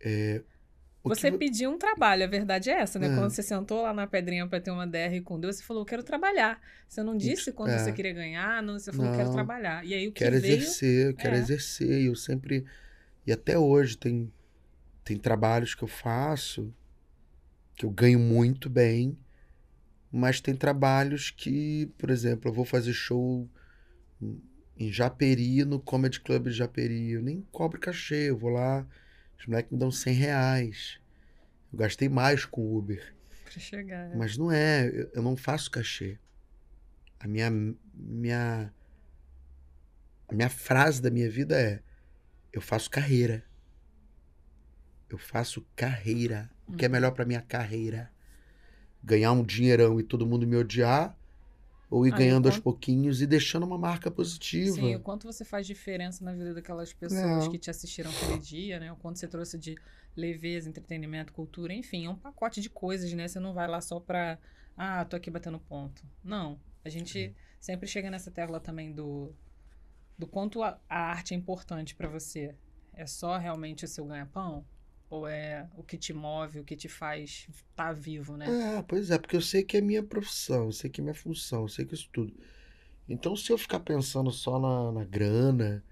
É, 0.00 0.42
Você 1.04 1.30
que 1.30 1.38
pediu 1.38 1.70
um 1.70 1.78
trabalho, 1.78 2.24
a 2.24 2.26
verdade 2.26 2.70
é 2.70 2.80
essa, 2.80 2.98
né? 2.98 3.06
É. 3.06 3.14
Quando 3.14 3.30
você 3.30 3.42
sentou 3.42 3.82
lá 3.82 3.94
na 3.94 4.06
pedrinha 4.06 4.46
pra 4.46 4.60
ter 4.60 4.70
uma 4.70 4.86
DR 4.86 5.20
com 5.24 5.38
Deus, 5.38 5.56
você 5.56 5.62
falou, 5.62 5.82
eu 5.82 5.86
quero 5.86 6.02
trabalhar. 6.02 6.60
Você 6.88 7.02
não 7.02 7.16
disse 7.16 7.52
quando 7.52 7.70
é. 7.70 7.78
você 7.78 7.92
queria 7.92 8.12
ganhar, 8.12 8.62
não, 8.62 8.78
você 8.78 8.92
falou, 8.92 9.12
quero 9.12 9.28
Não. 9.28 9.32
trabalhar. 9.32 9.84
E 9.84 9.94
aí 9.94 10.08
o 10.08 10.12
que 10.12 10.24
quero 10.24 10.40
veio... 10.40 10.56
exercer, 10.56 11.06
eu 11.08 11.14
quero 11.14 11.36
é. 11.36 11.38
exercer. 11.38 12.02
E 12.02 12.06
eu 12.06 12.14
sempre. 12.14 12.64
E 13.26 13.32
até 13.32 13.56
hoje 13.56 13.96
tem, 13.96 14.32
tem 15.04 15.16
trabalhos 15.16 15.74
que 15.74 15.82
eu 15.82 15.88
faço 15.88 16.72
que 17.74 17.84
eu 17.84 17.90
ganho 17.90 18.18
muito 18.18 18.68
bem, 18.68 19.18
mas 20.10 20.40
tem 20.40 20.54
trabalhos 20.54 21.30
que, 21.30 21.90
por 21.98 22.10
exemplo, 22.10 22.50
eu 22.50 22.54
vou 22.54 22.64
fazer 22.64 22.92
show 22.92 23.48
em 24.76 24.90
Japeri, 24.92 25.64
no 25.64 25.78
Comedy 25.80 26.20
Club 26.20 26.48
de 26.48 26.52
Japeri. 26.54 27.10
Eu 27.12 27.22
nem 27.22 27.42
cobro 27.52 27.78
cachê, 27.80 28.30
eu 28.30 28.38
vou 28.38 28.50
lá, 28.50 28.86
os 29.38 29.46
moleques 29.46 29.72
me 29.72 29.78
dão 29.78 29.90
100 29.90 30.14
reais. 30.14 30.98
Eu 31.72 31.78
gastei 31.78 32.08
mais 32.08 32.44
com 32.44 32.76
Uber. 32.76 33.14
Pra 33.44 33.58
chegar. 33.60 34.10
é. 34.10 34.16
Mas 34.16 34.36
não 34.36 34.50
é, 34.50 34.88
eu, 34.88 35.10
eu 35.14 35.22
não 35.22 35.36
faço 35.36 35.70
cachê. 35.70 36.18
A 37.20 37.28
minha, 37.28 37.50
minha, 37.94 38.72
a 40.28 40.34
minha 40.34 40.48
frase 40.50 41.00
da 41.00 41.10
minha 41.10 41.30
vida 41.30 41.60
é: 41.60 41.80
eu 42.52 42.60
faço 42.60 42.90
carreira. 42.90 43.44
Eu 45.08 45.18
faço 45.18 45.66
carreira. 45.76 46.50
O 46.66 46.72
que 46.72 46.84
é 46.84 46.88
Uhum. 46.88 46.92
melhor 46.92 47.12
pra 47.12 47.24
minha 47.24 47.42
carreira? 47.42 48.10
Ganhar 49.04 49.32
um 49.32 49.44
dinheirão 49.44 50.00
e 50.00 50.02
todo 50.02 50.26
mundo 50.26 50.46
me 50.46 50.56
odiar? 50.56 51.16
Ou 51.92 52.06
ir 52.06 52.12
Ah, 52.14 52.16
ganhando 52.16 52.48
aos 52.48 52.58
pouquinhos 52.58 53.20
e 53.20 53.26
deixando 53.26 53.64
uma 53.64 53.76
marca 53.76 54.10
positiva? 54.10 54.76
Sim, 54.76 54.94
o 54.94 55.00
quanto 55.00 55.26
você 55.30 55.44
faz 55.44 55.66
diferença 55.66 56.24
na 56.24 56.32
vida 56.32 56.54
daquelas 56.54 56.90
pessoas 56.90 57.44
É. 57.44 57.48
que 57.50 57.58
te 57.58 57.68
assistiram 57.68 58.10
aquele 58.10 58.38
dia, 58.38 58.80
né? 58.80 58.90
O 58.90 58.96
quanto 58.96 59.18
você 59.18 59.28
trouxe 59.28 59.58
de 59.58 59.76
leveza, 60.16 60.70
entretenimento, 60.70 61.34
cultura, 61.34 61.74
enfim, 61.74 62.06
é 62.06 62.08
um 62.08 62.16
pacote 62.16 62.62
de 62.62 62.70
coisas, 62.70 63.12
né? 63.12 63.28
Você 63.28 63.38
não 63.38 63.52
vai 63.52 63.68
lá 63.68 63.78
só 63.82 64.00
pra, 64.00 64.38
ah, 64.74 65.04
tô 65.04 65.16
aqui 65.16 65.30
batendo 65.30 65.58
ponto. 65.58 66.02
Não. 66.24 66.58
A 66.82 66.88
gente 66.88 67.36
sempre 67.60 67.86
chega 67.86 68.10
nessa 68.10 68.30
tecla 68.30 68.58
também 68.58 68.90
do, 68.90 69.34
do 70.18 70.26
quanto 70.26 70.62
a, 70.62 70.80
a 70.88 70.98
arte 71.10 71.34
é 71.34 71.36
importante 71.36 71.94
pra 71.94 72.08
você. 72.08 72.54
É 72.94 73.06
só 73.06 73.36
realmente 73.36 73.84
o 73.84 73.88
seu 73.88 74.06
ganha-pão? 74.06 74.64
Ou 75.12 75.28
é 75.28 75.68
o 75.76 75.82
que 75.82 75.98
te 75.98 76.14
move, 76.14 76.60
o 76.60 76.64
que 76.64 76.74
te 76.74 76.88
faz 76.88 77.46
estar 77.50 77.92
vivo, 77.92 78.34
né? 78.34 78.46
É, 78.48 78.82
pois 78.82 79.10
é, 79.10 79.18
porque 79.18 79.36
eu 79.36 79.42
sei 79.42 79.62
que 79.62 79.76
é 79.76 79.80
minha 79.82 80.02
profissão, 80.02 80.64
eu 80.64 80.72
sei 80.72 80.88
que 80.88 81.02
é 81.02 81.04
minha 81.04 81.14
função, 81.14 81.62
eu 81.62 81.68
sei 81.68 81.84
que 81.84 81.92
isso 81.94 82.08
tudo. 82.10 82.32
Então, 83.06 83.36
se 83.36 83.52
eu 83.52 83.58
ficar 83.58 83.80
pensando 83.80 84.30
só 84.30 84.58
na, 84.58 84.90
na 84.90 85.04
grana 85.04 85.84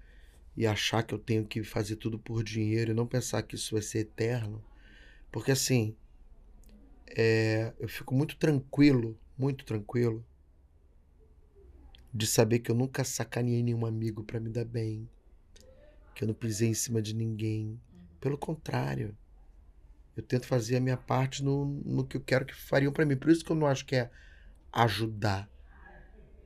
e 0.57 0.65
achar 0.65 1.03
que 1.03 1.13
eu 1.13 1.19
tenho 1.19 1.45
que 1.45 1.63
fazer 1.63 1.97
tudo 1.97 2.17
por 2.17 2.43
dinheiro 2.43 2.91
e 2.91 2.93
não 2.95 3.05
pensar 3.05 3.43
que 3.43 3.53
isso 3.55 3.75
vai 3.75 3.83
ser 3.83 3.99
eterno, 3.99 4.63
porque 5.31 5.51
assim, 5.51 5.95
é, 7.15 7.73
eu 7.79 7.87
fico 7.87 8.15
muito 8.15 8.35
tranquilo, 8.37 9.15
muito 9.37 9.65
tranquilo, 9.65 10.25
de 12.13 12.25
saber 12.25 12.59
que 12.59 12.71
eu 12.71 12.75
nunca 12.75 13.03
sacaneei 13.03 13.61
nenhum 13.63 13.85
amigo 13.85 14.23
pra 14.23 14.39
me 14.39 14.49
dar 14.49 14.65
bem, 14.65 15.07
que 16.15 16.23
eu 16.23 16.27
não 16.27 16.33
pisei 16.33 16.69
em 16.69 16.73
cima 16.73 17.01
de 17.01 17.13
ninguém. 17.13 17.79
Pelo 18.21 18.39
contrário, 18.39 19.17
eu 20.15 20.23
tento 20.23 20.47
fazer 20.47 20.77
a 20.77 20.81
minha 20.81 20.97
parte 20.97 21.43
no, 21.43 21.65
no 21.85 22.07
que 22.07 22.17
eu 22.17 22.21
quero 22.23 22.45
que 22.45 22.53
fariam 22.55 22.93
pra 22.93 23.05
mim. 23.05 23.17
Por 23.17 23.29
isso 23.31 23.43
que 23.45 23.51
eu 23.51 23.55
não 23.55 23.67
acho 23.67 23.85
que 23.85 23.95
é 23.95 24.11
ajudar. 24.73 25.49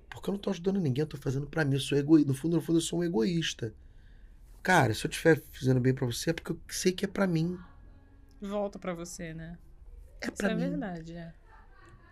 Porque 0.09 0.29
eu 0.29 0.33
não 0.33 0.39
tô 0.41 0.49
ajudando 0.49 0.79
ninguém, 0.79 1.03
eu 1.03 1.07
tô 1.07 1.17
fazendo 1.17 1.47
pra 1.47 1.63
mim. 1.65 1.75
Eu 1.75 1.79
sou 1.79 1.97
egoísta. 1.97 2.27
No 2.27 2.33
fundo, 2.37 2.55
no 2.57 2.61
fundo, 2.61 2.77
eu 2.77 2.81
sou 2.81 2.99
um 2.99 3.03
egoísta. 3.03 3.75
Cara, 4.63 4.93
se 4.93 5.05
eu 5.05 5.09
estiver 5.11 5.43
fazendo 5.53 5.79
bem 5.81 5.93
pra 5.95 6.05
você, 6.07 6.31
é 6.31 6.33
porque 6.33 6.51
eu 6.53 6.61
sei 6.69 6.93
que 6.93 7.05
é 7.05 7.07
pra 7.09 7.27
mim. 7.27 7.63
Volta 8.41 8.79
pra 8.79 8.93
você, 8.93 9.33
né? 9.33 9.57
É 10.21 10.29
Isso 10.33 10.47
pra 10.47 10.49
é 10.49 10.55
mim. 10.55 10.85
verdade, 10.85 11.13
é. 11.15 11.33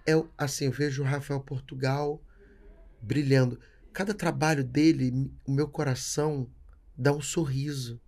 É 0.06 0.16
o- 0.16 0.30
assim, 0.38 0.66
eu 0.66 0.72
vejo 0.72 1.02
o 1.02 1.06
Rafael 1.06 1.42
Portugal 1.42 2.22
brilhando. 3.02 3.60
Cada 3.94 4.14
trabalho 4.16 4.64
dele, 4.66 5.12
o 5.46 5.52
meu 5.54 5.70
coração 5.70 6.52
dá 6.98 7.14
um 7.14 7.22
sorriso. 7.22 8.02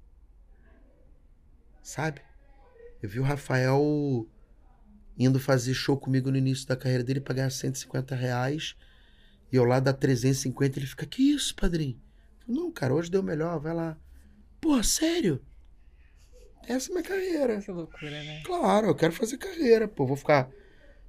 Sabe? 1.86 2.20
Eu 3.00 3.08
vi 3.08 3.20
o 3.20 3.24
Rafael 3.24 4.28
indo 5.16 5.40
fazer 5.40 5.76
show 5.76 5.96
comigo 5.96 6.32
no 6.32 6.38
início 6.38 6.68
da 6.68 6.76
carreira 6.76 7.04
dele 7.04 7.22
pra 7.22 7.36
ganhar 7.36 7.52
150 7.52 8.16
reais. 8.16 8.76
E 9.52 9.56
eu 9.56 9.64
lá 9.64 9.80
dá 9.80 9.94
350. 9.94 10.80
Ele 10.80 10.88
fica, 10.88 11.06
que 11.06 11.22
isso, 11.22 11.56
padrinho? 11.56 12.02
Não, 12.48 12.72
cara, 12.72 12.92
hoje 12.92 13.12
deu 13.12 13.22
melhor, 13.22 13.60
vai 13.60 13.72
lá. 13.76 13.96
Pô, 14.60 14.82
sério? 14.82 15.40
Essa 16.68 16.90
é 16.90 16.92
a 16.92 16.94
minha 16.96 17.04
carreira. 17.08 17.62
Que 17.62 17.70
loucura, 17.70 18.24
né? 18.24 18.42
Claro, 18.44 18.88
eu 18.88 18.96
quero 18.96 19.14
fazer 19.14 19.38
carreira, 19.38 19.88
pô. 19.88 20.08
Vou 20.08 20.18
ficar. 20.18 20.50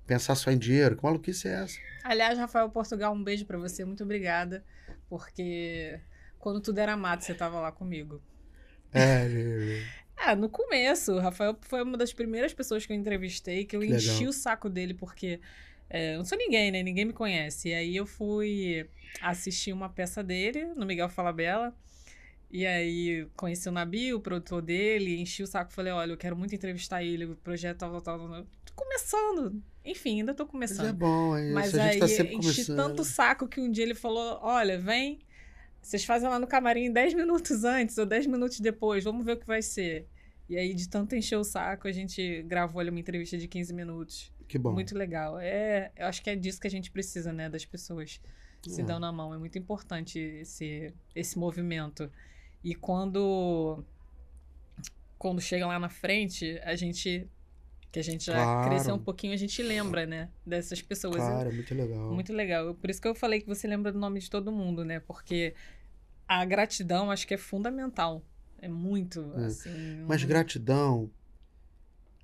Pensar 0.07 0.35
só 0.35 0.51
em 0.51 0.59
dinheiro. 0.59 0.95
Que 0.95 1.03
maluquice 1.03 1.49
é 1.49 1.53
essa? 1.53 1.79
Aliás, 2.05 2.39
Rafael 2.39 2.69
Portugal, 2.69 3.15
um 3.15 3.25
beijo 3.25 3.47
pra 3.47 3.57
você, 3.57 3.83
muito 3.83 4.05
obrigada, 4.05 4.63
porque 5.09 5.99
quando 6.39 6.61
tudo 6.61 6.79
era 6.79 6.95
mato, 6.99 7.25
você 7.25 7.33
tava 7.33 7.61
lá 7.61 7.73
comigo. 7.73 8.23
É, 8.93 9.27
É, 10.19 10.35
no 10.35 10.49
começo, 10.49 11.13
o 11.13 11.19
Rafael 11.21 11.57
foi 11.63 11.83
uma 11.83 11.97
das 11.97 12.13
primeiras 12.13 12.53
pessoas 12.55 12.85
que 12.87 12.93
eu 12.93 12.97
entrevistei, 12.97 13.65
que 13.65 13.77
eu 13.77 13.81
Que 13.81 13.87
enchi 13.87 14.09
legal. 14.19 14.31
o 14.31 14.33
saco 14.33 14.69
dele, 14.69 14.95
porque 14.95 15.41
é, 15.91 16.15
eu 16.15 16.19
não 16.19 16.25
sou 16.25 16.39
ninguém, 16.39 16.71
né? 16.73 16.83
Ninguém 16.83 17.05
me 17.05 17.13
conhece. 17.13 17.69
E 17.69 17.75
aí 17.75 17.97
eu 17.97 18.07
fui 18.07 18.89
assistir 19.21 19.73
uma 19.73 19.89
peça 19.89 20.23
dele, 20.23 20.67
no 20.75 20.87
Miguel 20.87 21.09
Falabella. 21.09 21.75
E 22.51 22.65
aí 22.67 23.27
conheci 23.37 23.69
o 23.69 23.73
Nabi, 23.73 24.15
o 24.15 24.21
produtor 24.21 24.63
dele, 24.63 25.21
enchi 25.21 25.43
o 25.43 25.47
saco, 25.47 25.73
falei, 25.73 25.93
olha, 25.93 26.13
eu 26.13 26.17
quero 26.17 26.37
muito 26.37 26.55
entrevistar 26.55 27.03
ele, 27.03 27.25
o 27.27 27.37
projeto 27.37 27.79
tal, 27.79 27.91
tal, 28.01 28.19
tal. 28.19 28.29
tal. 28.29 28.47
Tô 28.65 28.73
começando. 28.75 29.63
Enfim, 29.85 30.21
ainda 30.21 30.33
tô 30.35 30.45
Mas 30.45 30.51
começando. 30.53 30.89
é 30.89 30.93
bom, 30.93 31.37
é 31.37 31.45
isso. 31.45 31.55
Mas 31.55 31.75
a 31.75 31.83
gente 31.83 31.93
aí 31.95 31.99
tá 32.01 32.09
sempre 32.09 32.35
enchi 32.37 32.65
começando. 32.65 32.77
tanto 32.77 33.05
saco 33.05 33.49
que 33.49 33.61
um 33.61 33.71
dia 33.71 33.85
ele 33.85 33.95
falou: 33.95 34.39
Olha, 34.43 34.79
vem, 34.79 35.19
vocês 35.87 36.05
fazem 36.05 36.29
lá 36.29 36.39
no 36.39 36.47
camarim 36.47 36.93
10 36.93 37.15
minutos 37.15 37.63
antes 37.65 37.97
ou 37.97 38.05
10 38.05 38.27
minutos 38.27 38.59
depois, 38.61 39.05
vamos 39.05 39.25
ver 39.25 39.33
o 39.33 39.37
que 39.39 39.47
vai 39.47 39.63
ser. 39.63 40.09
E 40.49 40.57
aí, 40.57 40.75
de 40.75 40.89
tanto 40.89 41.15
encher 41.15 41.37
o 41.37 41.45
saco, 41.45 41.87
a 41.89 41.93
gente 41.93 42.43
gravou 42.43 42.81
ali 42.81 42.91
uma 42.91 42.99
entrevista 43.01 43.37
de 43.39 43.47
15 43.49 43.73
minutos. 43.73 44.33
Que 44.49 44.59
bom. 44.59 44.73
Muito 44.73 44.97
legal. 44.97 45.39
É, 45.41 45.91
eu 45.97 46.07
acho 46.07 46.23
que 46.23 46.31
é 46.31 46.37
disso 46.37 46.61
que 46.61 46.67
a 46.67 46.71
gente 46.71 46.91
precisa, 46.91 47.33
né? 47.33 47.49
Das 47.49 47.65
pessoas 47.65 48.21
se 48.67 48.81
É. 48.81 48.85
dando 48.85 49.01
na 49.01 49.13
mão. 49.13 49.33
É 49.35 49.39
muito 49.39 49.59
importante 49.59 50.19
esse, 50.19 50.93
esse 51.15 51.39
movimento. 51.39 52.11
E 52.65 52.75
quando, 52.75 53.85
quando 55.19 55.41
chega 55.41 55.67
lá 55.67 55.79
na 55.79 55.89
frente, 55.89 56.61
a 56.65 56.75
gente. 56.77 57.29
Que 57.97 58.01
a 58.01 58.05
gente 58.05 58.27
já 58.27 58.35
Claro. 58.35 58.69
cresceu 58.69 58.95
um 58.95 58.99
pouquinho, 58.99 59.33
a 59.33 59.39
gente 59.39 59.63
lembra, 59.63 60.05
né? 60.05 60.29
Dessas 60.45 60.83
pessoas. 60.83 61.17
Claro, 61.17 61.51
muito 61.51 61.75
legal. 61.75 62.13
Muito 62.13 62.31
legal. 62.31 62.75
Por 62.75 62.91
isso 62.91 63.01
que 63.01 63.09
eu 63.09 63.15
falei 63.15 63.41
que 63.41 63.47
você 63.47 63.67
lembra 63.67 63.91
do 63.91 63.99
nome 63.99 64.21
de 64.21 64.29
todo 64.29 64.53
mundo, 64.53 64.85
né? 64.85 65.01
Porque 65.01 65.55
a 66.29 66.45
gratidão 66.45 67.11
acho 67.11 67.27
que 67.27 67.33
é 67.33 67.39
fundamental. 67.39 68.23
É 68.61 68.69
muito, 68.69 69.33
É. 69.39 69.47
assim. 69.47 70.05
Mas 70.07 70.23
gratidão. 70.25 71.11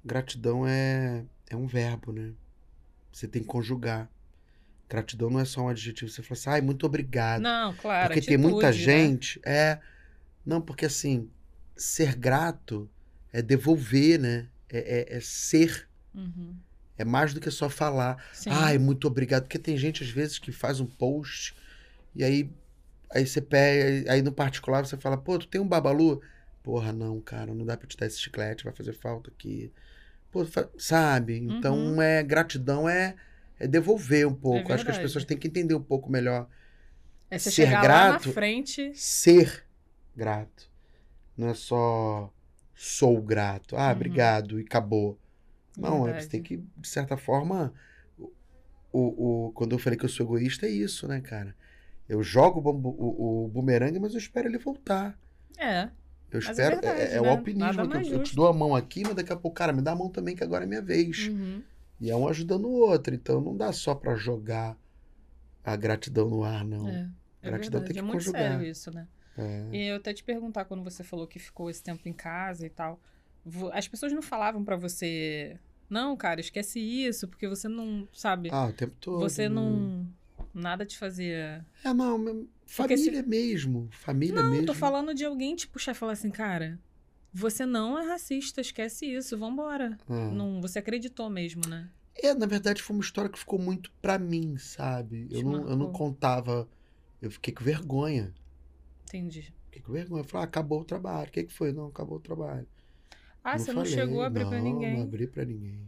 Gratidão 0.05 0.67
é, 0.69 1.25
é 1.49 1.57
um 1.57 1.67
verbo, 1.67 2.13
né? 2.13 2.35
Você 3.11 3.27
tem 3.27 3.41
que 3.41 3.49
conjugar. 3.49 4.11
Gratidão 4.91 5.31
não 5.31 5.41
é 5.41 5.47
só 5.47 5.63
um 5.63 5.69
adjetivo. 5.71 6.11
Você 6.11 6.23
fala 6.23 6.39
assim, 6.39 6.51
ai, 6.51 6.61
muito 6.61 6.85
obrigado. 6.85 7.41
Não, 7.41 7.75
claro. 7.77 8.13
porque 8.13 8.21
tem 8.27 8.37
muita 8.37 8.69
atitude, 8.69 8.87
né? 8.87 8.99
gente. 8.99 9.41
É. 9.43 9.81
Não, 10.45 10.61
porque 10.61 10.85
assim, 10.85 11.31
ser 11.75 12.15
grato 12.15 12.91
é 13.33 13.41
devolver, 13.41 14.19
né? 14.21 14.49
É, 14.73 14.79
é- 15.13 15.17
é 15.17 15.21
ser. 15.21 15.89
Uhum. 16.15 16.57
É 16.99 17.05
mais 17.05 17.33
do 17.35 17.41
que 17.41 17.51
só 17.51 17.69
falar. 17.69 18.23
Sim. 18.33 18.51
Ai, 18.51 18.79
muito 18.79 19.07
obrigado. 19.07 19.43
Porque 19.45 19.59
tem 19.59 19.77
gente, 19.77 20.03
às 20.03 20.11
vezes, 20.11 20.39
que 20.39 20.51
faz 20.53 20.81
um 20.81 20.87
post 20.87 21.55
e 22.15 22.23
aí, 22.25 22.51
aí 23.11 23.27
você 23.27 23.41
pega, 23.41 24.13
aí 24.13 24.23
no 24.23 24.33
particular 24.33 24.85
você 24.87 24.97
fala, 24.97 25.17
pô, 25.17 25.39
tu 25.39 25.47
tem 25.49 25.61
um 25.61 25.69
babalu? 25.69 26.21
porra, 26.63 26.93
não, 26.93 27.21
cara, 27.21 27.53
não 27.53 27.65
dá 27.67 27.77
pra 27.77 27.89
te 27.89 27.97
dar 27.97 28.07
esse 28.07 28.21
chiclete, 28.21 28.63
vai 28.63 28.73
fazer 28.73 28.93
falta 28.93 29.29
aqui. 29.31 29.73
Pô, 30.31 30.47
sabe? 30.79 31.37
Então, 31.39 31.77
Uhum. 31.77 32.01
é 32.01 32.23
gratidão 32.23 32.89
é, 32.89 33.17
é 33.59 33.67
devolver 33.67 34.29
um 34.29 34.35
pouco. 34.35 34.73
Acho 34.73 34.85
que 34.85 34.91
as 34.93 34.99
pessoas 34.99 35.25
têm 35.25 35.37
que 35.37 35.49
entender 35.49 35.75
um 35.75 35.83
pouco 35.83 36.09
melhor 36.11 36.49
É 37.29 37.37
Ser 37.37 37.69
grato- 37.69 38.29
na 38.29 38.33
frente. 38.35 38.93
ser 38.95 39.65
grato. 40.15 40.71
Não 41.37 41.49
é 41.49 41.55
só 41.55 42.33
sou 42.85 43.21
grato. 43.23 43.77
Ah, 43.77 43.87
Uhum. 43.87 43.93
obrigado 43.93 44.61
e 44.61 44.65
acabou. 44.65 45.17
Não, 45.79 45.99
é, 46.03 46.05
Verdade. 46.05 46.25
você 46.25 46.31
tem 46.31 46.43
que, 46.43 46.57
de 46.77 46.89
certa 46.89 47.17
forma, 47.17 47.73
o, 48.19 48.31
o, 48.93 49.47
o- 49.49 49.53
quando 49.53 49.73
eu 49.73 49.79
falei 49.79 49.99
que 49.99 50.05
eu 50.05 50.09
sou 50.09 50.27
egoísta, 50.27 50.67
é 50.67 50.71
isso, 50.71 51.07
né, 51.07 51.21
cara? 51.21 51.55
Eu 52.09 52.23
jogo 52.23 52.61
o, 52.61 52.73
o, 52.75 53.45
o 53.45 53.49
bumerangue, 53.49 53.99
mas 54.01 54.13
eu 54.13 54.19
espero 54.19 54.49
ele 54.49 54.59
voltar. 54.59 55.17
É. 55.57 55.89
Eu 56.31 56.39
é 56.39 56.43
espero. 56.43 56.77
É, 56.77 56.81
verdade, 56.81 57.15
é 57.15 57.21
o 57.21 57.25
né? 57.25 57.31
alpinismo. 57.31 57.73
Nada 57.73 58.01
que 58.03 58.09
eu, 58.11 58.15
eu 58.19 58.23
te 58.23 58.35
dou 58.35 58.49
a 58.49 58.53
mão 58.53 58.75
aqui, 58.75 59.03
mas 59.05 59.15
daqui 59.15 59.33
a 59.33 59.37
pouco, 59.37 59.57
cara, 59.57 59.73
me 59.73 59.81
dá 59.81 59.93
a 59.93 59.97
mão 59.97 60.11
também, 60.11 60.35
que 60.35 60.43
agora 60.43 60.65
é 60.65 60.67
minha 60.67 60.83
vez. 60.83 61.29
Uhum. 61.29 61.63
E 62.01 62.11
é 62.11 62.17
um 62.17 62.27
ajudando 62.27 62.67
o 62.67 62.73
outro. 62.73 63.15
Então 63.15 63.41
não 63.41 63.57
dá 63.57 63.73
só 63.73 63.95
pra 63.95 64.17
jogar 64.17 64.77
a 65.65 65.77
gratidão 65.77 66.29
no 66.29 66.43
ar, 66.43 66.65
não. 66.65 66.89
É. 66.89 67.09
É 67.43 67.49
Gratidão 67.51 67.81
verdade. 67.81 67.85
tem 67.87 67.93
que 67.95 67.99
é 67.99 68.03
muito 68.03 68.15
conjugar. 68.19 68.43
sério 68.53 68.67
isso, 68.67 68.91
né? 68.93 69.07
É. 69.37 69.67
E 69.73 69.87
eu 69.89 69.97
até 69.97 70.13
te 70.13 70.23
perguntar, 70.23 70.65
quando 70.65 70.83
você 70.85 71.03
falou 71.03 71.27
que 71.27 71.39
ficou 71.39 71.71
esse 71.71 71.83
tempo 71.83 72.09
em 72.09 72.13
casa 72.13 72.67
e 72.67 72.71
tal, 72.71 73.01
as 73.73 73.89
pessoas 73.89 74.13
não 74.13 74.23
falavam 74.23 74.65
pra 74.65 74.77
você, 74.77 75.59
não, 75.89 76.17
cara, 76.17 76.41
esquece 76.41 76.79
isso, 76.81 77.27
porque 77.29 77.49
você 77.49 77.69
não, 77.69 78.07
sabe, 78.13 78.49
Ah, 78.53 78.67
o 78.67 78.73
tempo 78.73 78.95
todo. 79.01 79.21
você 79.21 79.49
né? 79.49 79.55
não, 79.55 80.07
nada 80.55 80.85
te 80.85 80.99
fazia... 80.99 81.65
É, 81.85 81.93
não, 81.95 82.19
meu- 82.19 82.49
Porque 82.77 82.97
se- 82.97 83.05
família 83.07 83.23
mesmo. 83.23 83.89
Família 83.91 84.43
Não, 84.43 84.51
mesmo. 84.51 84.67
tô 84.67 84.75
falando 84.75 85.15
de 85.15 85.25
alguém 85.25 85.55
te 85.57 85.67
puxar 85.69 85.93
e 85.93 85.95
falar 85.95 86.13
assim, 86.13 86.31
cara, 86.31 86.79
você 87.33 87.65
não 87.67 87.99
é 87.99 88.07
racista, 88.07 88.61
esquece 88.61 89.07
isso, 89.07 89.37
vambora. 89.39 89.99
Ah. 90.09 90.31
Não, 90.31 90.61
você 90.61 90.79
acreditou 90.79 91.29
mesmo, 91.31 91.63
né? 91.69 91.89
É, 92.15 92.35
na 92.35 92.45
verdade, 92.47 92.83
foi 92.83 92.95
uma 92.95 93.03
história 93.03 93.31
que 93.31 93.39
ficou 93.39 93.59
muito 93.59 93.91
pra 94.03 94.19
mim, 94.19 94.57
sabe? 94.59 95.27
Eu 95.31 95.43
não, 95.43 95.69
eu 95.71 95.77
não 95.77 95.91
contava. 95.93 96.69
Eu 97.23 97.31
fiquei 97.31 97.55
com 97.55 97.65
vergonha. 97.65 98.33
Entendi. 99.13 99.53
Com 99.85 99.93
vergonha. 99.93 100.21
Eu 100.23 100.25
falei, 100.25 100.45
ah, 100.45 100.49
acabou 100.49 100.81
o 100.81 100.85
trabalho. 100.85 101.29
O 101.29 101.33
que, 101.33 101.45
que 101.45 101.53
foi? 101.53 101.73
Não, 101.73 101.87
acabou 101.87 102.17
o 102.19 102.21
trabalho. 102.21 102.67
Ah, 103.45 103.59
você 103.59 103.73
não 103.73 103.85
falei. 103.85 103.93
chegou 103.99 104.23
a 104.23 104.27
abrir 104.27 104.47
pra 104.47 104.59
Não, 104.59 104.65
ninguém. 104.65 104.97
Não 104.97 105.03
abri 105.03 105.27
pra 105.27 105.45
ninguém. 105.45 105.81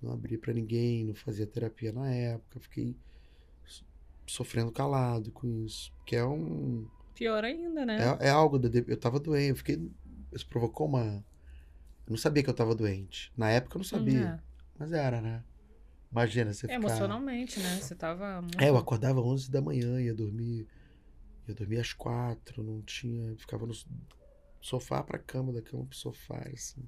Não 0.00 0.12
abri 0.12 0.36
pra 0.36 0.52
ninguém, 0.52 1.04
não 1.04 1.14
fazia 1.14 1.46
terapia 1.46 1.92
na 1.92 2.10
época. 2.10 2.58
Fiquei 2.60 2.96
so- 3.64 3.84
sofrendo 4.26 4.72
calado 4.72 5.30
com 5.30 5.46
isso. 5.64 5.92
Que 6.04 6.16
é 6.16 6.24
um. 6.24 6.86
Pior 7.14 7.44
ainda, 7.44 7.84
né? 7.86 7.98
É, 8.20 8.26
é 8.28 8.30
algo. 8.30 8.58
Da, 8.58 8.68
eu 8.86 8.96
tava 8.96 9.20
doente. 9.20 9.50
Eu 9.50 9.56
fiquei. 9.56 9.90
Isso 10.32 10.46
provocou 10.48 10.86
uma. 10.88 11.24
Eu 12.06 12.10
não 12.10 12.16
sabia 12.16 12.42
que 12.42 12.50
eu 12.50 12.54
tava 12.54 12.74
doente. 12.74 13.30
Na 13.36 13.50
época 13.50 13.76
eu 13.76 13.78
não 13.80 13.84
sabia. 13.84 14.42
Mas 14.78 14.92
era, 14.92 15.20
né? 15.20 15.44
Imagina 16.10 16.52
você 16.52 16.66
É, 16.66 16.68
ficar. 16.68 16.74
emocionalmente, 16.80 17.60
né? 17.60 17.76
Você 17.80 17.94
tava 17.94 18.42
muito... 18.42 18.60
É, 18.60 18.68
eu 18.68 18.76
acordava 18.76 19.20
às 19.20 19.26
11 19.26 19.50
da 19.50 19.62
manhã, 19.62 20.00
ia 20.00 20.12
dormir. 20.14 20.66
Ia 21.48 21.54
dormir 21.54 21.78
às 21.80 21.92
quatro, 21.92 22.62
não 22.62 22.80
tinha. 22.82 23.34
Ficava 23.36 23.66
no 23.66 23.74
sofá 24.60 25.02
pra 25.02 25.18
cama, 25.18 25.52
da 25.52 25.60
cama 25.62 25.84
pro 25.86 25.96
sofá, 25.96 26.42
assim. 26.52 26.82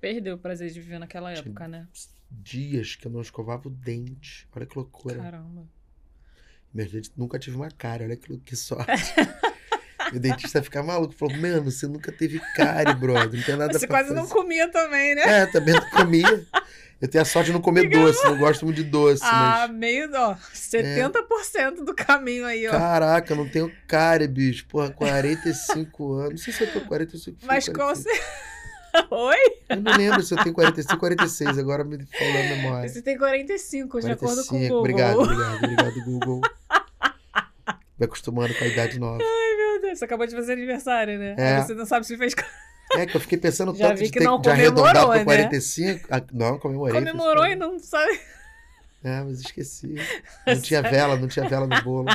Perdeu 0.00 0.34
o 0.34 0.38
prazer 0.38 0.70
de 0.70 0.80
viver 0.80 0.98
naquela 0.98 1.32
Tinha- 1.32 1.44
época, 1.46 1.68
né? 1.68 1.88
Dias 2.30 2.96
que 2.96 3.06
eu 3.06 3.12
não 3.12 3.20
escovava 3.20 3.68
o 3.68 3.70
dente. 3.70 4.48
Olha 4.54 4.66
que 4.66 4.76
loucura. 4.76 5.16
Caramba. 5.16 5.68
Meus 6.74 6.90
dentes 6.90 7.12
nunca 7.16 7.38
tive 7.38 7.56
uma 7.56 7.70
cárie, 7.70 8.06
olha 8.06 8.16
que, 8.16 8.36
que 8.38 8.56
sorte. 8.56 8.90
Meu 10.12 10.20
dentista 10.20 10.62
fica 10.62 10.82
maluco, 10.82 11.14
falou: 11.14 11.36
Mano, 11.36 11.70
você 11.70 11.86
nunca 11.86 12.12
teve 12.12 12.40
cárie, 12.54 12.94
brother. 12.94 13.38
Não 13.38 13.42
tem 13.42 13.56
nada 13.56 13.72
Você 13.78 13.86
quase 13.86 14.12
não 14.12 14.22
fazer." 14.22 14.34
comia 14.34 14.68
também, 14.68 15.14
né? 15.14 15.42
É, 15.42 15.46
também 15.46 15.74
não 15.74 15.90
comia. 15.90 16.46
Eu 17.00 17.08
tenho 17.08 17.22
a 17.22 17.24
sorte 17.24 17.46
de 17.46 17.52
não 17.52 17.60
comer 17.60 17.90
doce, 17.90 18.22
não 18.22 18.38
gosto 18.38 18.64
muito 18.64 18.76
de 18.76 18.84
doce, 18.84 19.24
ah, 19.24 19.66
mas. 19.68 19.76
meio, 19.76 20.08
ó, 20.14 20.36
70% 20.54 21.84
do 21.84 21.92
caminho 21.96 22.46
aí, 22.46 22.68
ó. 22.68 22.70
Caraca, 22.70 23.32
eu 23.32 23.36
não 23.36 23.48
tenho 23.48 23.72
cárie, 23.88 24.28
bicho. 24.28 24.64
Porra, 24.68 24.88
45 24.90 26.12
anos. 26.12 26.30
Não 26.30 26.38
sei 26.38 26.52
se 26.52 26.62
eu 26.62 26.72
tô 26.72 26.80
com 26.80 26.86
45 26.86 27.38
Mas 27.44 27.64
fui 27.64 27.74
qual 27.74 27.88
45. 27.88 28.14
você... 28.14 28.52
Oi? 29.10 29.36
Eu 29.70 29.80
não 29.80 29.96
lembro 29.96 30.22
se 30.22 30.34
eu 30.34 30.42
tenho 30.44 30.54
45 30.54 30.92
ou 30.94 31.00
46, 31.00 31.58
agora 31.58 31.82
me 31.82 32.06
falou 32.06 32.36
a 32.36 32.42
memória. 32.44 32.88
Você 32.88 33.02
tem 33.02 33.18
45, 33.18 34.00
de 34.00 34.12
acordo 34.12 34.44
com 34.46 34.56
o 34.56 34.58
45, 34.58 34.62
Google. 34.62 34.78
obrigado, 34.78 35.18
obrigado, 35.18 35.56
obrigado, 35.56 36.04
Google. 36.04 36.40
Me 38.02 38.06
acostumando 38.06 38.52
com 38.52 38.64
a 38.64 38.66
idade 38.66 38.98
nova. 38.98 39.18
Meu 39.18 39.80
Deus, 39.80 40.00
você 40.00 40.04
acabou 40.04 40.26
de 40.26 40.34
fazer 40.34 40.54
aniversário, 40.54 41.16
né? 41.20 41.36
É. 41.38 41.54
Aí 41.54 41.62
você 41.62 41.72
não 41.72 41.86
sabe 41.86 42.04
se 42.04 42.16
fez... 42.16 42.34
É 42.96 43.06
que 43.06 43.16
eu 43.16 43.20
fiquei 43.20 43.38
pensando 43.38 43.72
Já 43.78 43.90
tanto 43.90 43.98
vi 43.98 44.06
de 44.06 44.10
que 44.10 44.18
ter 44.18 44.24
não 44.24 44.40
de 44.40 44.50
arredondar 44.50 45.06
pra 45.06 45.18
né? 45.18 45.24
45. 45.24 46.08
Ah, 46.10 46.20
não, 46.32 46.58
comemorei. 46.58 46.94
Comemorou 46.98 47.46
e 47.46 47.54
não 47.54 47.78
sabe... 47.78 48.20
É, 49.04 49.20
mas 49.20 49.40
esqueci. 49.40 49.96
Não 50.46 50.60
tinha 50.60 50.80
vela, 50.80 51.16
não 51.16 51.26
tinha 51.26 51.48
vela 51.48 51.66
no 51.66 51.82
bolo. 51.82 52.06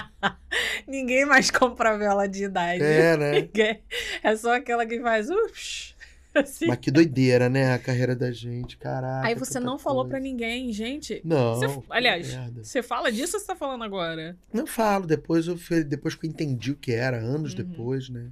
Ninguém 0.88 1.26
mais 1.26 1.52
compra 1.52 1.98
vela 1.98 2.30
de 2.30 2.46
idade. 2.46 2.82
É, 2.82 3.18
né? 3.18 3.32
Ninguém. 3.42 3.84
É 4.24 4.34
só 4.38 4.56
aquela 4.56 4.86
que 4.86 4.98
faz... 5.02 5.30
Ups, 5.30 5.97
assim. 6.36 6.68
Mas 6.68 6.78
que 6.78 6.92
doideira, 6.92 7.50
né? 7.50 7.74
A 7.74 7.80
carreira 7.80 8.16
da 8.16 8.32
gente, 8.32 8.78
caraca. 8.78 9.28
Aí 9.28 9.36
você 9.36 9.60
não 9.60 9.78
falou 9.80 10.04
coisa. 10.04 10.10
pra 10.12 10.20
ninguém, 10.20 10.72
gente. 10.72 11.22
Não. 11.24 11.56
Você- 11.56 11.84
aliás, 11.90 12.28
merda. 12.34 12.64
Você 12.64 12.84
fala 12.84 13.12
disso 13.12 13.36
ou 13.38 13.40
você 13.42 13.48
tá 13.48 13.56
falando 13.56 13.84
agora? 13.84 14.38
Não 14.54 14.68
falo, 14.68 15.06
depois 15.08 15.48
eu 15.48 15.58
depois 15.86 16.16
que 16.16 16.26
eu 16.26 16.30
entendi 16.30 16.72
o 16.72 16.76
que 16.76 16.92
era, 16.92 17.18
anos 17.18 17.52
Uhum. 17.52 17.58
depois, 17.58 18.10
né? 18.10 18.32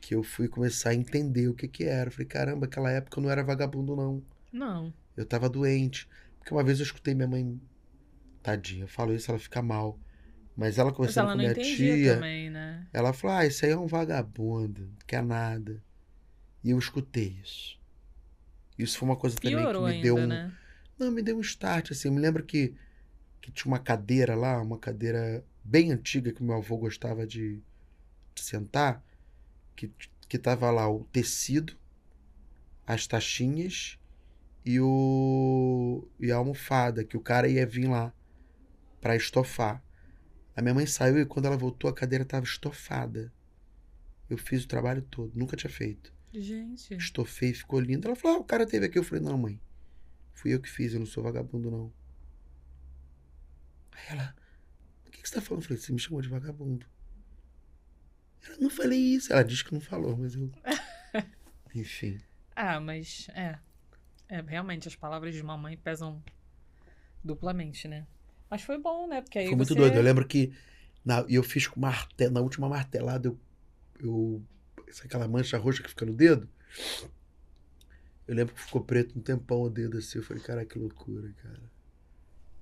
Que 0.00 0.14
eu 0.14 0.22
fui 0.22 0.48
começar 0.48 0.90
a 0.90 0.94
entender 0.94 1.48
o 1.48 1.54
que 1.54 1.68
que 1.68 1.84
era. 1.84 2.08
Eu 2.08 2.12
falei, 2.12 2.26
caramba, 2.26 2.66
aquela 2.66 2.90
época 2.90 3.18
eu 3.18 3.22
não 3.22 3.30
era 3.30 3.42
vagabundo, 3.42 3.94
não. 3.94 4.22
Não. 4.52 4.92
Eu 5.16 5.24
tava 5.26 5.48
doente. 5.48 6.08
Porque 6.38 6.52
uma 6.54 6.64
vez 6.64 6.78
eu 6.80 6.84
escutei 6.84 7.14
minha 7.14 7.28
mãe, 7.28 7.60
tadinha, 8.42 8.84
eu 8.84 8.88
falo 8.88 9.12
isso, 9.14 9.30
ela 9.30 9.38
fica 9.38 9.60
mal. 9.60 9.98
Mas 10.56 10.78
ela 10.78 10.88
Mas 10.88 10.96
conversando 10.96 11.24
ela 11.24 11.32
com 11.32 11.36
não 11.38 11.44
minha 11.44 11.52
entendia 11.52 11.94
tia, 11.96 12.14
também, 12.14 12.50
né? 12.50 12.86
ela 12.92 13.12
falou, 13.12 13.36
ah, 13.36 13.46
isso 13.46 13.64
aí 13.64 13.70
é 13.72 13.76
um 13.76 13.86
vagabundo, 13.86 14.82
não 14.82 15.06
quer 15.06 15.22
nada. 15.22 15.82
E 16.62 16.70
eu 16.70 16.78
escutei 16.78 17.38
isso. 17.42 17.78
Isso 18.78 18.98
foi 18.98 19.08
uma 19.08 19.16
coisa 19.16 19.36
também 19.36 19.56
Piorou 19.56 19.82
que 19.82 19.88
me 19.88 19.94
ainda, 19.94 20.02
deu 20.02 20.16
um, 20.16 20.26
né? 20.26 20.52
Não, 20.98 21.10
me 21.10 21.22
deu 21.22 21.36
um 21.36 21.40
start, 21.40 21.90
assim. 21.90 22.08
Eu 22.08 22.12
me 22.12 22.20
lembro 22.20 22.44
que, 22.44 22.74
que 23.40 23.50
tinha 23.50 23.70
uma 23.70 23.78
cadeira 23.78 24.34
lá, 24.34 24.60
uma 24.60 24.78
cadeira 24.78 25.44
bem 25.64 25.92
antiga 25.92 26.32
que 26.32 26.42
meu 26.42 26.56
avô 26.56 26.76
gostava 26.76 27.26
de, 27.26 27.62
de 28.34 28.42
sentar, 28.42 29.04
que, 29.76 29.90
que 30.28 30.38
tava 30.38 30.70
lá 30.70 30.88
o 30.90 31.04
tecido, 31.04 31.76
as 32.86 33.06
taxinhas 33.06 33.98
e 34.64 34.80
o 34.80 36.06
e 36.18 36.30
a 36.30 36.36
almofada, 36.36 37.04
que 37.04 37.16
o 37.16 37.20
cara 37.20 37.48
ia 37.48 37.66
vir 37.66 37.88
lá 37.88 38.12
pra 39.00 39.16
estofar. 39.16 39.82
A 40.54 40.62
minha 40.62 40.74
mãe 40.74 40.86
saiu 40.86 41.18
e 41.18 41.26
quando 41.26 41.46
ela 41.46 41.56
voltou 41.56 41.88
a 41.88 41.94
cadeira 41.94 42.24
tava 42.24 42.44
estofada. 42.44 43.32
Eu 44.28 44.38
fiz 44.38 44.64
o 44.64 44.68
trabalho 44.68 45.02
todo, 45.02 45.32
nunca 45.34 45.56
tinha 45.56 45.70
feito. 45.70 46.12
Gente. 46.32 46.94
Estofei, 46.94 47.52
ficou 47.52 47.80
lindo. 47.80 48.06
Ela 48.06 48.16
falou: 48.16 48.38
Ah, 48.38 48.40
o 48.40 48.44
cara 48.44 48.66
teve 48.66 48.86
aqui. 48.86 48.98
Eu 48.98 49.04
falei: 49.04 49.22
Não, 49.22 49.36
mãe. 49.36 49.60
Fui 50.32 50.54
eu 50.54 50.60
que 50.60 50.70
fiz, 50.70 50.94
eu 50.94 51.00
não 51.00 51.06
sou 51.06 51.22
vagabundo, 51.22 51.70
não. 51.70 51.92
Aí 53.92 54.04
ela: 54.10 54.34
O 55.06 55.10
que, 55.10 55.22
que 55.22 55.28
você 55.28 55.34
tá 55.34 55.40
falando? 55.40 55.62
Eu 55.62 55.68
falei: 55.68 55.82
Você 55.82 55.92
me 55.92 55.98
chamou 55.98 56.22
de 56.22 56.28
vagabundo. 56.28 56.86
Ela: 58.46 58.56
Não 58.58 58.70
falei 58.70 58.98
isso. 58.98 59.32
Ela 59.32 59.42
disse 59.42 59.64
que 59.64 59.74
não 59.74 59.80
falou, 59.80 60.16
mas 60.16 60.34
eu. 60.34 60.50
Enfim. 61.74 62.20
Ah, 62.54 62.80
mas 62.80 63.26
é. 63.34 63.58
É, 64.28 64.40
realmente, 64.40 64.86
as 64.86 64.94
palavras 64.94 65.34
de 65.34 65.42
mamãe 65.42 65.76
pesam 65.76 66.22
duplamente, 67.22 67.88
né? 67.88 68.06
Mas 68.48 68.62
foi 68.62 68.78
bom, 68.78 69.08
né? 69.08 69.20
Porque 69.20 69.38
aí 69.38 69.46
Foi 69.46 69.56
muito 69.56 69.68
você... 69.68 69.78
doido. 69.78 69.96
Eu 69.96 70.02
lembro 70.02 70.26
que 70.26 70.52
na, 71.04 71.24
eu 71.28 71.42
fiz 71.42 71.66
com 71.66 71.80
martelo, 71.80 72.32
na 72.32 72.40
última 72.40 72.68
martelada, 72.68 73.28
eu. 73.28 73.38
eu 74.00 74.42
aquela 75.04 75.28
mancha 75.28 75.58
roxa 75.58 75.82
que 75.82 75.88
fica 75.88 76.06
no 76.06 76.14
dedo? 76.14 76.48
Eu 78.26 78.34
lembro 78.34 78.54
que 78.54 78.60
ficou 78.60 78.80
preto 78.80 79.18
um 79.18 79.22
tempão 79.22 79.62
o 79.62 79.70
dedo 79.70 79.98
assim. 79.98 80.18
Eu 80.18 80.24
falei, 80.24 80.42
cara, 80.42 80.64
que 80.64 80.78
loucura, 80.78 81.32
cara. 81.42 81.60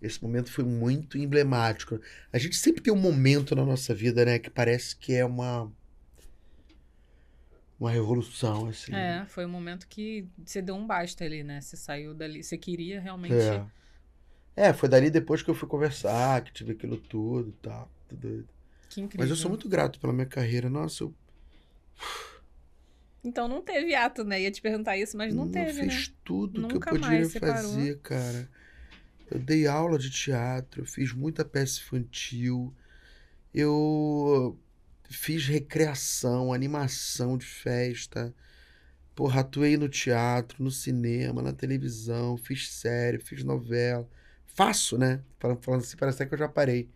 Esse 0.00 0.22
momento 0.22 0.50
foi 0.50 0.64
muito 0.64 1.18
emblemático. 1.18 2.00
A 2.32 2.38
gente 2.38 2.56
sempre 2.56 2.80
tem 2.80 2.92
um 2.92 2.96
momento 2.96 3.54
na 3.54 3.64
nossa 3.64 3.94
vida, 3.94 4.24
né, 4.24 4.38
que 4.38 4.48
parece 4.48 4.96
que 4.96 5.12
é 5.12 5.24
uma. 5.24 5.70
Uma 7.78 7.90
revolução, 7.90 8.66
assim. 8.66 8.92
É, 8.92 9.24
foi 9.26 9.46
um 9.46 9.50
momento 9.50 9.86
que 9.86 10.26
você 10.44 10.60
deu 10.60 10.74
um 10.74 10.84
basta 10.84 11.24
ali, 11.24 11.44
né? 11.44 11.60
Você 11.60 11.76
saiu 11.76 12.12
dali, 12.12 12.42
você 12.42 12.58
queria 12.58 13.00
realmente... 13.00 13.34
É. 13.34 13.64
É, 14.56 14.72
foi 14.72 14.88
dali 14.88 15.08
depois 15.08 15.42
que 15.42 15.48
eu 15.48 15.54
fui 15.54 15.68
conversar, 15.68 16.42
que 16.42 16.52
tive 16.52 16.72
aquilo 16.72 16.96
tudo 16.96 17.50
e 17.50 17.62
tal. 17.62 17.88
Tudo 18.08 18.20
doido. 18.20 18.48
Que 18.88 19.00
incrível. 19.00 19.22
Mas 19.22 19.30
eu 19.30 19.36
sou 19.36 19.48
muito 19.48 19.68
grato 19.68 20.00
pela 20.00 20.12
minha 20.12 20.26
carreira. 20.26 20.68
Nossa, 20.68 21.04
eu 21.04 21.14
Então 23.24 23.48
não 23.48 23.60
teve 23.60 23.94
ato, 23.94 24.24
né? 24.24 24.40
Ia 24.42 24.50
te 24.50 24.62
perguntar 24.62 24.96
isso, 24.96 25.16
mas 25.16 25.34
não, 25.34 25.50
teve, 25.50 25.82
né? 25.82 25.90
fiz 25.90 26.14
tudo 26.24 26.52
que 26.52 26.58
eu 26.58 26.74
Nunca 26.74 26.90
podia 26.90 27.28
fazer, 27.28 27.98
cara. 27.98 28.48
Eu 29.30 29.38
dei 29.38 29.66
aula 29.66 29.98
de 29.98 30.10
teatro, 30.10 30.86
fiz 30.86 31.12
muita 31.12 31.44
peça 31.44 31.80
infantil. 31.80 32.72
Eu 33.52 34.58
Fiz 35.10 35.46
recreação, 35.46 36.52
animação 36.52 37.38
de 37.38 37.46
festa. 37.46 38.34
Porra, 39.14 39.40
atuei 39.40 39.76
no 39.76 39.88
teatro, 39.88 40.62
no 40.62 40.70
cinema, 40.70 41.40
na 41.40 41.52
televisão, 41.52 42.36
fiz 42.36 42.70
série, 42.70 43.18
fiz 43.18 43.42
novela. 43.42 44.08
Faço, 44.46 44.98
né? 44.98 45.22
Falando, 45.38 45.62
falando 45.62 45.80
assim, 45.80 45.96
parece 45.96 46.26
que 46.26 46.34
eu 46.34 46.38
já 46.38 46.48
parei. 46.48 46.90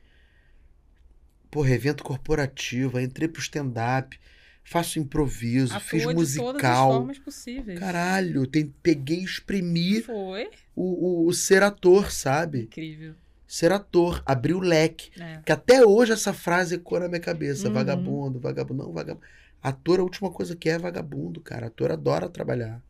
Porra, 1.51 1.71
evento 1.71 2.05
corporativo, 2.05 3.01
entrei 3.01 3.29
pro 3.29 3.41
stand-up, 3.41 4.21
faço 4.65 4.99
improviso, 4.99 5.75
Atua 5.75 5.81
fiz 5.89 6.01
de 6.01 6.07
todas 6.07 6.29
as 6.31 6.37
musical. 6.37 6.93
formas 6.93 7.19
possíveis. 7.19 7.79
Caralho, 7.79 8.47
tem, 8.47 8.73
peguei 8.83 9.21
e 9.21 9.25
exprimi 9.25 10.01
Foi 10.03 10.49
o, 10.75 11.25
o, 11.25 11.27
o 11.27 11.33
ser 11.33 11.63
ator, 11.63 12.11
sabe? 12.11 12.63
incrível. 12.63 13.15
Ser 13.47 13.71
ator, 13.71 14.23
abrir 14.25 14.55
o 14.55 14.61
leque. 14.61 15.11
É. 15.21 15.41
Que 15.45 15.53
até 15.53 15.85
hoje 15.85 16.13
essa 16.13 16.33
frase 16.33 16.77
ecoa 16.77 17.01
na 17.01 17.09
minha 17.09 17.21
cabeça. 17.21 17.69
Uhum. 17.69 17.75
Vagabundo, 17.75 18.41
vagabundo, 18.41 18.83
não, 18.85 18.93
vagabundo. 18.93 19.27
Ator, 19.63 20.01
a 20.01 20.03
última 20.03 20.31
coisa 20.31 20.57
que 20.57 20.71
é, 20.71 20.73
é 20.73 20.79
vagabundo, 20.79 21.39
cara. 21.41 21.67
Ator 21.67 21.93
adora 21.93 22.31
trabalhar. 22.31 22.83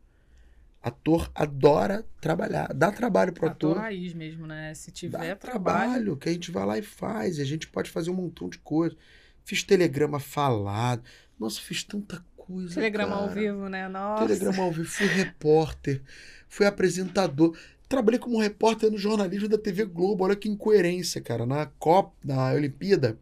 Ator 0.81 1.29
adora 1.35 2.05
trabalhar. 2.21 2.73
Dá 2.73 2.91
trabalho 2.91 3.33
pro 3.33 3.47
Ator 3.47 3.71
ator. 3.71 3.81
raiz 3.83 4.13
mesmo, 4.13 4.47
né? 4.47 4.73
Se 4.73 4.89
tiver 4.91 5.35
trabalho, 5.35 5.37
trabalho. 5.37 6.17
que 6.17 6.29
a 6.29 6.31
gente 6.33 6.49
vai 6.49 6.65
lá 6.65 6.77
e 6.77 6.81
faz. 6.81 7.37
E 7.37 7.41
a 7.41 7.45
gente 7.45 7.67
pode 7.67 7.89
fazer 7.89 8.09
um 8.09 8.15
montão 8.15 8.47
de 8.49 8.57
coisa. 8.59 8.95
Fiz 9.43 9.63
telegrama 9.63 10.19
falado. 10.19 11.03
Nossa, 11.39 11.61
fiz 11.61 11.83
tanta 11.83 12.23
coisa. 12.35 12.75
Telegrama 12.75 13.15
ao 13.15 13.27
cara. 13.27 13.39
vivo, 13.39 13.69
né? 13.69 13.87
Nossa. 13.87 14.27
Telegrama 14.27 14.63
ao 14.63 14.71
vivo. 14.71 14.89
Fui 14.89 15.07
repórter. 15.07 16.01
Fui 16.47 16.65
apresentador. 16.65 17.57
Trabalhei 17.87 18.19
como 18.19 18.39
repórter 18.39 18.91
no 18.91 18.97
jornalismo 18.97 19.47
da 19.47 19.57
TV 19.57 19.85
Globo. 19.85 20.23
Olha 20.23 20.35
que 20.35 20.49
incoerência, 20.49 21.21
cara. 21.21 21.45
Na 21.45 21.65
Copa, 21.65 22.13
na 22.23 22.51
Olimpíada, 22.51 23.19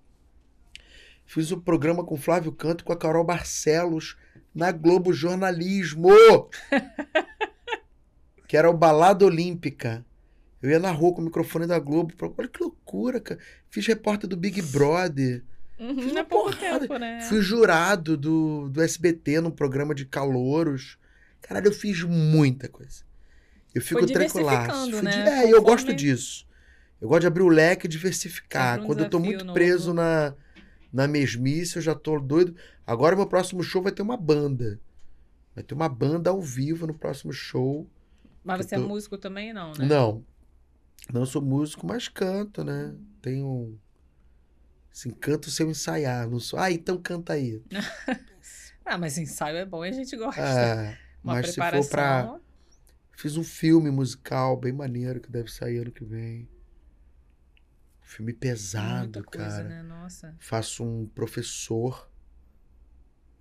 fiz 1.25 1.51
o 1.51 1.59
programa 1.59 2.03
com 2.03 2.17
Flávio 2.17 2.51
Canto 2.51 2.81
e 2.81 2.85
com 2.85 2.93
a 2.93 2.97
Carol 2.97 3.23
Barcelos 3.23 4.17
na 4.53 4.71
Globo 4.71 5.13
Jornalismo. 5.13 6.09
que 8.47 8.57
era 8.57 8.69
o 8.69 8.77
Balada 8.77 9.25
Olímpica. 9.25 10.05
Eu 10.61 10.69
ia 10.69 10.79
na 10.79 10.91
rua 10.91 11.13
com 11.13 11.21
o 11.21 11.25
microfone 11.25 11.65
da 11.65 11.79
Globo. 11.79 12.13
Olha 12.37 12.47
que 12.47 12.61
loucura, 12.61 13.19
cara. 13.19 13.39
Fiz 13.69 13.87
repórter 13.87 14.29
do 14.29 14.37
Big 14.37 14.61
Brother. 14.61 15.43
Uhum, 15.81 16.01
Fiz 16.01 16.11
é 16.15 16.19
uma 16.19 16.23
porrada. 16.25 16.79
tempo, 16.79 16.97
né? 16.97 17.21
Fui 17.27 17.41
jurado 17.41 18.15
do, 18.15 18.69
do 18.69 18.81
SBT 18.81 19.41
num 19.41 19.49
programa 19.49 19.95
de 19.95 20.05
calouros. 20.05 20.97
Caralho, 21.41 21.67
eu 21.67 21.71
fiz 21.73 22.03
muita 22.03 22.69
coisa. 22.69 23.03
Eu 23.73 23.81
fico 23.81 24.05
tranquilaço. 24.05 24.91
Fui 24.91 25.01
né? 25.01 25.45
É, 25.45 25.51
eu 25.53 25.61
gosto 25.61 25.93
disso. 25.93 26.45
Eu 27.01 27.07
gosto 27.07 27.21
de 27.21 27.27
abrir 27.27 27.41
o 27.41 27.47
leque 27.47 27.87
e 27.87 27.89
diversificar. 27.89 28.79
Um 28.79 28.85
Quando 28.85 28.99
eu 28.99 29.09
tô 29.09 29.19
muito 29.19 29.43
novo. 29.43 29.55
preso 29.55 29.91
na, 29.91 30.35
na 30.93 31.07
mesmice, 31.07 31.77
eu 31.77 31.81
já 31.81 31.95
tô 31.95 32.19
doido. 32.19 32.55
Agora, 32.85 33.15
meu 33.15 33.25
próximo 33.25 33.63
show 33.63 33.81
vai 33.81 33.91
ter 33.91 34.03
uma 34.03 34.17
banda. 34.17 34.79
Vai 35.55 35.63
ter 35.63 35.73
uma 35.73 35.89
banda 35.89 36.29
ao 36.29 36.39
vivo 36.41 36.85
no 36.85 36.93
próximo 36.93 37.33
show. 37.33 37.89
Mas 38.43 38.65
você 38.65 38.75
tô- 38.75 38.83
é 38.83 38.85
músico 38.85 39.17
também, 39.17 39.51
não, 39.51 39.71
né? 39.73 39.85
Não. 39.85 40.23
Não 41.11 41.25
sou 41.25 41.41
músico, 41.41 41.87
mas 41.87 42.07
canto, 42.07 42.63
né? 42.63 42.93
Tenho. 43.21 43.79
Assim, 44.91 45.09
canto 45.11 45.49
sem 45.49 45.65
eu 45.65 45.71
ensaiar. 45.71 46.29
Não 46.29 46.39
sou. 46.39 46.59
Ah, 46.59 46.71
então 46.71 47.01
canta 47.01 47.33
aí. 47.33 47.63
Ah, 48.83 48.97
mas 48.97 49.15
ensaio 49.17 49.57
é 49.57 49.63
bom 49.65 49.85
e 49.85 49.89
a 49.89 49.91
gente 49.91 50.17
gosta. 50.17 50.41
É, 50.41 50.97
Uma 51.23 51.35
mas 51.35 51.49
se 51.49 51.53
for 51.53 51.69
preparação. 51.69 51.89
pra. 51.91 52.39
Fiz 53.15 53.37
um 53.37 53.43
filme 53.43 53.91
musical 53.91 54.57
bem 54.57 54.73
maneiro 54.73 55.21
que 55.21 55.29
deve 55.31 55.51
sair 55.51 55.77
ano 55.77 55.91
que 55.91 56.03
vem. 56.03 56.49
Filme 58.01 58.33
pesado, 58.33 59.23
coisa, 59.23 59.47
cara. 59.47 59.63
né? 59.69 59.83
Nossa. 59.83 60.35
Faço 60.39 60.83
um 60.83 61.05
professor 61.07 62.11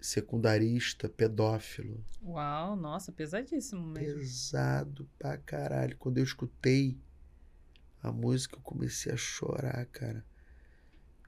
secundarista 0.01 1.09
pedófilo. 1.09 2.05
Uau, 2.23 2.77
nossa, 2.77 3.11
pesadíssimo 3.11 3.85
mesmo. 3.87 4.19
Pesado 4.19 5.09
pra 5.19 5.37
caralho. 5.39 5.97
Quando 5.97 6.19
eu 6.19 6.25
escutei 6.25 6.99
a 8.03 8.13
música, 8.13 8.57
eu 8.57 8.61
comecei 8.63 9.11
a 9.13 9.17
chorar, 9.17 9.87
cara. 9.87 10.25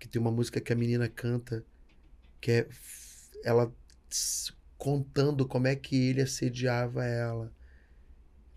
Porque 0.03 0.11
tem 0.11 0.21
uma 0.21 0.33
música 0.33 0.61
que 0.61 0.73
a 0.73 0.77
menina 0.77 1.09
canta 1.09 1.65
que 2.41 2.51
é 2.51 2.69
ela 3.45 3.73
contando 4.77 5.47
como 5.47 5.69
é 5.69 5.77
que 5.77 5.95
ele 5.95 6.21
assediava 6.21 7.05
ela. 7.05 7.53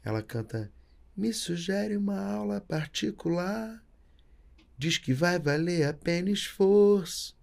Ela 0.03 0.23
canta: 0.23 0.71
Me 1.15 1.31
sugere 1.31 1.95
uma 1.95 2.19
aula 2.19 2.59
particular. 2.61 3.79
Diz 4.75 4.97
que 4.97 5.13
vai 5.13 5.37
valer 5.37 5.87
a 5.87 5.93
pena 5.93 6.31
esforço. 6.31 7.37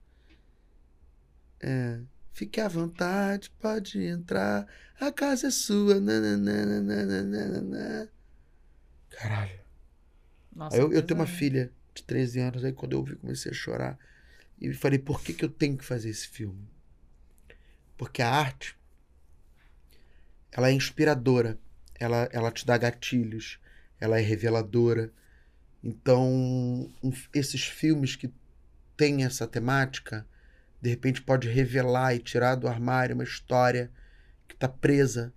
É. 1.61 2.01
Fique 2.33 2.61
à 2.61 2.67
vontade, 2.67 3.53
pode 3.61 4.03
entrar. 4.03 4.67
A 4.99 5.13
casa 5.13 5.47
é 5.47 5.51
sua. 5.53 6.01
nananana. 6.01 6.83
Caralho. 9.11 9.61
Nossa, 10.53 10.77
eu, 10.77 10.93
eu 10.93 11.05
tenho 11.05 11.21
uma 11.21 11.27
filha 11.29 11.73
de 11.95 12.03
13 12.03 12.41
anos, 12.41 12.65
aí 12.65 12.73
quando 12.73 12.93
eu 12.93 12.99
ouvi, 13.01 13.17
comecei 13.17 13.51
a 13.51 13.55
chorar. 13.55 13.99
E 14.61 14.73
falei, 14.73 14.99
por 14.99 15.21
que, 15.23 15.33
que 15.33 15.45
eu 15.45 15.49
tenho 15.49 15.77
que 15.77 15.85
fazer 15.85 16.09
esse 16.11 16.29
filme? 16.29 16.69
Porque 17.97 18.23
a 18.23 18.31
arte, 18.31 18.77
ela 20.51 20.69
é 20.69 20.73
inspiradora, 20.73 21.59
ela, 21.99 22.29
ela 22.33 22.51
te 22.51 22.67
dá 22.67 22.77
gatilhos, 22.77 23.59
ela 23.99 24.19
é 24.19 24.23
reveladora. 24.23 25.13
Então, 25.83 26.31
um- 27.03 27.13
esses 27.35 27.65
filmes 27.65 28.17
que 28.17 28.33
têm 28.97 29.25
essa 29.25 29.47
temática, 29.47 30.27
de 30.81 30.91
repente 30.91 31.23
pode 31.23 31.49
revelar 31.49 32.15
e 32.15 32.19
tirar 32.19 32.55
do 32.57 32.69
armário 32.69 33.15
uma 33.15 33.25
história 33.25 33.91
que 34.49 34.55
está 34.55 34.69
presa 34.69 35.33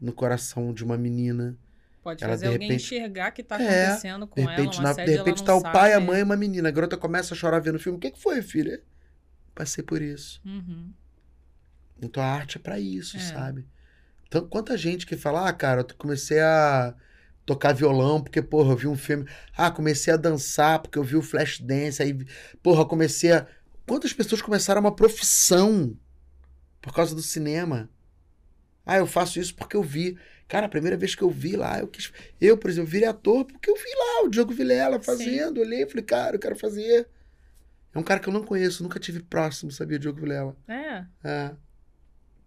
no 0.00 0.12
coração 0.12 0.72
de 0.72 0.82
uma 0.84 0.96
menina. 0.98 1.56
Pode 2.02 2.24
ela, 2.24 2.32
fazer 2.32 2.46
alguém 2.46 2.68
repente- 2.68 2.82
enxergar 2.94 3.30
que 3.30 3.42
tá 3.42 3.60
É, 3.60 3.86
acontecendo 3.86 4.26
com 4.26 4.40
De 4.40 4.46
repente, 4.48 4.78
ela, 4.80 4.92
de 4.94 5.16
repente 5.16 5.44
tá 5.44 5.52
não 5.52 5.58
o 5.58 5.62
pai, 5.62 5.92
a 5.92 5.94
sabe. 5.96 6.06
mãe 6.06 6.20
e 6.20 6.22
uma 6.22 6.36
menina. 6.36 6.68
A 6.68 6.72
garota 6.72 6.96
começa 6.96 7.34
a 7.34 7.36
chorar 7.36 7.58
vendo 7.60 7.74
o 7.76 7.78
filme. 7.78 7.98
O 7.98 8.00
que, 8.00 8.10
que 8.10 8.20
foi, 8.20 8.40
filha? 8.42 8.82
Passei 9.54 9.84
por 9.84 10.00
isso. 10.00 10.40
Uhum. 10.44 10.92
Então 12.00 12.22
a 12.22 12.26
arte 12.26 12.56
é 12.56 12.60
pra 12.60 12.78
isso, 12.80 13.16
É. 13.16 13.20
sabe? 13.20 13.66
Então, 14.26 14.46
quanta 14.46 14.76
gente 14.78 15.04
que 15.06 15.16
fala, 15.16 15.48
ah, 15.48 15.52
cara, 15.52 15.80
eu 15.82 15.96
comecei 15.98 16.40
a 16.40 16.94
tocar 17.44 17.74
violão 17.74 18.22
porque, 18.22 18.40
porra, 18.40 18.72
eu 18.72 18.76
vi 18.76 18.86
um 18.86 18.96
filme. 18.96 19.26
Ah, 19.56 19.70
comecei 19.70 20.12
a 20.14 20.16
dançar 20.16 20.78
porque 20.80 20.98
eu 20.98 21.02
vi 21.04 21.16
o 21.16 21.22
Flashdance. 21.22 22.02
Aí, 22.02 22.16
porra, 22.62 22.86
comecei 22.86 23.32
a. 23.32 23.46
Quantas 23.86 24.12
pessoas 24.12 24.40
começaram 24.40 24.80
uma 24.80 24.94
profissão 24.94 25.94
por 26.80 26.94
causa 26.94 27.14
do 27.14 27.20
cinema? 27.22 27.90
Ah, 28.86 28.96
eu 28.96 29.06
faço 29.06 29.38
isso 29.38 29.54
porque 29.54 29.76
eu 29.76 29.82
vi. 29.82 30.16
Cara, 30.50 30.66
a 30.66 30.68
primeira 30.68 30.96
vez 30.96 31.14
que 31.14 31.22
eu 31.22 31.30
vi 31.30 31.54
lá, 31.54 31.78
eu 31.78 31.86
quis. 31.86 32.12
Eu, 32.40 32.58
por 32.58 32.68
exemplo, 32.68 32.90
virei 32.90 33.06
ator 33.06 33.44
porque 33.44 33.70
eu 33.70 33.76
vi 33.76 33.88
lá 33.96 34.24
o 34.24 34.28
Diogo 34.28 34.52
Vilela 34.52 35.00
fazendo. 35.00 35.60
Olhei 35.60 35.84
e 35.84 35.86
falei, 35.88 36.04
cara, 36.04 36.34
eu 36.34 36.40
quero 36.40 36.56
fazer. 36.56 37.08
É 37.94 37.98
um 37.98 38.02
cara 38.02 38.18
que 38.18 38.28
eu 38.28 38.32
não 38.32 38.42
conheço, 38.42 38.82
nunca 38.82 38.98
tive 38.98 39.22
próximo, 39.22 39.70
sabia, 39.70 39.96
Diogo 39.96 40.20
Vilela. 40.20 40.56
É. 40.66 41.04
É. 41.22 41.54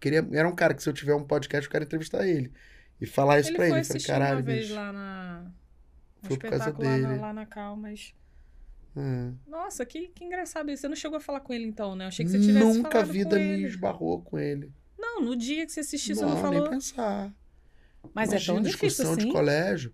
Queria, 0.02 0.28
era 0.34 0.50
um 0.50 0.54
cara 0.54 0.74
que 0.74 0.84
se 0.84 0.90
eu 0.90 0.94
tiver 0.94 1.16
um 1.16 1.24
podcast, 1.24 1.66
eu 1.66 1.72
quero 1.72 1.86
entrevistar 1.86 2.28
ele. 2.28 2.52
E 3.00 3.06
falar 3.06 3.40
isso 3.40 3.52
ele 3.52 3.56
pra 3.56 3.68
ele. 3.70 3.80
Eu 3.80 3.86
Falei, 3.86 4.04
caralho, 4.04 4.36
uma 4.36 4.42
vez 4.42 4.62
bicho. 4.64 4.76
lá 4.76 4.92
na. 4.92 5.46
Um 6.22 6.28
Foi 6.28 6.38
por 6.38 6.50
causa 6.50 6.56
espetáculo 6.58 6.90
lá 6.90 6.98
na, 6.98 7.08
dele. 7.08 7.22
lá 7.22 7.34
na 7.34 7.46
Cal, 7.46 7.78
mas. 7.78 8.14
É. 8.98 9.32
Nossa, 9.50 9.86
que, 9.86 10.10
que 10.10 10.26
engraçado 10.26 10.70
isso. 10.70 10.82
Você 10.82 10.90
não 10.90 10.96
chegou 10.98 11.20
a 11.20 11.22
falar 11.22 11.40
com 11.40 11.54
ele 11.54 11.64
então, 11.64 11.96
né? 11.96 12.04
Eu 12.04 12.10
achei 12.10 12.26
que 12.26 12.32
você 12.34 12.40
tivesse 12.42 12.66
Nunca 12.66 13.00
a 13.00 13.04
vida 13.04 13.38
me 13.38 13.44
ele. 13.44 13.64
esbarrou 13.66 14.22
com 14.22 14.38
ele. 14.38 14.74
Não, 15.00 15.22
no 15.22 15.38
dia 15.38 15.66
que 15.66 15.72
você 15.72 15.80
assistiu, 15.80 16.18
você 16.18 16.22
não, 16.24 16.32
não 16.32 16.42
falou. 16.42 16.60
nem 16.60 16.70
pensar. 16.70 17.34
Mas 18.14 18.30
é 18.30 18.34
Imagina, 18.34 18.54
tão 18.56 18.64
difícil 18.64 19.12
assim. 19.12 19.26
de 19.28 19.32
colégio. 19.32 19.94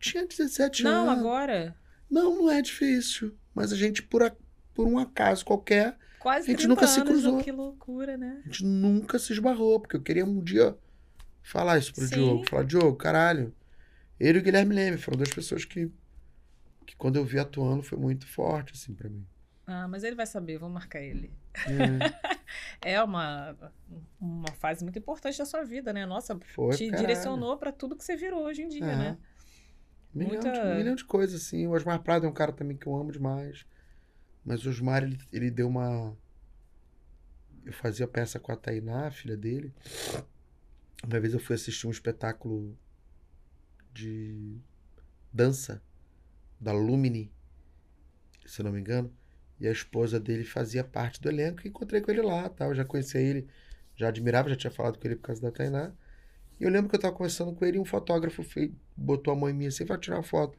Tinha 0.00 0.26
17 0.26 0.82
Não, 0.84 1.08
anos. 1.08 1.18
agora. 1.20 1.76
Não, 2.10 2.36
não 2.36 2.50
é 2.50 2.60
difícil. 2.60 3.34
Mas 3.54 3.72
a 3.72 3.76
gente, 3.76 4.02
por, 4.02 4.22
a- 4.22 4.34
por 4.74 4.86
um 4.86 4.98
acaso 4.98 5.44
qualquer, 5.44 5.96
Quase 6.18 6.46
A 6.48 6.50
gente 6.50 6.58
30 6.64 6.68
nunca 6.68 6.86
se 6.88 6.98
anos, 7.00 7.12
cruzou. 7.12 7.38
Que 7.42 7.52
loucura, 7.52 8.16
né? 8.16 8.40
a 8.44 8.48
gente 8.48 8.64
nunca 8.64 9.16
se 9.18 9.32
esbarrou. 9.32 9.78
Porque 9.78 9.96
eu 9.96 10.02
queria 10.02 10.24
um 10.24 10.42
dia 10.42 10.76
falar 11.40 11.78
isso 11.78 11.94
pro 11.94 12.04
Sim. 12.04 12.16
Diogo. 12.16 12.48
Falar, 12.50 12.64
Diogo, 12.64 12.96
caralho. 12.96 13.54
Ele 14.18 14.38
e 14.38 14.40
o 14.40 14.44
Guilherme 14.44 14.74
Leme 14.74 14.98
foram 14.98 15.18
duas 15.18 15.30
pessoas 15.30 15.64
que, 15.64 15.88
que 16.84 16.96
quando 16.96 17.14
eu 17.16 17.24
vi 17.24 17.38
atuando, 17.38 17.82
foi 17.84 17.96
muito 17.96 18.26
forte, 18.26 18.72
assim, 18.74 18.92
pra 18.92 19.08
mim. 19.08 19.24
Ah, 19.66 19.86
mas 19.86 20.02
ele 20.02 20.16
vai 20.16 20.26
saber, 20.26 20.58
vou 20.58 20.68
marcar 20.68 21.00
ele. 21.00 21.30
É, 21.64 22.36
É 22.96 23.02
uma, 23.02 23.56
uma 24.20 24.52
fase 24.52 24.84
muito 24.84 24.98
importante 24.98 25.38
da 25.38 25.44
sua 25.44 25.64
vida, 25.64 25.92
né? 25.92 26.04
Nossa, 26.06 26.38
foi, 26.54 26.76
te 26.76 26.86
caralho. 26.86 27.00
direcionou 27.06 27.56
pra 27.56 27.72
tudo 27.72 27.96
que 27.96 28.04
você 28.04 28.16
virou 28.16 28.44
hoje 28.44 28.62
em 28.62 28.68
dia, 28.68 28.84
É. 28.84 28.96
né? 28.96 29.18
Um 30.14 30.18
milhão, 30.18 30.32
Muita- 30.42 30.52
de, 30.52 30.76
milhão 30.78 30.94
de 30.94 31.04
coisas, 31.04 31.42
assim. 31.42 31.66
O 31.66 31.72
Osmar 31.72 32.00
Prado 32.02 32.24
é 32.26 32.28
um 32.28 32.32
cara 32.32 32.52
também 32.52 32.76
que 32.76 32.86
eu 32.86 32.94
amo 32.96 33.10
demais. 33.12 33.66
Mas 34.44 34.64
o 34.64 34.70
Osmar, 34.70 35.02
ele, 35.02 35.18
ele 35.32 35.50
deu 35.50 35.68
uma. 35.68 36.16
Eu 37.64 37.72
fazia 37.72 38.06
peça 38.06 38.38
com 38.38 38.52
a 38.52 38.56
Tainá, 38.56 39.08
a 39.08 39.10
filha 39.10 39.36
dele. 39.36 39.74
Uma 41.04 41.18
vez 41.20 41.34
eu 41.34 41.40
fui 41.40 41.54
assistir 41.56 41.86
um 41.86 41.90
espetáculo 41.90 42.78
de 43.92 44.58
dança 45.32 45.82
da 46.60 46.72
Lumini, 46.72 47.32
se 48.46 48.62
não 48.62 48.72
me 48.72 48.80
engano. 48.80 49.12
E 49.58 49.66
a 49.66 49.72
esposa 49.72 50.20
dele 50.20 50.44
fazia 50.44 50.84
parte 50.84 51.20
do 51.20 51.28
elenco 51.28 51.62
e 51.64 51.68
encontrei 51.68 52.00
com 52.00 52.10
ele 52.10 52.22
lá, 52.22 52.48
tal. 52.48 52.70
Eu 52.70 52.74
já 52.74 52.84
conhecia 52.84 53.20
ele, 53.20 53.46
já 53.96 54.08
admirava, 54.08 54.48
já 54.48 54.56
tinha 54.56 54.70
falado 54.70 54.98
com 54.98 55.06
ele 55.06 55.16
por 55.16 55.22
causa 55.22 55.40
da 55.40 55.50
Tainá. 55.50 55.92
E 56.60 56.64
eu 56.64 56.70
lembro 56.70 56.88
que 56.88 56.96
eu 56.96 57.00
tava 57.00 57.14
conversando 57.14 57.52
com 57.52 57.64
ele 57.64 57.78
e 57.78 57.80
um 57.80 57.84
fotógrafo 57.84 58.42
fez, 58.42 58.70
botou 58.96 59.32
a 59.32 59.36
mão 59.36 59.48
em 59.48 59.54
mim 59.54 59.66
assim, 59.66 59.84
vai 59.84 59.98
tirar 59.98 60.16
uma 60.16 60.22
foto. 60.22 60.58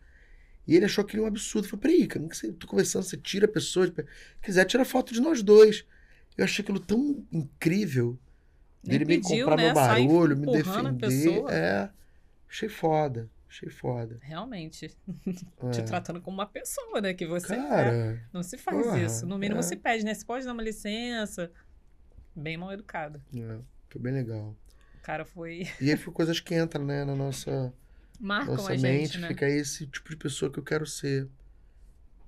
E 0.68 0.76
ele 0.76 0.86
achou 0.86 1.04
aquilo 1.04 1.24
um 1.24 1.28
absurdo. 1.28 1.66
Eu 1.66 1.70
falei, 1.70 1.98
peraí, 1.98 2.08
cara, 2.08 2.22
não 2.22 2.30
que 2.30 2.38
você, 2.38 2.52
tô 2.52 2.68
conversando, 2.68 3.04
você 3.04 3.16
tira 3.16 3.48
pessoas. 3.48 3.92
Quiser, 4.42 4.66
tira 4.66 4.84
foto 4.84 5.14
de 5.14 5.22
nós 5.22 5.42
dois. 5.42 5.86
Eu 6.38 6.44
achei 6.44 6.62
aquilo 6.62 6.80
tão 6.80 7.26
incrível. 7.32 8.18
Nem 8.84 9.00
Dele 9.00 9.18
me 9.18 9.22
comprar 9.22 9.56
né? 9.58 9.66
meu 9.66 9.76
Sai 9.76 10.06
barulho, 10.06 10.38
me 10.38 10.52
defender. 10.52 11.44
É. 11.50 11.90
Achei 12.50 12.70
foda. 12.70 13.30
Achei 13.58 13.70
foda. 13.70 14.20
Realmente. 14.22 14.96
É. 15.26 15.72
Te 15.72 15.82
tratando 15.84 16.22
como 16.22 16.38
uma 16.38 16.46
pessoa, 16.46 17.02
né? 17.02 17.14
Que 17.16 17.26
você 17.26 17.56
é. 17.56 17.58
Cara, 17.58 18.30
Não 18.32 18.44
se 18.44 18.56
faz 18.56 18.86
porra, 18.86 19.00
isso. 19.02 19.26
No 19.26 19.38
mínimo 19.38 19.60
é. 19.60 19.64
se 19.64 19.76
pede, 19.76 20.06
né? 20.06 20.14
Você 20.14 20.24
pode 20.24 20.46
dar 20.46 20.54
uma 20.54 20.62
licença. 20.62 21.52
Bem 22.36 22.56
mal 22.56 22.72
educado. 22.72 23.20
é, 23.36 23.60
foi 23.90 24.02
bem 24.02 24.14
legal. 24.14 24.56
O 25.00 25.02
cara 25.02 25.26
foi. 25.26 25.68
E 25.82 25.90
aí 25.90 25.98
foi 25.98 26.14
coisas 26.14 26.40
que 26.40 26.54
entram, 26.54 26.86
né, 26.86 27.04
na 27.04 27.16
nossa, 27.16 27.74
Marcam 28.20 28.54
nossa 28.56 28.70
mente. 28.74 29.14
gente, 29.14 29.18
né? 29.18 29.30
Fica 29.30 29.50
esse 29.50 29.88
tipo 29.88 30.10
de 30.10 30.18
pessoa 30.18 30.52
que 30.52 30.60
eu 30.60 30.64
quero 30.64 30.86
ser. 30.86 31.28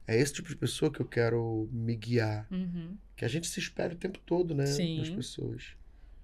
É 0.07 0.19
esse 0.19 0.33
tipo 0.33 0.49
de 0.49 0.55
pessoa 0.55 0.91
que 0.91 0.99
eu 0.99 1.05
quero 1.05 1.69
me 1.71 1.95
guiar. 1.95 2.47
Uhum. 2.49 2.97
Que 3.15 3.23
a 3.23 3.27
gente 3.27 3.45
se 3.45 3.59
espera 3.59 3.93
o 3.93 3.97
tempo 3.97 4.17
todo, 4.25 4.55
né? 4.55 4.65
Sim. 4.65 4.97
Das 4.97 5.09
pessoas. 5.11 5.75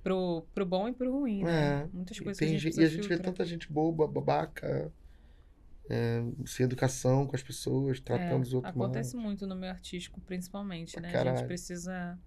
Pro, 0.05 0.45
pro 0.53 0.65
bom 0.67 0.87
e 0.87 0.93
pro 0.93 1.11
ruim, 1.11 1.43
né? 1.43 1.81
É. 1.81 1.89
Muitas 1.91 2.15
E, 2.17 2.21
coisas 2.23 2.37
tem 2.37 2.49
que 2.49 2.55
a 2.55 2.59
gente- 2.59 2.79
e 2.79 2.83
a 2.83 2.87
gente 2.87 3.07
vê 3.07 3.17
tanta 3.17 3.43
gente 3.43 3.73
boba, 3.73 4.05
babaca, 4.07 4.93
é, 5.89 6.21
sem 6.45 6.63
educação 6.63 7.25
com 7.25 7.35
as 7.35 7.41
pessoas, 7.41 7.99
tratando 7.99 8.43
os 8.43 8.53
É, 8.53 8.55
outros 8.55 8.75
mal. 8.75 8.85
acontece 8.85 9.17
muito 9.17 9.47
no 9.47 9.55
meio 9.55 9.71
artístico, 9.73 10.21
principalmente, 10.21 10.99
né? 10.99 11.09
A 11.09 11.11
caralho. 11.11 11.31
Hum. 11.33 11.37
gente 11.39 11.47
precisa 11.47 12.19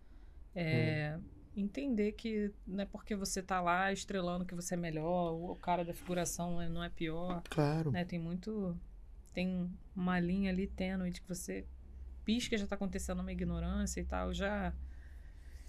é, 0.57 1.17
entender 1.57 2.13
que 2.13 2.53
não 2.67 2.83
é 2.83 2.87
porque 2.87 3.15
você 3.15 3.41
tá 3.41 3.61
lá 3.61 3.93
estrelando 3.93 4.45
que 4.45 4.57
você 4.57 4.75
é 4.75 4.77
melhor, 4.77 5.33
ou 5.35 5.53
o 5.53 5.57
cara 5.57 5.85
da 5.85 5.95
figuração 5.95 6.61
é- 6.61 6.69
não 6.69 6.83
é 6.83 6.89
pior, 6.89 7.43
Claro. 7.49 7.93
né? 7.93 8.05
Tem 8.05 8.19
muito... 8.19 8.77
Tem 9.33 9.71
uma 9.95 10.19
linha 10.19 10.51
ali 10.51 10.67
tênue 10.67 11.13
de 11.13 11.21
que 11.21 11.29
você 11.29 11.65
pisca 12.25 12.59
já 12.59 12.67
tá 12.67 12.75
acontecendo 12.75 13.21
uma 13.21 13.31
ignorância 13.31 14.01
e 14.01 14.05
tal. 14.05 14.35
Já, 14.35 14.75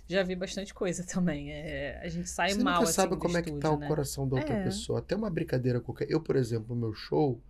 já 0.10 0.24
vi 0.24 0.36
bastante 0.36 0.74
coisa 0.74 1.04
também. 1.08 1.52
É, 1.52 2.00
a 2.04 2.08
gente 2.10 2.30
sai 2.30 2.50
Você 2.52 2.64
mal, 2.64 2.84
assim, 2.84 2.94
sabe 2.94 3.16
do 3.16 3.18
como 3.18 3.38
é 3.38 3.42
que 3.42 3.50
estúdio, 3.50 3.70
tá 3.70 3.72
o 3.72 3.80
né? 3.80 3.88
coração 3.88 4.28
da 4.28 4.36
outra 4.38 4.56
É. 4.56 4.64
pessoa. 4.64 5.00
Até 5.00 5.16
uma 5.16 5.30
brincadeira 5.30 5.80
qualquer. 5.80 6.10
Eu, 6.10 6.22
por 6.22 6.36
exemplo, 6.36 6.76
no 6.76 6.82
meu 6.82 6.94
show, 6.94 7.42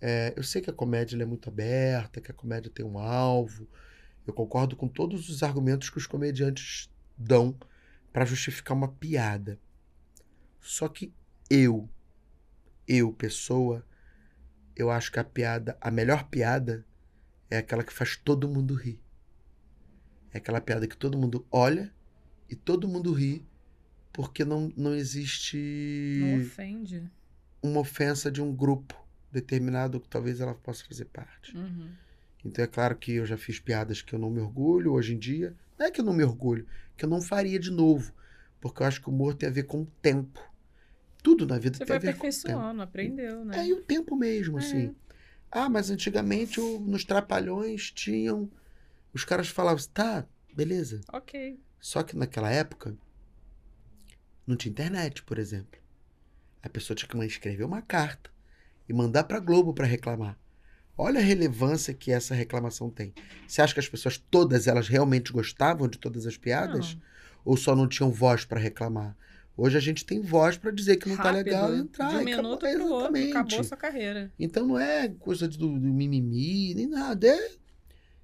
é, 0.00 0.32
eu 0.36 0.42
sei 0.42 0.62
que 0.62 0.70
a 0.70 0.72
comédia 0.72 1.20
é 1.20 1.26
muito 1.26 1.48
aberta, 1.48 2.20
que 2.20 2.30
a 2.30 2.34
comédia 2.34 2.70
tem 2.70 2.84
um 2.84 2.98
alvo. 2.98 3.68
Eu 4.26 4.32
concordo 4.32 4.76
com 4.76 4.88
todos 4.88 5.28
os 5.28 5.42
argumentos 5.42 5.90
que 5.90 5.98
os 5.98 6.06
comediantes 6.06 6.90
dão 7.16 7.56
pra 8.12 8.24
justificar 8.24 8.76
uma 8.76 8.88
piada. 8.88 9.58
Só 10.60 10.88
que 10.88 11.12
eu, 11.48 11.88
eu, 12.88 13.12
pessoa, 13.12 13.84
eu 14.74 14.90
acho 14.90 15.12
que 15.12 15.18
a 15.20 15.24
piada, 15.24 15.76
a 15.80 15.90
melhor 15.90 16.24
piada 16.28 16.84
é 17.50 17.58
aquela 17.58 17.84
que 17.84 17.92
faz 17.92 18.16
todo 18.16 18.48
mundo 18.48 18.74
rir. 18.74 19.00
É 20.32 20.38
aquela 20.38 20.60
piada 20.60 20.86
que 20.86 20.96
todo 20.96 21.16
mundo 21.18 21.44
olha 21.50 21.92
e 22.50 22.54
todo 22.54 22.86
mundo 22.88 23.12
ri 23.12 23.44
porque 24.12 24.44
não, 24.44 24.72
não 24.76 24.94
existe 24.94 26.18
Não 26.20 26.40
ofende. 26.40 27.02
uma 27.62 27.80
ofensa 27.80 28.30
de 28.30 28.40
um 28.42 28.54
grupo 28.54 28.94
determinado 29.30 30.00
que 30.00 30.08
talvez 30.08 30.40
ela 30.40 30.54
possa 30.54 30.84
fazer 30.84 31.04
parte. 31.06 31.56
Uhum. 31.56 31.90
Então 32.44 32.64
é 32.64 32.68
claro 32.68 32.96
que 32.96 33.12
eu 33.12 33.26
já 33.26 33.36
fiz 33.36 33.58
piadas 33.60 34.00
que 34.00 34.14
eu 34.14 34.18
não 34.18 34.30
me 34.30 34.40
orgulho 34.40 34.92
hoje 34.92 35.14
em 35.14 35.18
dia. 35.18 35.54
Não 35.78 35.86
é 35.86 35.90
que 35.90 36.00
eu 36.00 36.04
não 36.04 36.14
me 36.14 36.24
orgulho, 36.24 36.66
que 36.96 37.04
eu 37.04 37.08
não 37.08 37.20
faria 37.20 37.58
de 37.58 37.70
novo. 37.70 38.12
Porque 38.60 38.82
eu 38.82 38.86
acho 38.86 39.02
que 39.02 39.08
o 39.10 39.12
humor 39.12 39.34
tem 39.34 39.48
a 39.48 39.52
ver 39.52 39.64
com 39.64 39.82
o 39.82 39.86
tempo. 40.00 40.40
Tudo 41.22 41.46
na 41.46 41.58
vida 41.58 41.76
Você 41.76 41.84
tem 41.84 41.96
a 41.96 41.98
ver 41.98 42.06
com 42.16 42.26
o 42.26 42.30
tempo. 42.30 42.36
aperfeiçoando, 42.36 42.82
aprendeu, 42.82 43.44
né? 43.44 43.58
É, 43.58 43.66
e 43.66 43.72
o 43.74 43.82
tempo 43.82 44.16
mesmo, 44.16 44.58
É. 44.58 44.62
assim. 44.62 44.94
Ah, 45.50 45.68
mas 45.68 45.90
antigamente 45.90 46.60
nos 46.60 47.04
Trapalhões 47.04 47.90
tinham. 47.90 48.48
Os 49.16 49.24
caras 49.24 49.48
falavam, 49.48 49.78
assim, 49.78 49.88
tá, 49.94 50.26
beleza. 50.54 51.00
Ok. 51.10 51.58
Só 51.80 52.02
que 52.02 52.14
naquela 52.14 52.50
época 52.50 52.94
não 54.46 54.56
tinha 54.56 54.70
internet, 54.70 55.22
por 55.22 55.38
exemplo. 55.38 55.80
A 56.62 56.68
pessoa 56.68 56.94
tinha 56.94 57.08
que 57.08 57.16
escrever 57.24 57.64
uma 57.64 57.80
carta 57.80 58.28
e 58.86 58.92
mandar 58.92 59.24
pra 59.24 59.40
Globo 59.40 59.72
pra 59.72 59.86
reclamar. 59.86 60.38
Olha 60.98 61.18
a 61.18 61.22
relevância 61.22 61.94
que 61.94 62.12
essa 62.12 62.34
reclamação 62.34 62.90
tem. 62.90 63.14
Você 63.48 63.62
acha 63.62 63.72
que 63.72 63.80
as 63.80 63.88
pessoas 63.88 64.18
todas 64.30 64.66
elas 64.66 64.86
realmente 64.86 65.32
gostavam 65.32 65.88
de 65.88 65.96
todas 65.96 66.26
as 66.26 66.36
piadas 66.36 66.94
Não. 66.94 67.02
ou 67.42 67.56
só 67.56 67.74
não 67.74 67.88
tinham 67.88 68.10
voz 68.10 68.44
pra 68.44 68.60
reclamar? 68.60 69.16
Hoje 69.56 69.78
a 69.78 69.80
gente 69.80 70.04
tem 70.04 70.20
voz 70.20 70.58
pra 70.58 70.70
dizer 70.70 70.96
que 70.98 71.08
não 71.08 71.16
tá 71.16 71.30
Rápido, 71.30 71.44
legal 71.46 71.74
e 71.74 71.78
entrar. 71.78 72.08
De 72.10 72.16
um 72.16 72.18
e 72.28 72.32
acabou- 72.34 72.42
minuto 72.60 72.60
pro 72.60 72.92
outro, 72.92 73.30
acabou 73.30 73.64
sua 73.64 73.76
carreira. 73.78 74.30
Então 74.38 74.66
não 74.66 74.78
é 74.78 75.08
coisa 75.08 75.48
do, 75.48 75.56
do 75.56 75.70
mimimi, 75.70 76.74
nem 76.74 76.86
nada. 76.86 77.26
É 77.26 77.56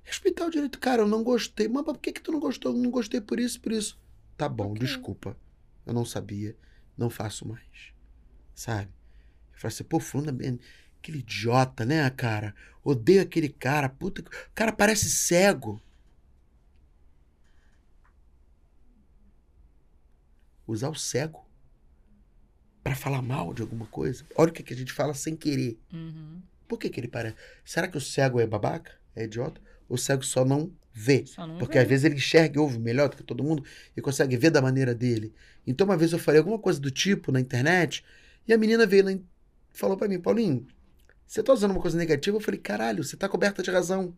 respeitar 0.05 0.47
o 0.47 0.51
direito. 0.51 0.79
Cara, 0.79 1.03
eu 1.03 1.09
não 1.09 1.23
gostei. 1.23 1.69
Mas 1.69 1.85
por 1.85 1.99
que, 1.99 2.13
que 2.13 2.21
tu 2.21 2.33
não 2.33 2.41
gostou? 2.41 2.73
Eu 2.73 2.79
não 2.79 2.91
gostei 2.91 3.21
por 3.21 3.39
isso, 3.41 3.61
por 3.61 3.73
isso. 3.73 3.99
Tá 4.37 4.49
bom, 4.49 4.71
Ok. 4.73 4.81
desculpa. 4.87 5.37
Eu 5.87 5.93
não 5.95 6.05
sabia. 6.05 6.57
Não 6.97 7.09
faço 7.11 7.47
mais. 7.47 7.93
Sabe? 8.55 8.91
Eu 9.53 9.59
falei 9.59 9.75
assim, 9.75 9.85
pô, 9.85 9.99
fulano 10.01 10.29
é 10.31 10.33
bem- 10.33 10.61
aquele 10.99 11.19
idiota, 11.19 11.85
né, 11.85 12.09
cara? 12.11 12.55
Odeio 12.85 13.23
aquele 13.23 13.49
cara. 13.49 13.89
Puta, 13.89 14.23
que- 14.23 14.29
o 14.31 14.51
cara 14.55 14.73
parece 14.73 15.09
cego. 15.11 15.81
Usar 20.67 20.89
o 20.91 20.95
cego 20.95 21.45
pra 22.83 22.95
falar 22.95 23.23
mal 23.23 23.53
de 23.53 23.63
alguma 23.63 23.87
coisa. 23.87 24.25
Olha 24.37 24.51
o 24.51 24.53
que, 24.53 24.63
que 24.63 24.73
a 24.75 24.77
gente 24.77 24.93
fala 24.93 25.15
sem 25.15 25.37
querer. 25.37 25.79
Uhum. 25.93 26.41
Por 26.69 26.79
que, 26.79 26.89
que 26.89 26.99
ele 27.01 27.09
parece? 27.09 27.37
Será 27.65 27.87
que 27.89 27.97
o 27.97 28.01
cego 28.01 28.41
é 28.41 28.47
babaca? 28.47 28.93
É 29.15 29.25
idiota? 29.25 29.61
O 29.93 29.99
cego 29.99 30.25
só 30.25 30.45
não 30.45 30.73
vê? 30.93 31.25
Só 31.27 31.47
não 31.47 31.59
Porque 31.59 31.75
vê. 31.75 31.81
às 31.81 31.89
vezes 31.89 32.05
ele 32.05 32.15
enxerga 32.15 32.57
e 32.57 32.61
ouve 32.61 32.79
melhor 32.79 33.09
do 33.09 33.17
que 33.17 33.23
todo 33.23 33.45
mundo 33.45 33.63
e 33.97 34.01
consegue 34.01 34.37
ver 34.37 34.51
da 34.51 34.63
maneira 34.63 34.95
dele. 34.95 35.35
Então 35.67 35.85
uma 35.85 35.97
vez 35.97 36.13
eu 36.13 36.19
falei 36.19 36.39
alguma 36.39 36.59
coisa 36.59 36.81
do 36.81 36.91
tipo 36.91 37.31
na 37.31 37.39
internet 37.41 38.03
e 38.49 38.53
a 38.55 38.59
menina 38.59 38.87
veio 38.87 39.11
e 39.11 39.23
falou 39.71 39.97
pra 39.97 40.09
mim, 40.09 40.19
Paulinho, 40.19 40.67
você 41.27 41.43
tá 41.43 41.53
usando 41.53 41.73
uma 41.73 41.81
coisa 41.81 41.97
negativa? 41.99 42.37
Eu 42.37 42.41
falei, 42.41 42.59
caralho, 42.59 43.05
você 43.05 43.17
tá 43.17 43.29
coberta 43.29 43.63
de 43.63 43.71
razão. 43.71 44.17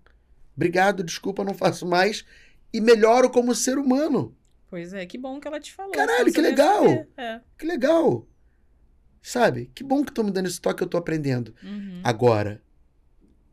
Obrigado, 0.56 1.02
desculpa, 1.02 1.44
não 1.44 1.54
faço 1.54 1.84
mais. 1.86 2.24
E 2.72 2.80
melhoro 2.80 3.28
como 3.30 3.54
ser 3.54 3.76
humano. 3.76 4.36
Pois 4.68 4.92
é, 4.92 5.06
que 5.06 5.18
bom 5.18 5.40
que 5.40 5.46
ela 5.48 5.60
te 5.60 5.72
falou. 5.72 5.92
Caralho, 5.92 6.30
senão 6.30 6.32
que 6.32 6.40
legal. 6.40 7.06
É. 7.16 7.40
Que 7.58 7.66
legal. 7.66 8.26
Sabe? 9.22 9.70
Que 9.74 9.82
bom 9.82 10.04
que 10.04 10.10
estão 10.10 10.24
me 10.24 10.30
dando 10.30 10.46
esse 10.46 10.60
toque, 10.60 10.82
eu 10.82 10.86
tô 10.88 10.96
aprendendo. 10.96 11.54
Uhum. 11.62 12.00
Agora, 12.04 12.60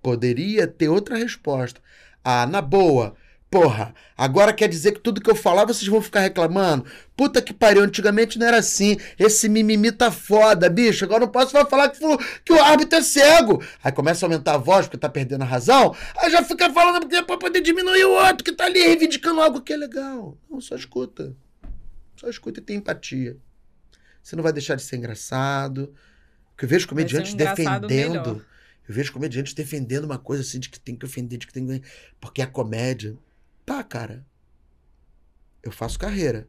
poderia 0.01 0.67
ter 0.67 0.89
outra 0.89 1.15
resposta. 1.15 1.81
Ah, 2.23 2.45
na 2.45 2.61
boa. 2.61 3.15
Porra, 3.51 3.93
agora 4.17 4.53
quer 4.53 4.69
dizer 4.69 4.93
que 4.93 5.01
tudo 5.01 5.19
que 5.19 5.29
eu 5.29 5.35
falar 5.35 5.65
vocês 5.65 5.85
vão 5.85 6.01
ficar 6.01 6.21
reclamando? 6.21 6.85
Puta 7.17 7.41
que 7.41 7.53
pariu, 7.53 7.83
antigamente 7.83 8.39
não 8.39 8.47
era 8.47 8.59
assim. 8.59 8.95
Esse 9.19 9.49
mimimi 9.49 9.91
tá 9.91 10.09
foda, 10.09 10.69
bicho. 10.69 11.03
Agora 11.03 11.25
não 11.25 11.27
posso 11.27 11.51
falar 11.65 11.89
que, 11.89 11.99
que 12.45 12.53
o 12.53 12.61
árbitro 12.61 12.97
é 12.97 13.01
cego. 13.01 13.61
Aí 13.83 13.91
começa 13.91 14.25
a 14.25 14.27
aumentar 14.27 14.53
a 14.53 14.57
voz 14.57 14.85
porque 14.85 14.97
tá 14.97 15.09
perdendo 15.09 15.41
a 15.41 15.45
razão. 15.45 15.93
Aí 16.17 16.31
já 16.31 16.41
fica 16.45 16.71
falando 16.71 17.01
porque 17.01 17.17
é 17.17 17.21
pra 17.21 17.37
poder 17.37 17.59
diminuir 17.59 18.05
o 18.05 18.11
outro 18.11 18.41
que 18.41 18.53
tá 18.53 18.63
ali 18.63 18.79
reivindicando 18.79 19.41
algo 19.41 19.59
que 19.59 19.73
é 19.73 19.77
legal. 19.77 20.37
Não, 20.49 20.61
só 20.61 20.73
escuta. 20.73 21.35
Só 22.15 22.29
escuta 22.29 22.61
e 22.61 22.63
tem 22.63 22.77
empatia. 22.77 23.35
Você 24.23 24.37
não 24.37 24.43
vai 24.43 24.53
deixar 24.53 24.75
de 24.75 24.83
ser 24.83 24.95
engraçado. 24.95 25.93
Porque 26.51 26.63
eu 26.63 26.69
vejo 26.69 26.85
um 26.85 26.89
comediantes 26.89 27.33
engraçado 27.33 27.85
defendendo. 27.85 28.11
melhor. 28.11 28.50
Eu 28.91 28.95
vejo 28.95 29.13
comediantes 29.13 29.53
defendendo 29.53 30.03
uma 30.03 30.19
coisa 30.19 30.43
assim 30.43 30.59
de 30.59 30.69
que 30.69 30.77
tem 30.77 30.97
que 30.97 31.05
ofender, 31.05 31.39
de 31.39 31.47
que 31.47 31.53
tem 31.53 31.65
que. 31.65 31.81
Porque 32.19 32.41
é 32.41 32.45
comédia. 32.45 33.17
Tá, 33.65 33.81
cara. 33.81 34.25
Eu 35.63 35.71
faço 35.71 35.97
carreira. 35.97 36.45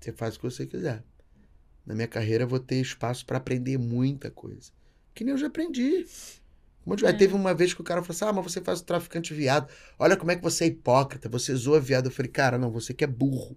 Você 0.00 0.10
faz 0.10 0.36
o 0.36 0.38
que 0.40 0.44
você 0.46 0.66
quiser. 0.66 1.04
Na 1.84 1.94
minha 1.94 2.08
carreira 2.08 2.44
eu 2.44 2.48
vou 2.48 2.58
ter 2.58 2.76
espaço 2.76 3.26
pra 3.26 3.36
aprender 3.36 3.76
muita 3.76 4.30
coisa. 4.30 4.70
Que 5.14 5.22
nem 5.22 5.32
eu 5.32 5.38
já 5.38 5.48
aprendi. 5.48 6.06
Eu 6.86 6.98
já- 6.98 7.10
É. 7.10 7.12
Teve 7.12 7.34
uma 7.34 7.52
vez 7.52 7.74
que 7.74 7.82
o 7.82 7.84
cara 7.84 8.02
falou 8.02 8.14
assim: 8.16 8.24
Ah, 8.24 8.32
mas 8.32 8.50
você 8.50 8.62
faz 8.62 8.80
o 8.80 8.84
traficante 8.84 9.34
viado. 9.34 9.70
Olha 9.98 10.16
como 10.16 10.30
é 10.30 10.36
que 10.36 10.42
você 10.42 10.64
é 10.64 10.68
hipócrita. 10.68 11.28
Você 11.28 11.54
zoa 11.54 11.78
viado. 11.78 12.06
Eu 12.06 12.10
falei, 12.10 12.32
cara, 12.32 12.56
não, 12.56 12.70
você 12.70 12.94
que 12.94 13.04
é 13.04 13.06
burro. 13.06 13.54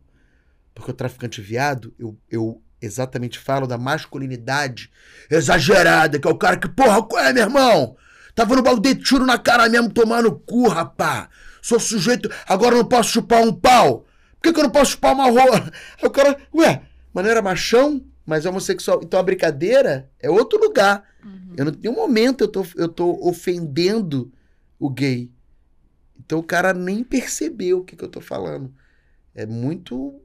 Porque 0.76 0.92
o 0.92 0.94
traficante 0.94 1.42
viado, 1.42 1.94
eu, 1.98 2.18
eu 2.30 2.62
exatamente 2.82 3.38
falo 3.38 3.68
da 3.68 3.78
masculinidade 3.78 4.92
exagerada, 5.30 6.20
que 6.20 6.28
é 6.28 6.32
o 6.32 6.38
cara 6.38 6.58
que, 6.58 6.68
porra, 6.68 7.04
qual 7.04 7.24
é, 7.24 7.32
meu 7.32 7.44
irmão? 7.44 7.96
Tava 8.34 8.56
no 8.56 8.64
balde 8.64 8.94
de 8.94 9.04
tiro 9.04 9.26
na 9.26 9.38
cara 9.38 9.70
mesmo, 9.70 9.92
tomando 9.92 10.32
cu, 10.32 10.68
rapá. 10.68 11.30
Sou 11.62 11.80
sujeito, 11.80 12.30
agora 12.48 12.76
eu 12.76 12.80
não 12.80 12.90
posso 12.90 13.12
chupar 13.12 13.42
um 13.42 13.54
pau. 13.54 14.06
Por 14.42 14.44
que, 14.44 14.54
que 14.54 14.60
eu 14.60 14.64
não 14.64 14.72
posso 14.72 14.92
chupar 14.92 15.14
uma 15.14 15.30
rola? 15.30 15.72
Aí 16.02 16.08
o 16.08 16.10
cara, 16.10 16.38
ué, 16.54 16.82
mas 17.14 17.24
não 17.24 17.32
era 17.32 17.42
machão, 17.42 18.04
mas 18.26 18.46
é 18.46 18.50
homossexual. 18.50 19.02
Então 19.04 19.20
a 19.20 19.24
brincadeira 19.24 20.10
é 20.20 20.30
outro 20.30 20.60
lugar. 20.60 21.04
Uhum. 21.24 21.54
Eu 21.58 21.66
não, 21.66 21.72
em 21.74 21.78
nenhum 21.78 21.96
momento 21.96 22.44
eu 22.44 22.48
tô, 22.48 22.66
eu 22.76 22.90
tô 22.90 23.20
ofendendo 23.22 24.32
o 24.80 24.90
gay. 24.90 25.30
Então 26.20 26.40
o 26.40 26.44
cara 26.44 26.74
nem 26.74 27.04
percebeu 27.04 27.80
o 27.80 27.84
que, 27.84 27.96
que 27.96 28.04
eu 28.04 28.10
tô 28.10 28.22
falando. 28.22 28.74
É 29.36 29.46
muito. 29.46 30.20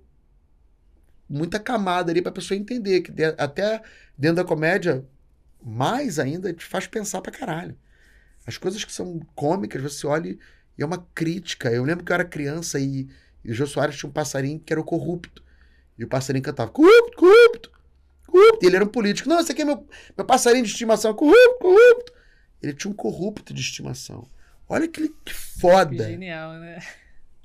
Muita 1.29 1.59
camada 1.59 2.11
ali 2.12 2.22
pra 2.22 2.33
pessoa 2.33 2.57
entender. 2.59 3.01
Que 3.03 3.11
de- 3.11 3.35
até 3.39 3.83
dentro 4.16 4.37
da 4.37 4.45
comédia, 4.45 5.05
mais 5.62 6.18
ainda, 6.18 6.53
te 6.53 6.64
faz 6.64 6.87
pensar 6.87 7.20
pra 7.20 7.33
caralho. 7.33 7.77
As 8.47 8.57
coisas 8.59 8.85
que 8.85 8.93
são 8.93 9.20
cômicas, 9.35 9.83
você 9.83 10.07
olha 10.07 10.29
e 10.31 10.39
e 10.79 10.83
é 10.83 10.87
uma 10.87 10.99
crítica. 11.14 11.70
Eu 11.70 11.85
lembro 11.85 12.05
que 12.05 12.12
eu 12.12 12.14
era 12.14 12.24
criança 12.24 12.79
e, 12.79 13.09
e 13.43 13.51
o 13.51 13.55
Jô 13.55 13.66
Soares 13.66 13.97
tinha 13.97 14.11
um 14.11 14.12
passarinho 14.12 14.61
que 14.61 14.70
era 14.72 14.79
o 14.81 14.85
corrupto. 14.85 15.43
E 15.99 16.05
o 16.05 16.07
passarinho 16.07 16.45
cantava 16.45 16.70
corrupto, 16.70 17.16
corrupto, 17.16 17.72
corrupto. 18.27 18.59
E 18.62 18.66
ele 18.66 18.77
era 18.77 18.85
um 18.85 18.89
político. 18.89 19.27
Não, 19.27 19.41
esse 19.41 19.51
aqui 19.53 19.62
é 19.62 19.64
meu, 19.64 19.89
meu 20.14 20.27
passarinho 20.27 20.62
de 20.66 20.70
estimação. 20.70 21.14
Corrupto, 21.14 21.59
corrupto. 21.61 22.12
Ele 22.62 22.74
tinha 22.74 22.91
um 22.91 22.95
corrupto 22.95 23.55
de 23.55 23.61
estimação. 23.62 24.29
Olha 24.68 24.87
que, 24.87 25.09
que 25.09 25.14
Que 25.24 25.33
foda. 25.33 26.05
genial, 26.07 26.53
né? 26.59 26.79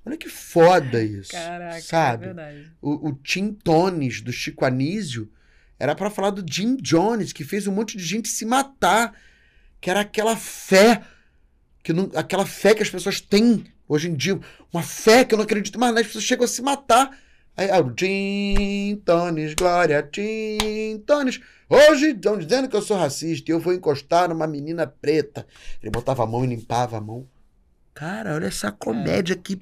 Olha 0.06 0.18
que 0.18 0.30
foda 0.30 1.04
isso. 1.04 1.32
Caraca, 1.32 1.82
sabe? 1.82 2.24
é 2.24 2.28
verdade. 2.28 2.72
O, 2.82 3.10
o 3.10 3.14
Tim 3.14 3.54
Tones, 3.54 4.22
do 4.22 4.32
Chico 4.32 4.66
Anísio, 4.66 5.32
era 5.80 5.96
pra 5.96 6.10
falar 6.10 6.32
do 6.32 6.46
Jim 6.48 6.76
Jones, 6.76 7.34
que 7.34 7.44
fez 7.44 7.68
um 7.68 7.72
monte 7.72 7.98
de 7.98 8.04
gente 8.04 8.30
se 8.30 8.46
matar. 8.46 9.14
Que 9.80 9.90
era 9.90 10.02
aquela 10.02 10.36
fé, 10.36 11.02
que 11.84 11.92
não, 11.92 12.10
aquela 12.16 12.46
fé 12.46 12.76
que 12.76 12.84
as 12.84 12.90
pessoas 12.90 13.20
têm 13.20 13.66
hoje 13.88 14.10
em 14.10 14.16
dia. 14.16 14.40
Uma 14.72 14.84
fé 14.84 15.26
que 15.26 15.34
eu 15.34 15.38
não 15.38 15.46
acredito 15.46 15.80
mais, 15.80 15.96
as 15.96 16.08
pessoas 16.08 16.24
chegam 16.24 16.46
a 16.46 16.48
se 16.48 16.62
matar. 16.62 17.18
Aí, 17.58 17.70
ah, 17.70 17.82
o 17.82 17.94
Jim 17.98 19.02
Tones, 19.04 19.54
glória, 19.54 20.08
Jim 20.14 21.00
Tones. 21.06 21.40
Hoje 21.70 22.12
estão 22.12 22.38
dizendo 22.38 22.68
que 22.68 22.76
eu 22.76 22.82
sou 22.82 22.98
racista 22.98 23.52
e 23.52 23.54
eu 23.54 23.60
vou 23.60 23.74
encostar 23.74 24.30
numa 24.30 24.48
menina 24.48 24.88
preta. 24.88 25.46
Ele 25.82 25.92
botava 25.92 26.24
a 26.24 26.28
mão 26.28 26.44
e 26.44 26.48
limpava 26.48 26.98
a 26.98 27.02
mão. 27.02 27.28
Cara, 27.94 28.36
olha 28.36 28.48
essa 28.48 28.72
comédia 28.72 29.36
que. 29.36 29.62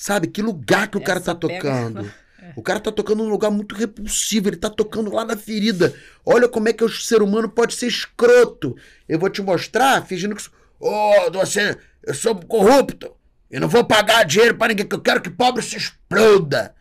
Sabe, 0.00 0.28
que 0.28 0.40
lugar 0.40 0.88
que 0.88 0.96
o 0.96 1.00
cara 1.04 1.18
Essa 1.20 1.34
tá 1.34 1.46
pega- 1.46 1.60
tocando. 1.60 2.10
É. 2.42 2.54
O 2.56 2.62
cara 2.62 2.80
tá 2.80 2.90
tocando 2.90 3.22
num 3.22 3.28
lugar 3.28 3.50
muito 3.50 3.74
repulsivo, 3.74 4.48
ele 4.48 4.56
tá 4.56 4.70
tocando 4.70 5.12
lá 5.12 5.26
na 5.26 5.36
ferida. 5.36 5.94
Olha 6.24 6.48
como 6.48 6.70
é 6.70 6.72
que 6.72 6.82
o 6.82 6.88
ser 6.88 7.20
humano 7.20 7.50
pode 7.50 7.74
ser 7.74 7.86
escroto. 7.86 8.74
Eu 9.06 9.18
vou 9.18 9.28
te 9.28 9.42
mostrar, 9.42 10.06
fingindo 10.06 10.34
que. 10.34 10.42
Ô, 10.78 11.30
você, 11.30 11.76
eu 12.02 12.14
sou 12.14 12.34
corrupto. 12.34 13.14
Eu 13.50 13.60
não 13.60 13.68
vou 13.68 13.84
pagar 13.84 14.24
dinheiro 14.24 14.56
pra 14.56 14.68
ninguém, 14.68 14.86
que 14.88 14.94
eu 14.94 15.02
quero 15.02 15.20
que 15.20 15.28
pobre 15.28 15.62
se 15.62 15.76
exploda. 15.76 16.74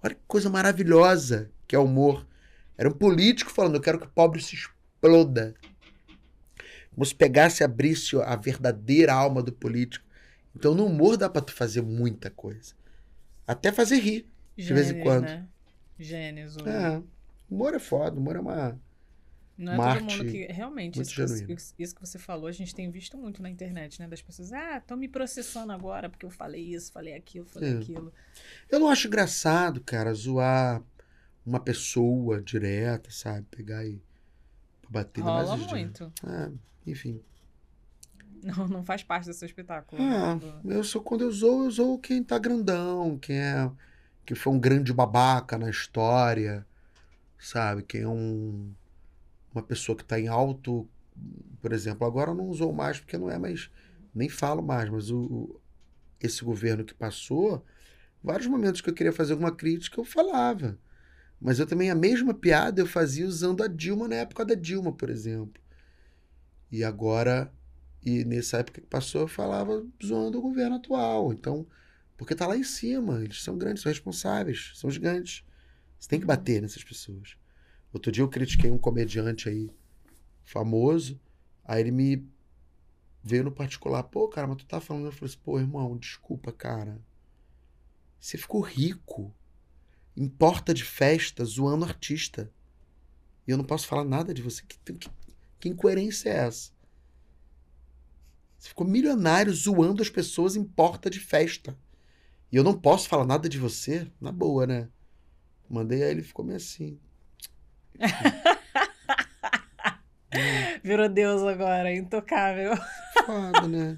Olha 0.00 0.14
que 0.14 0.20
coisa 0.28 0.48
maravilhosa 0.48 1.50
que 1.66 1.74
é 1.74 1.78
o 1.80 1.84
humor. 1.86 2.24
Era 2.78 2.88
um 2.88 2.92
político 2.92 3.50
falando, 3.50 3.74
eu 3.74 3.80
quero 3.80 3.98
que 3.98 4.06
pobre 4.06 4.40
se 4.40 4.54
exploda. 4.54 5.56
Como 6.94 7.04
se 7.04 7.16
pegasse 7.16 7.62
e 7.62 7.64
abrisse 7.64 8.14
a 8.22 8.36
verdadeira 8.36 9.12
alma 9.12 9.42
do 9.42 9.50
político. 9.52 10.04
Então 10.54 10.74
no 10.74 10.86
humor 10.86 11.16
dá 11.16 11.28
pra 11.28 11.40
tu 11.40 11.52
fazer 11.52 11.82
muita 11.82 12.30
coisa. 12.30 12.74
Até 13.46 13.72
fazer 13.72 13.98
rir. 13.98 14.26
De 14.56 14.72
vez 14.74 14.90
em 14.90 15.00
quando. 15.00 15.24
Né? 15.24 15.46
Gênios. 15.98 16.56
o- 16.56 16.68
É, 16.68 17.02
humor 17.50 17.74
é 17.74 17.78
foda, 17.78 18.18
humor 18.18 18.36
é 18.36 18.40
uma. 18.40 18.80
Não 19.56 19.72
é 19.72 19.76
uma 19.76 19.94
todo 19.94 20.04
mundo 20.04 20.24
que. 20.30 20.46
Realmente, 20.46 21.00
isso 21.00 21.14
que, 21.14 21.20
você, 21.20 21.36
genuína. 21.38 21.60
isso 21.78 21.94
que 21.94 22.00
você 22.00 22.18
falou, 22.18 22.46
a 22.46 22.52
gente 22.52 22.74
tem 22.74 22.90
visto 22.90 23.16
muito 23.18 23.42
na 23.42 23.50
internet, 23.50 24.00
né? 24.00 24.08
Das 24.08 24.22
pessoas, 24.22 24.52
ah, 24.52 24.78
estão 24.78 24.96
me 24.96 25.06
processando 25.08 25.72
agora 25.72 26.08
porque 26.08 26.24
eu 26.24 26.30
falei 26.30 26.62
isso, 26.74 26.90
falei 26.92 27.14
aquilo, 27.14 27.44
falei 27.46 27.74
É. 27.74 27.76
aquilo. 27.78 28.12
Eu 28.70 28.80
não 28.80 28.88
acho 28.88 29.06
engraçado, 29.06 29.80
cara, 29.82 30.12
zoar 30.14 30.82
uma 31.44 31.60
pessoa 31.60 32.40
direta, 32.40 33.10
sabe? 33.10 33.46
Pegar 33.50 33.84
e 33.84 34.00
bater 34.88 35.20
Rola 35.22 35.56
dias. 35.56 35.70
muito. 35.70 36.12
É, 36.26 36.50
enfim. 36.86 37.20
Não, 38.42 38.68
não 38.68 38.84
faz 38.84 39.02
parte 39.02 39.26
do 39.26 39.34
seu 39.34 39.46
espetáculo. 39.46 40.00
Né? 40.02 40.36
Do- 40.62 40.72
eu 40.72 40.84
sou 40.84 41.02
quando 41.02 41.22
eu 41.22 41.32
zoo, 41.32 41.64
eu 41.64 41.70
zoo 41.70 41.98
quem 41.98 42.22
tá 42.22 42.38
grandão, 42.38 43.18
quem 43.18 43.36
é 43.38 43.70
que 44.24 44.34
foi 44.34 44.52
um 44.52 44.60
grande 44.60 44.92
babaca 44.92 45.58
na 45.58 45.68
história, 45.70 46.66
sabe? 47.38 47.82
Quem 47.82 48.02
é 48.02 48.08
um 48.08 48.72
uma 49.54 49.62
pessoa 49.62 49.96
que 49.96 50.04
tá 50.04 50.20
em 50.20 50.28
alto, 50.28 50.88
por 51.62 51.72
exemplo, 51.72 52.06
agora 52.06 52.30
eu 52.30 52.34
não 52.34 52.46
usou 52.48 52.72
mais 52.72 53.00
porque 53.00 53.18
não 53.18 53.30
é 53.30 53.38
mais 53.38 53.70
nem 54.14 54.28
falo 54.28 54.62
mais, 54.62 54.88
mas 54.90 55.10
o, 55.10 55.18
o- 55.20 55.60
esse 56.20 56.44
governo 56.44 56.84
que 56.84 56.94
passou, 56.94 57.64
vários 58.22 58.48
momentos 58.48 58.80
que 58.80 58.90
eu 58.90 58.94
queria 58.94 59.12
fazer 59.12 59.32
alguma 59.34 59.52
crítica 59.54 60.00
eu 60.00 60.04
falava. 60.04 60.78
Mas 61.40 61.58
eu 61.60 61.66
também 61.66 61.90
a 61.90 61.94
mesma 61.96 62.34
piada 62.34 62.82
eu 62.82 62.86
fazia 62.86 63.26
usando 63.26 63.62
a 63.64 63.68
Dilma 63.68 64.08
na 64.08 64.16
época 64.16 64.44
da 64.44 64.54
Dilma, 64.54 64.92
por 64.92 65.10
exemplo. 65.10 65.62
E 66.70 66.84
agora 66.84 67.52
e 68.02 68.24
nessa 68.24 68.58
época 68.58 68.80
que 68.80 68.86
passou, 68.86 69.22
eu 69.22 69.28
falava 69.28 69.86
zoando 70.04 70.38
o 70.38 70.42
governo 70.42 70.76
atual. 70.76 71.32
Então, 71.32 71.66
porque 72.16 72.34
tá 72.34 72.46
lá 72.46 72.56
em 72.56 72.64
cima, 72.64 73.22
eles 73.22 73.42
são 73.42 73.58
grandes, 73.58 73.82
são 73.82 73.90
responsáveis, 73.90 74.72
são 74.74 74.90
gigantes. 74.90 75.44
Você 75.98 76.08
tem 76.08 76.20
que 76.20 76.26
bater 76.26 76.62
nessas 76.62 76.82
pessoas. 76.82 77.36
Outro 77.92 78.10
dia 78.10 78.22
eu 78.22 78.28
critiquei 78.28 78.70
um 78.70 78.78
comediante 78.78 79.48
aí 79.48 79.70
famoso, 80.42 81.20
aí 81.64 81.80
ele 81.80 81.90
me 81.90 82.26
veio 83.22 83.44
no 83.44 83.52
particular, 83.52 84.02
pô, 84.04 84.28
cara, 84.28 84.46
mas 84.46 84.56
tu 84.58 84.66
tá 84.66 84.80
falando, 84.80 85.06
eu 85.06 85.12
falei 85.12 85.26
assim, 85.26 85.42
pô, 85.44 85.58
irmão, 85.58 85.96
desculpa, 85.98 86.52
cara. 86.52 87.00
Você 88.18 88.38
ficou 88.38 88.60
rico 88.60 89.34
em 90.16 90.28
porta 90.28 90.72
de 90.72 90.84
festa 90.84 91.44
zoando 91.44 91.84
artista. 91.84 92.50
E 93.46 93.50
eu 93.50 93.56
não 93.56 93.64
posso 93.64 93.86
falar 93.86 94.04
nada 94.04 94.32
de 94.32 94.42
você. 94.42 94.62
Que, 94.62 94.78
que, 94.94 95.10
que 95.58 95.68
incoerência 95.68 96.30
é 96.30 96.46
essa? 96.46 96.70
Você 98.60 98.68
ficou 98.68 98.86
milionário 98.86 99.52
zoando 99.54 100.02
as 100.02 100.10
pessoas 100.10 100.54
em 100.54 100.62
porta 100.62 101.08
de 101.08 101.18
festa. 101.18 101.74
E 102.52 102.56
eu 102.56 102.62
não 102.62 102.74
posso 102.74 103.08
falar 103.08 103.24
nada 103.24 103.48
de 103.48 103.58
você? 103.58 104.06
Na 104.20 104.30
boa, 104.30 104.66
né? 104.66 104.86
Mandei 105.68 106.02
aí 106.02 106.10
ele 106.10 106.22
ficou 106.22 106.44
meio 106.44 106.58
assim. 106.58 107.00
Virou 110.84 111.08
Deus 111.08 111.42
agora, 111.42 111.90
intocável. 111.90 112.72
Foda, 113.24 113.66
né? 113.66 113.96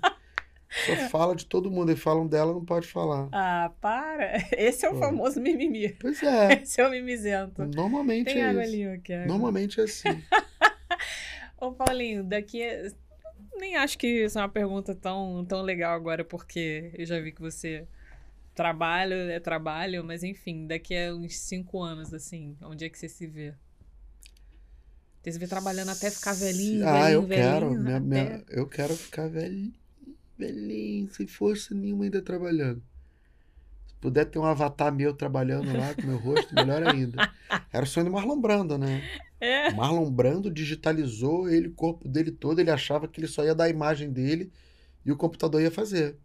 Só 0.87 0.95
fala 1.11 1.35
de 1.35 1.45
todo 1.45 1.69
mundo. 1.69 1.91
E 1.91 1.97
falam 1.97 2.29
dela, 2.29 2.53
não 2.53 2.65
pode 2.65 2.87
falar. 2.87 3.29
Ah, 3.33 3.73
para. 3.81 4.37
Esse 4.57 4.87
é 4.87 4.91
o 4.91 4.95
Pô. 4.95 5.01
famoso 5.01 5.41
mimimi. 5.41 5.97
Pois 6.01 6.23
é. 6.23 6.63
Esse 6.63 6.81
é 6.81 6.87
o 6.87 6.91
mimizento. 6.91 7.65
Normalmente 7.65 8.33
Tem 8.33 8.43
é 8.43 8.49
água 8.49 8.63
isso. 8.63 8.73
ali, 8.73 8.85
água. 8.85 9.27
Normalmente 9.27 9.81
é 9.81 9.85
assim. 9.85 10.23
Ô, 11.61 11.73
Paulinho, 11.73 12.23
daqui. 12.23 12.63
Nem 13.57 13.77
acho 13.77 13.99
que 13.99 14.07
isso 14.25 14.39
é 14.39 14.43
uma 14.43 14.49
pergunta 14.49 14.95
tão, 14.95 15.45
tão 15.45 15.63
legal 15.63 15.95
agora, 15.95 16.25
porque 16.25 16.91
eu 16.95 17.07
já 17.07 17.21
vi 17.21 17.33
que 17.33 17.41
você 17.41 17.87
trabalha, 18.55 19.15
é 19.15 19.41
trabalho, 19.41 20.05
mas 20.05 20.23
enfim, 20.23 20.67
daqui 20.67 20.97
a 20.97 21.15
uns 21.15 21.37
cinco 21.39 21.83
anos, 21.83 22.13
assim, 22.15 22.57
onde 22.63 22.85
é 22.85 22.89
que 22.91 22.99
você 22.99 23.09
se 23.09 23.27
vê? 23.27 23.55
Você 25.23 25.33
se 25.33 25.39
vê 25.39 25.47
trabalhando 25.47 25.91
até 25.91 26.11
ficar 26.11 26.35
velhinho, 26.35 26.89
ah, 26.89 27.11
eu 27.11 27.23
velhinho, 27.23 27.29
quero. 27.29 27.67
velhinho, 27.67 27.81
minha- 27.81 27.97
até- 27.99 28.07
minha- 28.07 28.45
eu 28.49 28.67
quero 28.69 28.97
ficar 28.97 29.29
velhinho, 29.29 29.73
velhinho, 30.39 31.11
sem 31.13 31.27
força 31.27 31.75
nenhuma 31.75 32.05
ainda 32.05 32.23
trabalhando. 32.23 32.83
Se 34.03 34.09
puder 34.09 34.25
ter 34.25 34.41
um 34.41 34.45
avatar 34.45 34.93
meu 34.93 35.15
trabalhando 35.15 35.73
lá 35.79 35.95
com 35.95 36.03
meu 36.03 36.19
rosto, 36.19 36.53
melhor 36.53 36.83
ainda. 36.83 37.33
Era 37.73 37.85
o 37.85 37.87
sonho 37.87 38.07
do 38.07 38.13
Marlon 38.13 38.41
Brando, 38.41 38.77
né? 38.77 39.01
É. 39.41 39.69
O 39.69 39.77
Marlon 39.77 40.11
Brando 40.11 40.51
digitalizou 40.51 41.49
ele, 41.49 41.69
o 41.69 41.73
corpo 41.73 42.09
dele 42.09 42.33
todo, 42.33 42.59
ele 42.59 42.71
achava 42.73 43.07
que 43.07 43.21
ele 43.21 43.29
só 43.29 43.45
ia 43.45 43.55
dar 43.55 43.65
a 43.65 43.69
imagem 43.69 44.11
dele 44.11 44.51
e 45.07 45.13
o 45.13 45.17
computador 45.17 45.63
ia 45.63 45.71
fazer. 45.71 46.17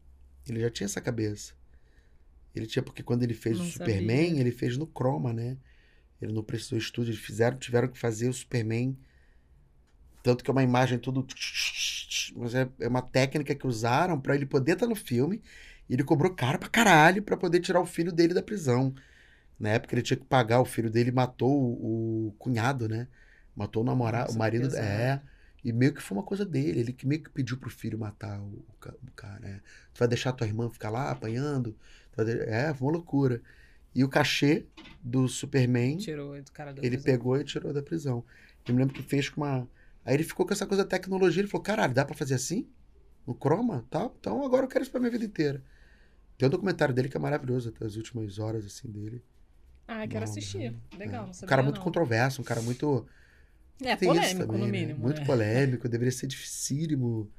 Ele 0.49 0.59
já 0.59 0.71
tinha 0.71 0.85
essa 0.85 0.99
cabeça. 0.99 1.53
Ele 2.55 2.65
tinha, 2.65 2.81
porque 2.81 3.03
quando 3.03 3.21
ele 3.21 3.35
fez 3.35 3.59
Não 3.59 3.65
o 3.65 3.69
Superman, 3.69 4.29
sabia. 4.29 4.41
ele 4.41 4.51
fez 4.51 4.75
no 4.75 4.87
Chroma, 4.87 5.31
né? 5.31 5.55
Ele 6.19 6.33
não 6.33 6.41
precisou 6.41 6.79
estúdio, 6.79 7.11
eles 7.11 7.21
fizeram, 7.21 7.59
tiveram 7.59 7.87
que 7.89 7.99
fazer 7.99 8.27
o 8.27 8.33
Superman. 8.33 8.97
Tanto 10.23 10.43
que 10.43 10.49
é 10.49 10.53
uma 10.53 10.63
imagem 10.63 10.97
tudo. 10.97 11.27
Mas 12.35 12.55
é, 12.55 12.67
é 12.79 12.87
uma 12.87 13.03
técnica 13.03 13.53
que 13.53 13.67
usaram 13.67 14.19
pra 14.19 14.33
ele 14.33 14.47
poder 14.47 14.73
estar 14.73 14.87
no 14.87 14.95
filme. 14.95 15.43
E 15.89 15.93
ele 15.93 16.03
cobrou 16.03 16.33
caro 16.33 16.59
pra 16.59 16.69
caralho 16.69 17.21
pra 17.23 17.37
poder 17.37 17.59
tirar 17.61 17.79
o 17.81 17.85
filho 17.85 18.11
dele 18.11 18.33
da 18.33 18.41
prisão. 18.43 18.93
Na 19.59 19.69
época 19.69 19.95
ele 19.95 20.01
tinha 20.03 20.17
que 20.17 20.25
pagar, 20.25 20.61
o 20.61 20.65
filho 20.65 20.89
dele 20.89 21.11
matou 21.11 21.51
o, 21.51 22.27
o 22.29 22.31
cunhado, 22.37 22.87
né? 22.87 23.07
Matou 23.55 23.83
o 23.83 23.85
namorado, 23.85 24.31
o 24.31 24.37
marido. 24.37 24.69
pesado. 24.69 24.85
É. 24.85 25.21
E 25.63 25.73
meio 25.73 25.93
que 25.93 26.01
foi 26.01 26.17
uma 26.17 26.23
coisa 26.23 26.45
dele. 26.45 26.79
Ele 26.79 26.93
que 26.93 27.07
meio 27.07 27.23
que 27.23 27.29
pediu 27.29 27.57
pro 27.57 27.69
filho 27.69 27.97
matar 27.97 28.39
o, 28.39 28.45
o 28.69 28.73
ca- 28.79 28.93
o 29.07 29.11
cara. 29.15 29.39
né? 29.39 29.61
Tu 29.93 29.99
vai 29.99 30.07
deixar 30.07 30.31
tua 30.33 30.47
irmã 30.47 30.69
ficar 30.69 30.89
lá 30.89 31.11
apanhando? 31.11 31.75
É, 32.47 32.73
foi 32.73 32.87
uma 32.87 32.93
loucura. 32.93 33.41
E 33.95 34.03
o 34.03 34.09
cachê 34.09 34.65
do 35.03 35.27
Superman, 35.27 35.97
Tirou 35.97 36.39
do 36.41 36.51
cara 36.51 36.71
da 36.73 36.81
ele 36.81 36.91
prisão. 36.97 37.03
pegou 37.05 37.37
e 37.37 37.43
tirou 37.43 37.73
da 37.73 37.81
prisão. 37.81 38.23
Eu 38.67 38.73
me 38.73 38.79
lembro 38.81 38.93
que 38.93 39.01
fez 39.03 39.29
com 39.29 39.41
uma. 39.41 39.67
Aí 40.05 40.13
ele 40.15 40.23
ficou 40.23 40.45
com 40.45 40.53
essa 40.53 40.65
coisa 40.67 40.83
da 40.83 40.89
tecnologia. 40.89 41.41
Ele 41.41 41.49
falou: 41.49 41.63
caralho, 41.63 41.93
dá 41.93 42.05
pra 42.05 42.15
fazer 42.15 42.35
assim? 42.35 42.67
No 43.25 43.35
Chroma? 43.35 43.85
Tá? 43.89 44.09
Então 44.19 44.43
agora 44.45 44.65
eu 44.65 44.69
quero 44.69 44.83
isso 44.83 44.91
pra 44.91 44.99
minha 44.99 45.11
vida 45.11 45.25
inteira. 45.25 45.63
Tem 46.37 46.47
um 46.47 46.51
documentário 46.51 46.93
dele 46.93 47.09
que 47.09 47.17
é 47.17 47.19
maravilhoso, 47.19 47.69
até 47.69 47.85
as 47.85 47.95
últimas 47.95 48.37
horas 48.39 48.65
assim 48.65 48.89
dele. 48.89 49.23
Ah, 49.87 50.07
quero 50.07 50.23
assistir. 50.23 50.75
Legal, 50.97 51.23
É. 51.23 51.27
não 51.27 51.31
Um 51.43 51.45
cara 51.47 51.63
muito 51.63 51.77
não. 51.77 51.83
controverso, 51.83 52.41
um 52.41 52.45
cara 52.45 52.61
muito. 52.61 53.05
É, 53.81 53.95
Tem 53.95 54.07
polêmico, 54.09 54.39
também, 54.45 54.59
no 54.59 54.65
né? 54.65 54.71
mínimo. 54.71 54.99
Muito 54.99 55.19
né? 55.21 55.25
polêmico, 55.25 55.87
deveria 55.89 56.11
ser 56.11 56.27
dificílimo 56.27 57.29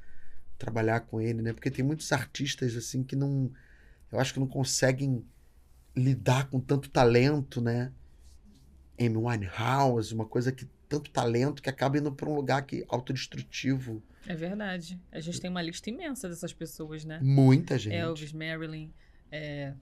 trabalhar 0.58 1.00
com 1.00 1.20
ele, 1.20 1.42
né? 1.42 1.52
Porque 1.52 1.70
tem 1.70 1.84
muitos 1.84 2.10
artistas 2.12 2.76
assim 2.76 3.02
que 3.04 3.14
não. 3.14 3.50
Eu 4.10 4.18
acho 4.18 4.32
que 4.32 4.40
não 4.40 4.46
conseguem 4.46 5.24
lidar 5.96 6.48
com 6.48 6.60
tanto 6.60 6.88
talento, 6.90 7.60
né? 7.60 7.92
Amy 9.00 9.16
Winehouse, 9.16 10.14
uma 10.14 10.26
coisa 10.26 10.50
que 10.50 10.66
tanto 10.88 11.10
talento 11.10 11.62
que 11.62 11.68
acaba 11.68 11.98
indo 11.98 12.10
para 12.12 12.28
um 12.28 12.34
lugar 12.34 12.62
que 12.64 12.84
autodestrutivo. 12.88 14.02
É 14.26 14.34
verdade. 14.34 15.00
A 15.12 15.20
gente 15.20 15.40
tem 15.40 15.50
uma 15.50 15.62
lista 15.62 15.88
imensa 15.90 16.28
dessas 16.28 16.52
pessoas, 16.52 17.04
né? 17.04 17.20
Muita 17.22 17.78
gente. 17.78 17.94
Elvis, 17.94 18.32
Marilyn, 18.32 18.90
é, 19.30 19.74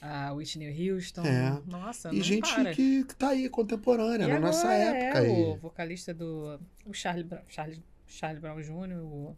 a 0.00 0.32
Whitney 0.32 0.90
Houston. 0.90 1.24
É. 1.24 1.60
Nossa, 1.66 2.12
e 2.14 2.22
gente 2.22 2.52
para. 2.52 2.74
que, 2.74 3.04
que 3.04 3.14
tá 3.16 3.30
aí, 3.30 3.48
contemporânea, 3.48 4.24
E 4.24 4.28
na 4.28 4.36
agora 4.36 4.40
nossa 4.52 4.72
época 4.72 5.18
é, 5.18 5.22
aí. 5.22 5.28
o 5.30 5.56
vocalista 5.56 6.12
do... 6.14 6.60
O 6.84 6.92
Charlie, 6.92 7.26
Charlie, 7.48 7.82
Charlie 8.06 8.40
Brown 8.40 8.60
Jr., 8.60 8.98
o 9.02 9.36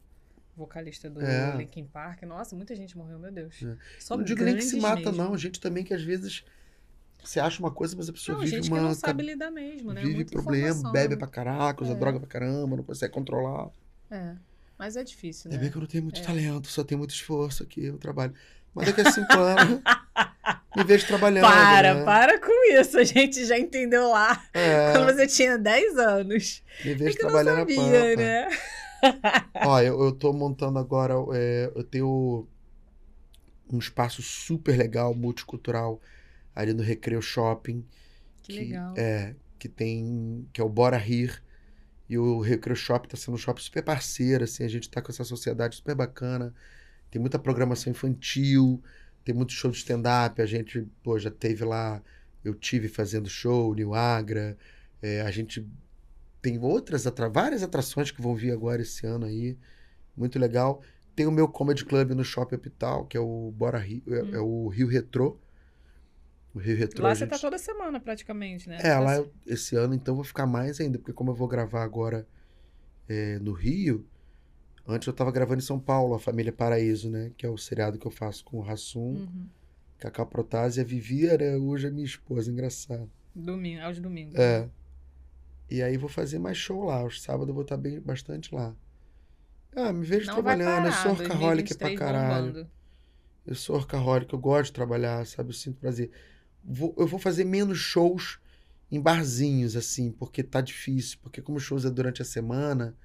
vocalista 0.56 1.08
do 1.08 1.22
É. 1.22 1.56
Linkin 1.56 1.86
Park. 1.86 2.22
Nossa, 2.22 2.54
muita 2.56 2.74
gente 2.74 2.96
morreu, 2.96 3.18
meu 3.18 3.32
Deus. 3.32 3.62
É. 3.62 3.76
Só 3.98 4.16
não 4.16 4.24
digo 4.24 4.44
nem 4.44 4.56
que 4.56 4.62
se 4.62 4.78
mata, 4.80 5.10
mesmo. 5.10 5.16
não. 5.16 5.36
Gente 5.38 5.60
também 5.60 5.84
que 5.84 5.94
às 5.94 6.02
vezes 6.02 6.44
você 7.24 7.40
acha 7.40 7.60
uma 7.60 7.70
coisa, 7.70 7.96
mas 7.96 8.08
a 8.08 8.12
pessoa 8.12 8.36
Não, 8.36 8.44
vive 8.44 8.56
gente 8.56 8.70
uma. 8.70 8.78
que 8.78 8.84
não 8.84 8.94
sabe 8.94 9.22
lidar 9.22 9.50
mesmo, 9.50 9.92
né? 9.92 10.02
vive 10.02 10.14
Muita 10.16 10.32
problema, 10.32 10.92
bebe 10.92 11.16
pra 11.16 11.26
caraca, 11.26 11.82
usa 11.82 11.92
É. 11.92 11.96
droga 11.96 12.18
pra 12.20 12.28
caramba, 12.28 12.76
não 12.76 12.84
consegue 12.84 13.12
controlar. 13.12 13.70
É, 14.10 14.34
mas 14.78 14.96
é 14.96 15.04
difícil, 15.04 15.50
É 15.50 15.54
né? 15.54 15.60
bem 15.60 15.70
que 15.70 15.76
eu 15.76 15.80
não 15.80 15.88
tenho 15.88 16.04
muito 16.04 16.20
É. 16.20 16.24
talento, 16.24 16.68
só 16.68 16.82
tenho 16.84 16.98
muito 16.98 17.14
esforço 17.14 17.62
aqui 17.62 17.90
no 17.90 17.98
trabalho. 17.98 18.34
Mas 18.74 18.86
daqui 18.86 19.00
a 19.00 19.10
cinco 19.12 19.36
anos, 19.36 19.80
me 20.76 20.84
vejo 20.84 21.06
trabalhando. 21.06 21.46
Para, 21.46 21.94
né? 21.94 22.04
para 22.04 22.40
com 22.40 22.72
isso. 22.72 22.98
A 22.98 23.04
gente 23.04 23.44
já 23.44 23.58
entendeu 23.58 24.08
lá 24.08 24.40
É, 24.54 24.92
quando 24.92 25.14
você 25.14 25.26
tinha 25.26 25.58
10 25.58 25.98
anos. 25.98 26.62
me 26.84 26.92
É 26.92 26.94
vejo 26.94 27.14
não 27.14 27.20
trabalhando 27.30 27.56
a 27.56 27.60
sabia, 27.60 28.16
né? 28.16 28.48
Ó, 29.66 29.80
eu, 29.80 30.00
eu 30.04 30.12
tô 30.12 30.32
montando 30.32 30.78
agora, 30.78 31.14
é, 31.34 31.72
eu 31.74 31.82
tenho 31.84 32.46
um 33.72 33.78
espaço 33.78 34.22
super 34.22 34.76
legal, 34.76 35.14
multicultural, 35.14 36.00
ali 36.54 36.72
no 36.72 36.82
Recreio 36.82 37.22
Shopping. 37.22 37.84
Que 38.42 38.52
legal. 38.52 38.94
É, 38.96 39.34
que 39.58 39.68
tem, 39.68 40.46
que 40.52 40.60
é 40.60 40.64
o 40.64 40.68
Bora 40.68 40.96
Rir. 40.96 41.42
E 42.08 42.18
o 42.18 42.40
Recreio 42.40 42.76
Shopping 42.76 43.08
tá 43.08 43.16
sendo 43.16 43.34
um 43.34 43.38
shopping 43.38 43.62
super 43.62 43.84
parceiro, 43.84 44.42
assim, 44.42 44.64
a 44.64 44.68
gente 44.68 44.90
tá 44.90 45.00
com 45.00 45.12
essa 45.12 45.22
sociedade 45.22 45.76
super 45.76 45.94
bacana. 45.94 46.52
Tem 47.10 47.20
muita 47.20 47.38
programação 47.38 47.90
infantil, 47.90 48.82
tem 49.24 49.32
muito 49.34 49.52
show 49.52 49.70
de 49.70 49.76
stand-up, 49.76 50.40
a 50.42 50.46
gente, 50.46 50.86
pô, 51.04 51.18
já 51.18 51.30
teve 51.30 51.64
lá, 51.64 52.02
eu 52.44 52.52
tive 52.54 52.88
fazendo 52.88 53.28
show, 53.28 53.72
New 53.74 53.94
Agra, 53.94 54.56
é, 55.00 55.20
a 55.20 55.30
gente 55.30 55.64
tem 56.42 56.58
outras, 56.58 57.06
atra 57.06 57.28
várias 57.28 57.62
atrações 57.62 58.10
que 58.10 58.20
vão 58.20 58.34
vir 58.34 58.50
agora 58.52 58.82
esse 58.82 59.06
ano 59.06 59.26
aí, 59.26 59.56
muito 60.16 60.38
legal. 60.38 60.82
Tem 61.14 61.26
o 61.26 61.30
meu 61.32 61.46
Comedy 61.46 61.84
Club 61.84 62.10
no 62.10 62.24
Shopping 62.24 62.56
Hospital, 62.56 63.06
que 63.06 63.16
é 63.16 63.20
o 63.20 63.52
Bora 63.56 63.78
Rio, 63.78 64.02
é, 64.08 64.22
Hum. 64.22 64.34
é 64.34 64.38
o 64.40 64.68
Rio 64.68 64.88
Retrô. 64.88 65.38
O 66.54 66.58
Rio 66.58 66.76
Retrô. 66.76 67.04
Lá 67.04 67.14
você 67.14 67.26
tá 67.26 67.36
gente- 67.36 67.42
toda 67.42 67.58
semana, 67.58 68.00
praticamente, 68.00 68.68
né? 68.68 68.78
é, 68.82 68.98
lá 68.98 69.12
Tá- 69.12 69.16
eu- 69.18 69.32
esse 69.46 69.76
ano 69.76 69.94
então 69.94 70.14
vou 70.16 70.24
ficar 70.24 70.46
mais 70.46 70.80
ainda, 70.80 70.98
porque 70.98 71.12
como 71.12 71.30
eu 71.30 71.34
vou 71.34 71.46
gravar 71.48 71.82
agora 71.84 72.26
é, 73.08 73.38
no 73.40 73.52
Rio, 73.52 74.06
antes 74.86 75.06
eu 75.06 75.12
tava 75.12 75.30
gravando 75.32 75.60
em 75.60 75.64
São 75.64 75.78
Paulo, 75.78 76.14
a 76.14 76.18
Família 76.18 76.52
Paraíso, 76.52 77.08
né? 77.10 77.32
Que 77.36 77.44
é 77.46 77.48
o 77.48 77.56
seriado 77.56 77.98
que 77.98 78.06
eu 78.06 78.10
faço 78.10 78.44
com 78.44 78.58
o 78.58 78.60
Rassum, 78.60 79.14
Uhum. 79.14 79.46
Cacá 79.98 80.24
Protásio 80.24 80.80
e 80.80 80.82
a 80.82 80.86
Vivi 80.86 81.28
Araújo, 81.28 81.86
a 81.86 81.90
minha 81.90 82.04
esposa, 82.06 82.50
engraçado. 82.50 83.10
Domingo, 83.34 83.82
aos 83.82 83.98
domingos. 84.00 84.34
É. 84.36 84.68
E 85.70 85.82
aí 85.82 85.96
vou 85.96 86.08
fazer 86.08 86.38
mais 86.40 86.56
show 86.56 86.84
lá, 86.84 87.04
os 87.04 87.22
sábados 87.22 87.48
eu 87.48 87.54
vou 87.54 87.62
estar 87.62 87.76
bem, 87.76 88.00
bastante 88.00 88.52
lá. 88.54 88.74
Ah, 89.74 89.92
me 89.92 90.04
vejo 90.04 90.26
Não 90.26 90.34
trabalhando, 90.34 90.86
eu 90.86 90.92
sou 90.92 91.10
orcaholic 91.12 91.74
pra 91.76 91.86
2023 91.88 91.98
caralho. 91.98 92.46
bombando. 92.46 92.70
Eu 93.46 93.54
sou 93.54 93.76
orcaholic, 93.76 94.32
eu 94.32 94.38
gosto 94.38 94.66
de 94.66 94.72
trabalhar, 94.72 95.24
sabe? 95.26 95.50
Eu 95.50 95.54
sinto 95.54 95.78
prazer. 95.78 96.10
Vou- 96.64 96.94
eu 96.98 97.06
vou 97.06 97.18
fazer 97.18 97.44
menos 97.44 97.78
shows 97.78 98.38
em 98.90 99.00
barzinhos, 99.00 99.76
assim, 99.76 100.10
porque 100.12 100.42
tá 100.42 100.60
difícil. 100.60 101.18
Porque 101.22 101.40
como 101.40 101.58
shows 101.60 101.84
é 101.84 101.90
durante 101.90 102.20
a 102.22 102.24
semana, 102.24 102.96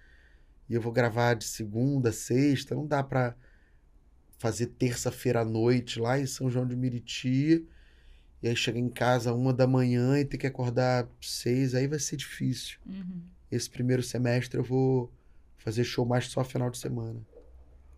e 0.69 0.73
eu 0.73 0.81
vou 0.81 0.91
gravar 0.91 1.35
de 1.35 1.45
segunda, 1.45 2.11
sexta, 2.11 2.73
não 2.75 2.85
dá 2.87 3.03
pra 3.03 3.35
fazer 4.37 4.67
terça-feira 4.67 5.41
à 5.41 5.45
noite 5.45 5.99
lá 5.99 6.19
em 6.19 6.25
São 6.25 6.49
João 6.49 6.67
de 6.67 6.75
Meriti. 6.75 7.65
E 8.43 8.47
aí 8.47 8.55
chegar 8.55 8.79
em 8.79 8.89
casa 8.89 9.33
uma 9.33 9.53
da 9.53 9.65
manhã 9.65 10.19
e 10.19 10.25
ter 10.25 10.37
que 10.37 10.45
acordar 10.45 11.07
seis, 11.21 11.73
aí 11.73 11.87
vai 11.87 11.97
ser 11.99 12.15
difícil. 12.17 12.77
Uhum. 12.85 13.21
Esse 13.51 13.69
primeiro 13.69 14.03
semestre 14.03 14.59
eu 14.59 14.63
vou 14.63 15.11
fazer 15.57 15.83
show 15.83 16.05
mais 16.05 16.25
só 16.27 16.43
final 16.43 16.69
de 16.69 16.77
semana. 16.77 17.19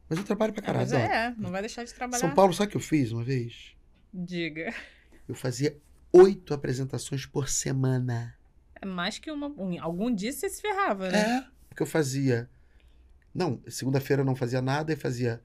Mas 0.07 0.19
eu 0.19 0.23
trabalho 0.25 0.53
pra 0.53 0.61
É, 0.63 0.65
caralho. 0.65 0.85
mas 0.89 0.93
é, 0.93 1.33
não 1.37 1.51
vai 1.51 1.61
deixar 1.61 1.83
de 1.83 1.93
trabalhar. 1.93 2.19
São 2.21 2.33
Paulo, 2.33 2.53
sabe 2.53 2.67
o 2.67 2.71
que 2.71 2.77
eu 2.77 2.81
fiz 2.81 3.11
uma 3.11 3.23
vez? 3.23 3.75
Diga. 4.13 4.73
Eu 5.27 5.35
fazia 5.35 5.77
oito 6.11 6.53
apresentações 6.53 7.25
por 7.25 7.49
semana. 7.49 8.35
É 8.81 8.85
mais 8.85 9.19
que 9.19 9.29
uma. 9.31 9.47
um- 9.47 9.81
Algum 9.81 10.13
dia 10.13 10.31
você 10.31 10.49
se 10.49 10.61
ferrava, 10.61 11.09
né? 11.09 11.19
É, 11.19 11.47
porque 11.69 11.83
eu 11.83 11.87
fazia. 11.87 12.49
Não, 13.33 13.61
segunda-feira 13.67 14.21
eu 14.21 14.25
não 14.25 14.35
fazia 14.35 14.61
nada, 14.61 14.93
eu 14.93 14.97
fazia 14.97 15.41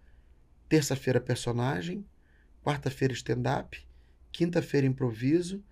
terça-feira 0.68 1.20
personagem, 1.20 2.06
quarta-feira 2.64 3.12
stand-up, 3.12 3.86
quinta-feira 4.30 4.86
improviso, 4.86 5.62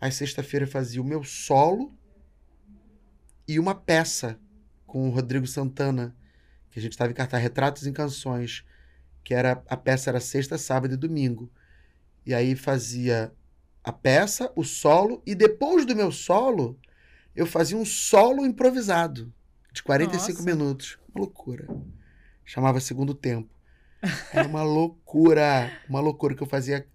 aí 0.00 0.10
sexta-feira 0.10 0.64
eu 0.66 0.70
fazia 0.70 1.00
o 1.00 1.04
meu 1.04 1.22
solo 1.22 1.94
e 3.46 3.58
uma 3.58 3.74
peça 3.74 4.38
com 4.86 5.08
o 5.08 5.10
Rodrigo 5.12 5.46
Santana, 5.46 6.16
que 6.70 6.78
a 6.78 6.82
gente 6.82 6.92
estava 6.92 7.10
em 7.10 7.14
cartaz 7.14 7.42
Retratos 7.42 7.86
em 7.86 7.92
Canções, 7.92 8.64
que 9.22 9.32
era 9.32 9.62
a 9.68 9.76
peça 9.76 10.10
era 10.10 10.18
sexta, 10.20 10.58
sábado 10.58 10.94
e 10.94 10.96
domingo. 10.96 11.50
E 12.26 12.34
aí 12.34 12.56
fazia 12.56 13.32
a 13.82 13.92
peça, 13.92 14.52
o 14.54 14.64
solo 14.64 15.22
e 15.26 15.34
depois 15.34 15.86
do 15.86 15.94
meu 15.96 16.10
solo, 16.12 16.78
eu 17.34 17.46
fazia 17.46 17.76
um 17.76 17.84
solo 17.84 18.44
improvisado 18.44 19.32
de 19.72 19.82
45 19.82 20.38
Nossa. 20.38 20.44
minutos. 20.44 20.98
Uma 21.14 21.20
loucura. 21.24 21.66
Chamava 22.44 22.80
Segundo 22.80 23.14
Tempo. 23.14 23.48
Era 24.32 24.46
uma 24.48 24.62
loucura. 24.62 25.70
Uma 25.88 26.00
loucura 26.00 26.34
que 26.34 26.42
eu 26.42 26.46
fazia. 26.46 26.86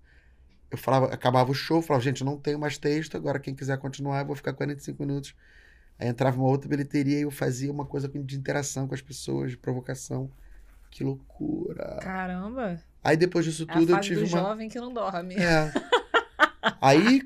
Eu 0.69 0.77
falava, 0.77 1.13
acabava 1.13 1.51
o 1.51 1.53
show, 1.53 1.81
falava, 1.81 2.03
gente, 2.03 2.23
não 2.23 2.37
tenho 2.37 2.57
mais 2.57 2.77
texto, 2.79 3.15
agora 3.15 3.39
quem 3.39 3.53
quiser 3.53 3.77
continuar, 3.77 4.21
eu 4.21 4.25
vou 4.25 4.35
ficar 4.35 4.53
45 4.53 5.03
minutos. 5.05 5.35
Aí 5.99 6.07
entrava 6.07 6.37
uma 6.37 6.47
outra 6.49 6.67
bilheteria 6.67 7.19
e 7.19 7.21
eu 7.21 7.29
fazia 7.31 7.71
uma 7.71 7.85
coisa 7.85 8.07
de 8.09 8.35
interação 8.35 8.87
com 8.87 8.95
as 8.95 9.01
pessoas, 9.01 9.51
de 9.51 9.57
provocação. 9.57 10.31
Que 10.89 11.03
loucura. 11.03 11.99
Caramba. 12.01 12.79
Aí 13.03 13.15
depois 13.15 13.45
disso 13.45 13.65
É 13.69 13.73
tudo 13.73 13.93
a 13.93 13.97
eu 13.97 14.01
tive 14.01 14.21
do 14.21 14.27
uma. 14.27 14.39
jovem 14.39 14.69
que 14.69 14.79
não 14.79 14.91
dorme. 14.91 15.35
É. 15.35 15.71
Aí 16.81 17.21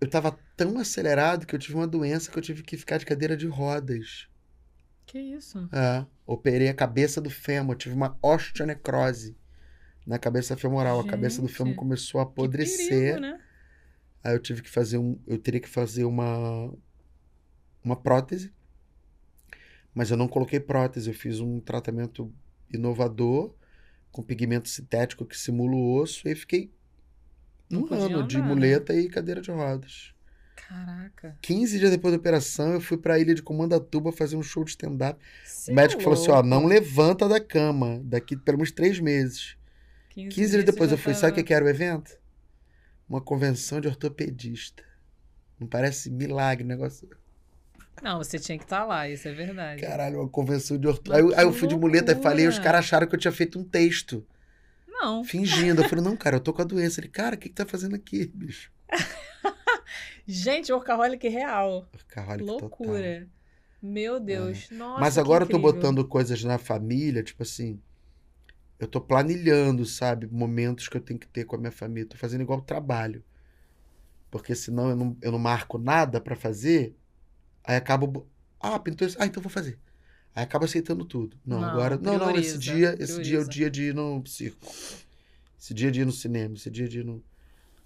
eu 0.00 0.08
tava 0.08 0.38
tão 0.56 0.78
acelerado 0.78 1.46
que 1.46 1.54
eu 1.54 1.58
tive 1.58 1.74
uma 1.74 1.86
doença 1.86 2.30
que 2.30 2.38
eu 2.38 2.42
tive 2.42 2.62
que 2.62 2.76
ficar 2.76 2.98
de 2.98 3.06
cadeira 3.06 3.36
de 3.36 3.46
rodas. 3.46 4.28
Que 5.06 5.18
isso? 5.18 5.68
É. 5.72 6.06
Operei 6.26 6.68
a 6.68 6.74
cabeça 6.74 7.20
do 7.20 7.28
fêmur, 7.30 7.76
tive 7.76 7.94
uma 7.94 8.16
osteonecrose 8.22 9.36
na 10.06 10.18
cabeça 10.18 10.56
femoral. 10.56 11.00
A 11.00 11.06
cabeça 11.06 11.42
do 11.42 11.48
Gente, 11.48 11.56
fêmur 11.56 11.74
começou 11.74 12.20
a 12.20 12.24
Que 12.24 12.30
apodrecer. 12.32 12.88
perigo, 12.88 13.20
né? 13.20 13.40
Aí 14.22 14.34
eu 14.34 14.38
tive 14.38 14.62
que 14.62 14.70
fazer 14.70 14.98
um. 14.98 15.18
Eu 15.26 15.38
teria 15.38 15.60
que 15.60 15.68
fazer 15.68 16.04
uma. 16.04 16.72
Uma 17.82 17.96
prótese. 17.96 18.52
Mas 19.94 20.10
eu 20.10 20.16
não 20.16 20.28
coloquei 20.28 20.60
prótese, 20.60 21.08
eu 21.10 21.14
fiz 21.14 21.40
um 21.40 21.58
tratamento 21.60 22.32
inovador 22.72 23.54
com 24.12 24.22
pigmento 24.22 24.68
sintético 24.68 25.24
que 25.26 25.36
simula 25.36 25.74
o 25.74 25.94
osso 25.96 26.28
e 26.28 26.34
fiquei 26.34 26.72
Não 27.70 27.82
um 27.84 27.94
ano 27.94 28.26
de 28.26 28.36
andar, 28.36 28.46
né? 28.48 28.54
muleta 28.54 28.94
e 28.94 29.08
cadeira 29.08 29.40
de 29.40 29.50
rodas. 29.50 30.12
Caraca. 30.68 31.36
15 31.42 31.78
dias 31.78 31.90
depois 31.90 32.12
da 32.12 32.18
operação, 32.18 32.72
eu 32.74 32.80
fui 32.80 32.96
pra 32.96 33.18
ilha 33.18 33.34
de 33.34 33.42
Comandatuba 33.42 34.12
fazer 34.12 34.36
um 34.36 34.42
show 34.42 34.62
de 34.64 34.70
stand-up. 34.70 35.18
O 35.68 35.72
médico 35.74 36.00
é 36.00 36.04
falou 36.04 36.18
assim: 36.18 36.30
ó, 36.30 36.42
não 36.42 36.66
levanta 36.66 37.28
da 37.28 37.40
cama 37.40 38.00
daqui 38.04 38.36
pelo 38.36 38.58
menos 38.58 38.70
três 38.70 38.98
meses. 39.00 39.56
15, 40.10 40.28
15 40.34 40.50
dias 40.52 40.64
depois 40.64 40.90
eu 40.92 40.98
fui. 40.98 41.12
tava- 41.12 41.20
Sabe 41.20 41.40
o 41.40 41.44
que 41.44 41.54
era 41.54 41.64
o 41.64 41.68
evento? 41.68 42.18
Uma 43.08 43.20
convenção 43.20 43.80
de 43.80 43.88
ortopedista. 43.88 44.82
Não 45.58 45.66
parece 45.66 46.08
milagre 46.10 46.64
o 46.64 46.66
negócio. 46.68 47.08
Não, 48.02 48.18
você 48.18 48.38
tinha 48.38 48.56
que 48.56 48.64
estar 48.64 48.84
lá, 48.84 49.08
isso 49.08 49.28
é 49.28 49.32
verdade. 49.32 49.82
Caralho, 49.82 50.20
uma 50.20 50.28
convenção 50.28 50.78
de 50.78 50.86
ortopedista. 50.86 51.16
Aí, 51.18 51.32
eu- 51.32 51.38
aí 51.38 51.44
eu 51.44 51.52
fui 51.52 51.68
de 51.68 51.76
muleta 51.76 52.12
e 52.12 52.22
falei, 52.22 52.46
os 52.46 52.58
caras 52.58 52.80
acharam 52.80 53.06
que 53.06 53.14
eu 53.14 53.18
tinha 53.18 53.32
feito 53.32 53.58
um 53.58 53.64
texto, 53.64 54.24
Não. 55.00 55.24
fingindo. 55.24 55.82
Eu 55.82 55.88
falei, 55.88 56.04
não, 56.04 56.16
cara, 56.16 56.36
eu 56.36 56.40
tô 56.40 56.52
com 56.52 56.62
a 56.62 56.64
doença. 56.64 57.00
Ele, 57.00 57.08
cara, 57.08 57.36
o 57.36 57.38
que 57.38 57.48
que 57.48 57.54
tá 57.54 57.66
fazendo 57.66 57.94
aqui, 57.94 58.26
bicho? 58.34 58.70
Gente, 60.26 60.72
workaholic 60.72 61.26
real. 61.28 61.88
Caralho, 62.08 62.40
que 62.44 62.52
total. 62.52 62.68
Loucura. 62.68 63.28
Meu 63.82 64.20
Deus. 64.20 64.68
Nossa, 64.70 65.00
Mas 65.00 65.18
agora 65.18 65.44
eu 65.44 65.48
tô 65.48 65.58
botando 65.58 66.06
coisas 66.06 66.42
na 66.44 66.58
família, 66.58 67.22
tipo 67.22 67.42
assim. 67.42 67.80
Eu 68.78 68.86
tô 68.86 69.00
planilhando, 69.00 69.84
sabe? 69.84 70.26
Momentos 70.26 70.88
que 70.88 70.96
eu 70.96 71.00
tenho 71.00 71.18
que 71.18 71.26
ter 71.26 71.44
com 71.44 71.56
a 71.56 71.58
minha 71.58 71.72
família. 71.72 72.08
Tô 72.08 72.16
fazendo 72.16 72.42
igual 72.42 72.60
trabalho. 72.60 73.22
Porque 74.30 74.54
senão 74.54 74.90
eu 74.90 74.96
não, 74.96 75.16
eu 75.20 75.32
não 75.32 75.38
marco 75.38 75.76
nada 75.78 76.20
pra 76.20 76.36
fazer. 76.36 76.94
Aí 77.64 77.76
acabo. 77.76 78.06
bo- 78.06 78.26
Ah, 78.60 78.78
pintou 78.78 79.06
isso. 79.06 79.16
Ah, 79.20 79.26
então 79.26 79.42
vou 79.42 79.50
fazer. 79.50 79.78
Aí 80.40 80.44
acaba 80.44 80.64
aceitando 80.64 81.04
tudo. 81.04 81.36
Não, 81.44 81.58
Não, 81.58 81.66
agora. 81.68 81.96
Não, 81.96 82.18
não, 82.18 82.30
esse 82.38 82.58
prioriza, 82.58 82.72
dia, 82.72 82.96
esse 82.98 83.20
dia 83.20 83.38
é 83.38 83.40
o 83.40 83.44
prioriza. 83.44 83.50
dia 83.52 83.70
de 83.70 83.82
ir 83.84 83.94
no 83.94 84.24
circo. 84.26 84.66
Esse 85.60 85.74
dia 85.74 85.90
de 85.90 86.00
ir 86.00 86.04
no 86.06 86.12
cinema, 86.12 86.54
esse 86.54 86.70
dia 86.70 86.88
de 86.88 87.00
ir 87.00 87.04
no. 87.04 87.22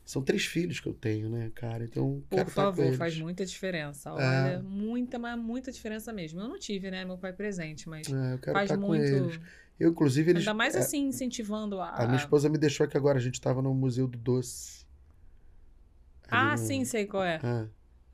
São 0.05 0.23
três 0.23 0.45
filhos 0.45 0.81
que 0.81 0.89
eu 0.89 0.95
tenho, 0.95 1.29
né, 1.31 1.51
cara? 1.55 1.85
Então, 1.85 2.23
Por 2.29 2.45
com 2.45 2.51
favor, 2.51 2.93
faz 2.95 3.19
muita 3.19 3.45
diferença. 3.45 4.11
É. 4.11 4.13
Olha, 4.15 4.63
muita, 4.63 5.19
mas 5.19 5.39
muita 5.39 5.73
diferença 5.73 6.13
mesmo. 6.13 6.41
Eu 6.41 6.49
não 6.49 6.59
tive, 6.59 6.91
né, 6.91 7.05
meu 7.05 7.19
pai 7.19 7.33
presente, 7.33 7.89
mas 7.89 8.07
É, 8.09 8.35
eu 8.35 8.39
quero 8.39 8.53
faz 8.53 8.71
estar 8.71 8.77
com 8.79 8.87
muito. 8.87 9.05
eles. 9.05 9.41
Eu, 9.81 9.91
inclusive, 9.91 10.31
eles. 10.31 10.43
Ainda 10.43 10.55
mais 10.55 10.75
é, 10.77 10.79
assim, 10.81 11.07
incentivando 11.09 11.81
a. 11.81 11.91
A 11.91 12.07
minha 12.07 12.19
esposa 12.19 12.49
me 12.49 12.59
deixou 12.59 12.85
aqui 12.87 12.97
agora, 12.97 13.19
a 13.19 13.21
gente 13.21 13.41
tava 13.41 13.61
no 13.63 13.75
Museu 13.75 14.07
do 14.07 14.19
Doce. 14.19 14.85
Ah, 16.31 16.57
no- 16.57 16.67
sim, 16.67 16.85
sei 16.85 17.07
qual 17.07 17.23
é. 17.25 17.41
Ah, 17.43 17.67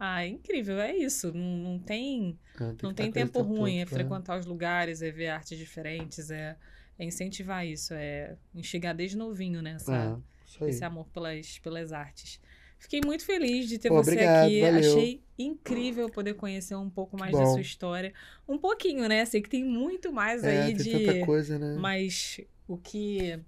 Ah, 0.03 0.24
é 0.24 0.28
incrível, 0.28 0.80
é 0.80 0.96
isso. 0.96 1.30
Não, 1.32 1.57
não 1.59 1.78
tem, 1.78 2.38
ah, 2.59 2.72
não 2.82 2.94
tem 2.94 3.12
tempo 3.12 3.38
o 3.40 3.42
tempo 3.42 3.42
ruim. 3.42 3.78
É 3.80 3.86
frequentar 3.86 4.38
os 4.38 4.46
lugares, 4.46 5.03
é 5.03 5.11
ver 5.11 5.28
artes 5.28 5.59
diferentes, 5.59 6.30
é, 6.30 6.57
é 6.98 7.05
incentivar 7.05 7.66
isso, 7.66 7.92
é 7.92 8.34
enxergar 8.55 8.94
desde 8.94 9.16
novinho, 9.16 9.61
né? 9.61 9.72
essa- 9.72 10.18
aí. 10.62 10.68
esse 10.70 10.84
amor 10.84 11.07
pelas, 11.09 11.59
pelas 11.59 11.92
artes. 11.92 12.40
Fiquei 12.78 13.03
muito 13.05 13.26
feliz 13.26 13.68
de 13.68 13.78
ter 13.78 13.90
Pô, 13.90 13.96
você 13.96 14.12
obrigado, 14.12 14.46
aqui. 14.46 14.61
valeu. 14.62 14.78
Achei 14.78 15.22
incrível 15.38 16.09
poder 16.09 16.32
conhecer 16.32 16.74
um 16.76 16.88
pouco 16.88 17.14
mais 17.18 17.36
da 17.36 17.44
sua 17.44 17.61
história. 17.61 18.14
Um 18.48 18.57
pouquinho, 18.57 19.07
né? 19.07 19.22
Sei 19.26 19.42
que 19.42 19.51
tem 19.51 19.62
muito 19.62 20.11
mais 20.11 20.42
É, 20.44 20.48
aí 20.66 20.72
de. 20.72 20.90
tanta 20.90 21.26
coisa, 21.26 21.59
né? 21.59 21.76
Mas 21.78 22.40
o 22.66 22.78
que. 22.78 23.38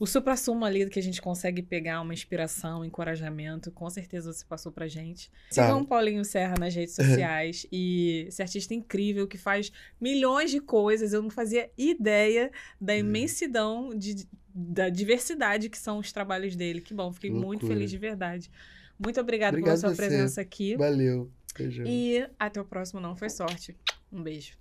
O 0.00 0.06
supra-sumo 0.06 0.64
ali 0.64 0.88
que 0.88 0.98
a 0.98 1.02
gente 1.02 1.20
consegue 1.20 1.60
pegar 1.60 2.00
uma 2.00 2.14
inspiração, 2.14 2.80
um 2.80 2.84
encorajamento, 2.84 3.72
com 3.72 3.90
certeza 3.90 4.32
você 4.32 4.44
passou 4.44 4.70
pra 4.70 4.86
gente. 4.86 5.28
Tá. 5.52 5.64
Sigam 5.66 5.80
o 5.80 5.86
Paulinho 5.86 6.24
Serra 6.24 6.54
nas 6.58 6.72
redes 6.74 6.94
sociais 6.94 7.66
e 7.72 8.26
esse 8.28 8.40
artista 8.40 8.72
incrível 8.74 9.26
que 9.26 9.36
faz 9.36 9.72
milhões 10.00 10.52
de 10.52 10.60
coisas. 10.60 11.12
Eu 11.12 11.20
não 11.22 11.30
fazia 11.30 11.68
ideia 11.76 12.50
da 12.80 12.92
Hum. 12.94 12.98
imensidão 12.98 13.90
de, 13.96 14.28
da 14.54 14.88
diversidade 14.88 15.68
que 15.68 15.78
são 15.78 15.98
os 15.98 16.12
trabalhos 16.12 16.54
dele. 16.54 16.80
Que 16.80 16.94
bom, 16.94 17.12
fiquei 17.12 17.30
muito 17.30 17.62
Loucura. 17.62 17.72
feliz 17.74 17.90
de 17.90 17.98
verdade. 17.98 18.50
Muito 18.98 19.20
obrigada 19.20 19.56
pela 19.56 19.62
Obrigado 19.72 19.80
sua 19.80 19.90
você. 19.90 19.96
presença 19.96 20.40
aqui. 20.40 20.76
Valeu. 20.76 21.28
Beijão. 21.56 21.84
E 21.86 22.24
até 22.38 22.60
o 22.60 22.64
próximo 22.64 23.00
Não 23.00 23.16
Foi 23.16 23.28
Sorte. 23.30 23.76
Um 24.12 24.22
beijo. 24.22 24.52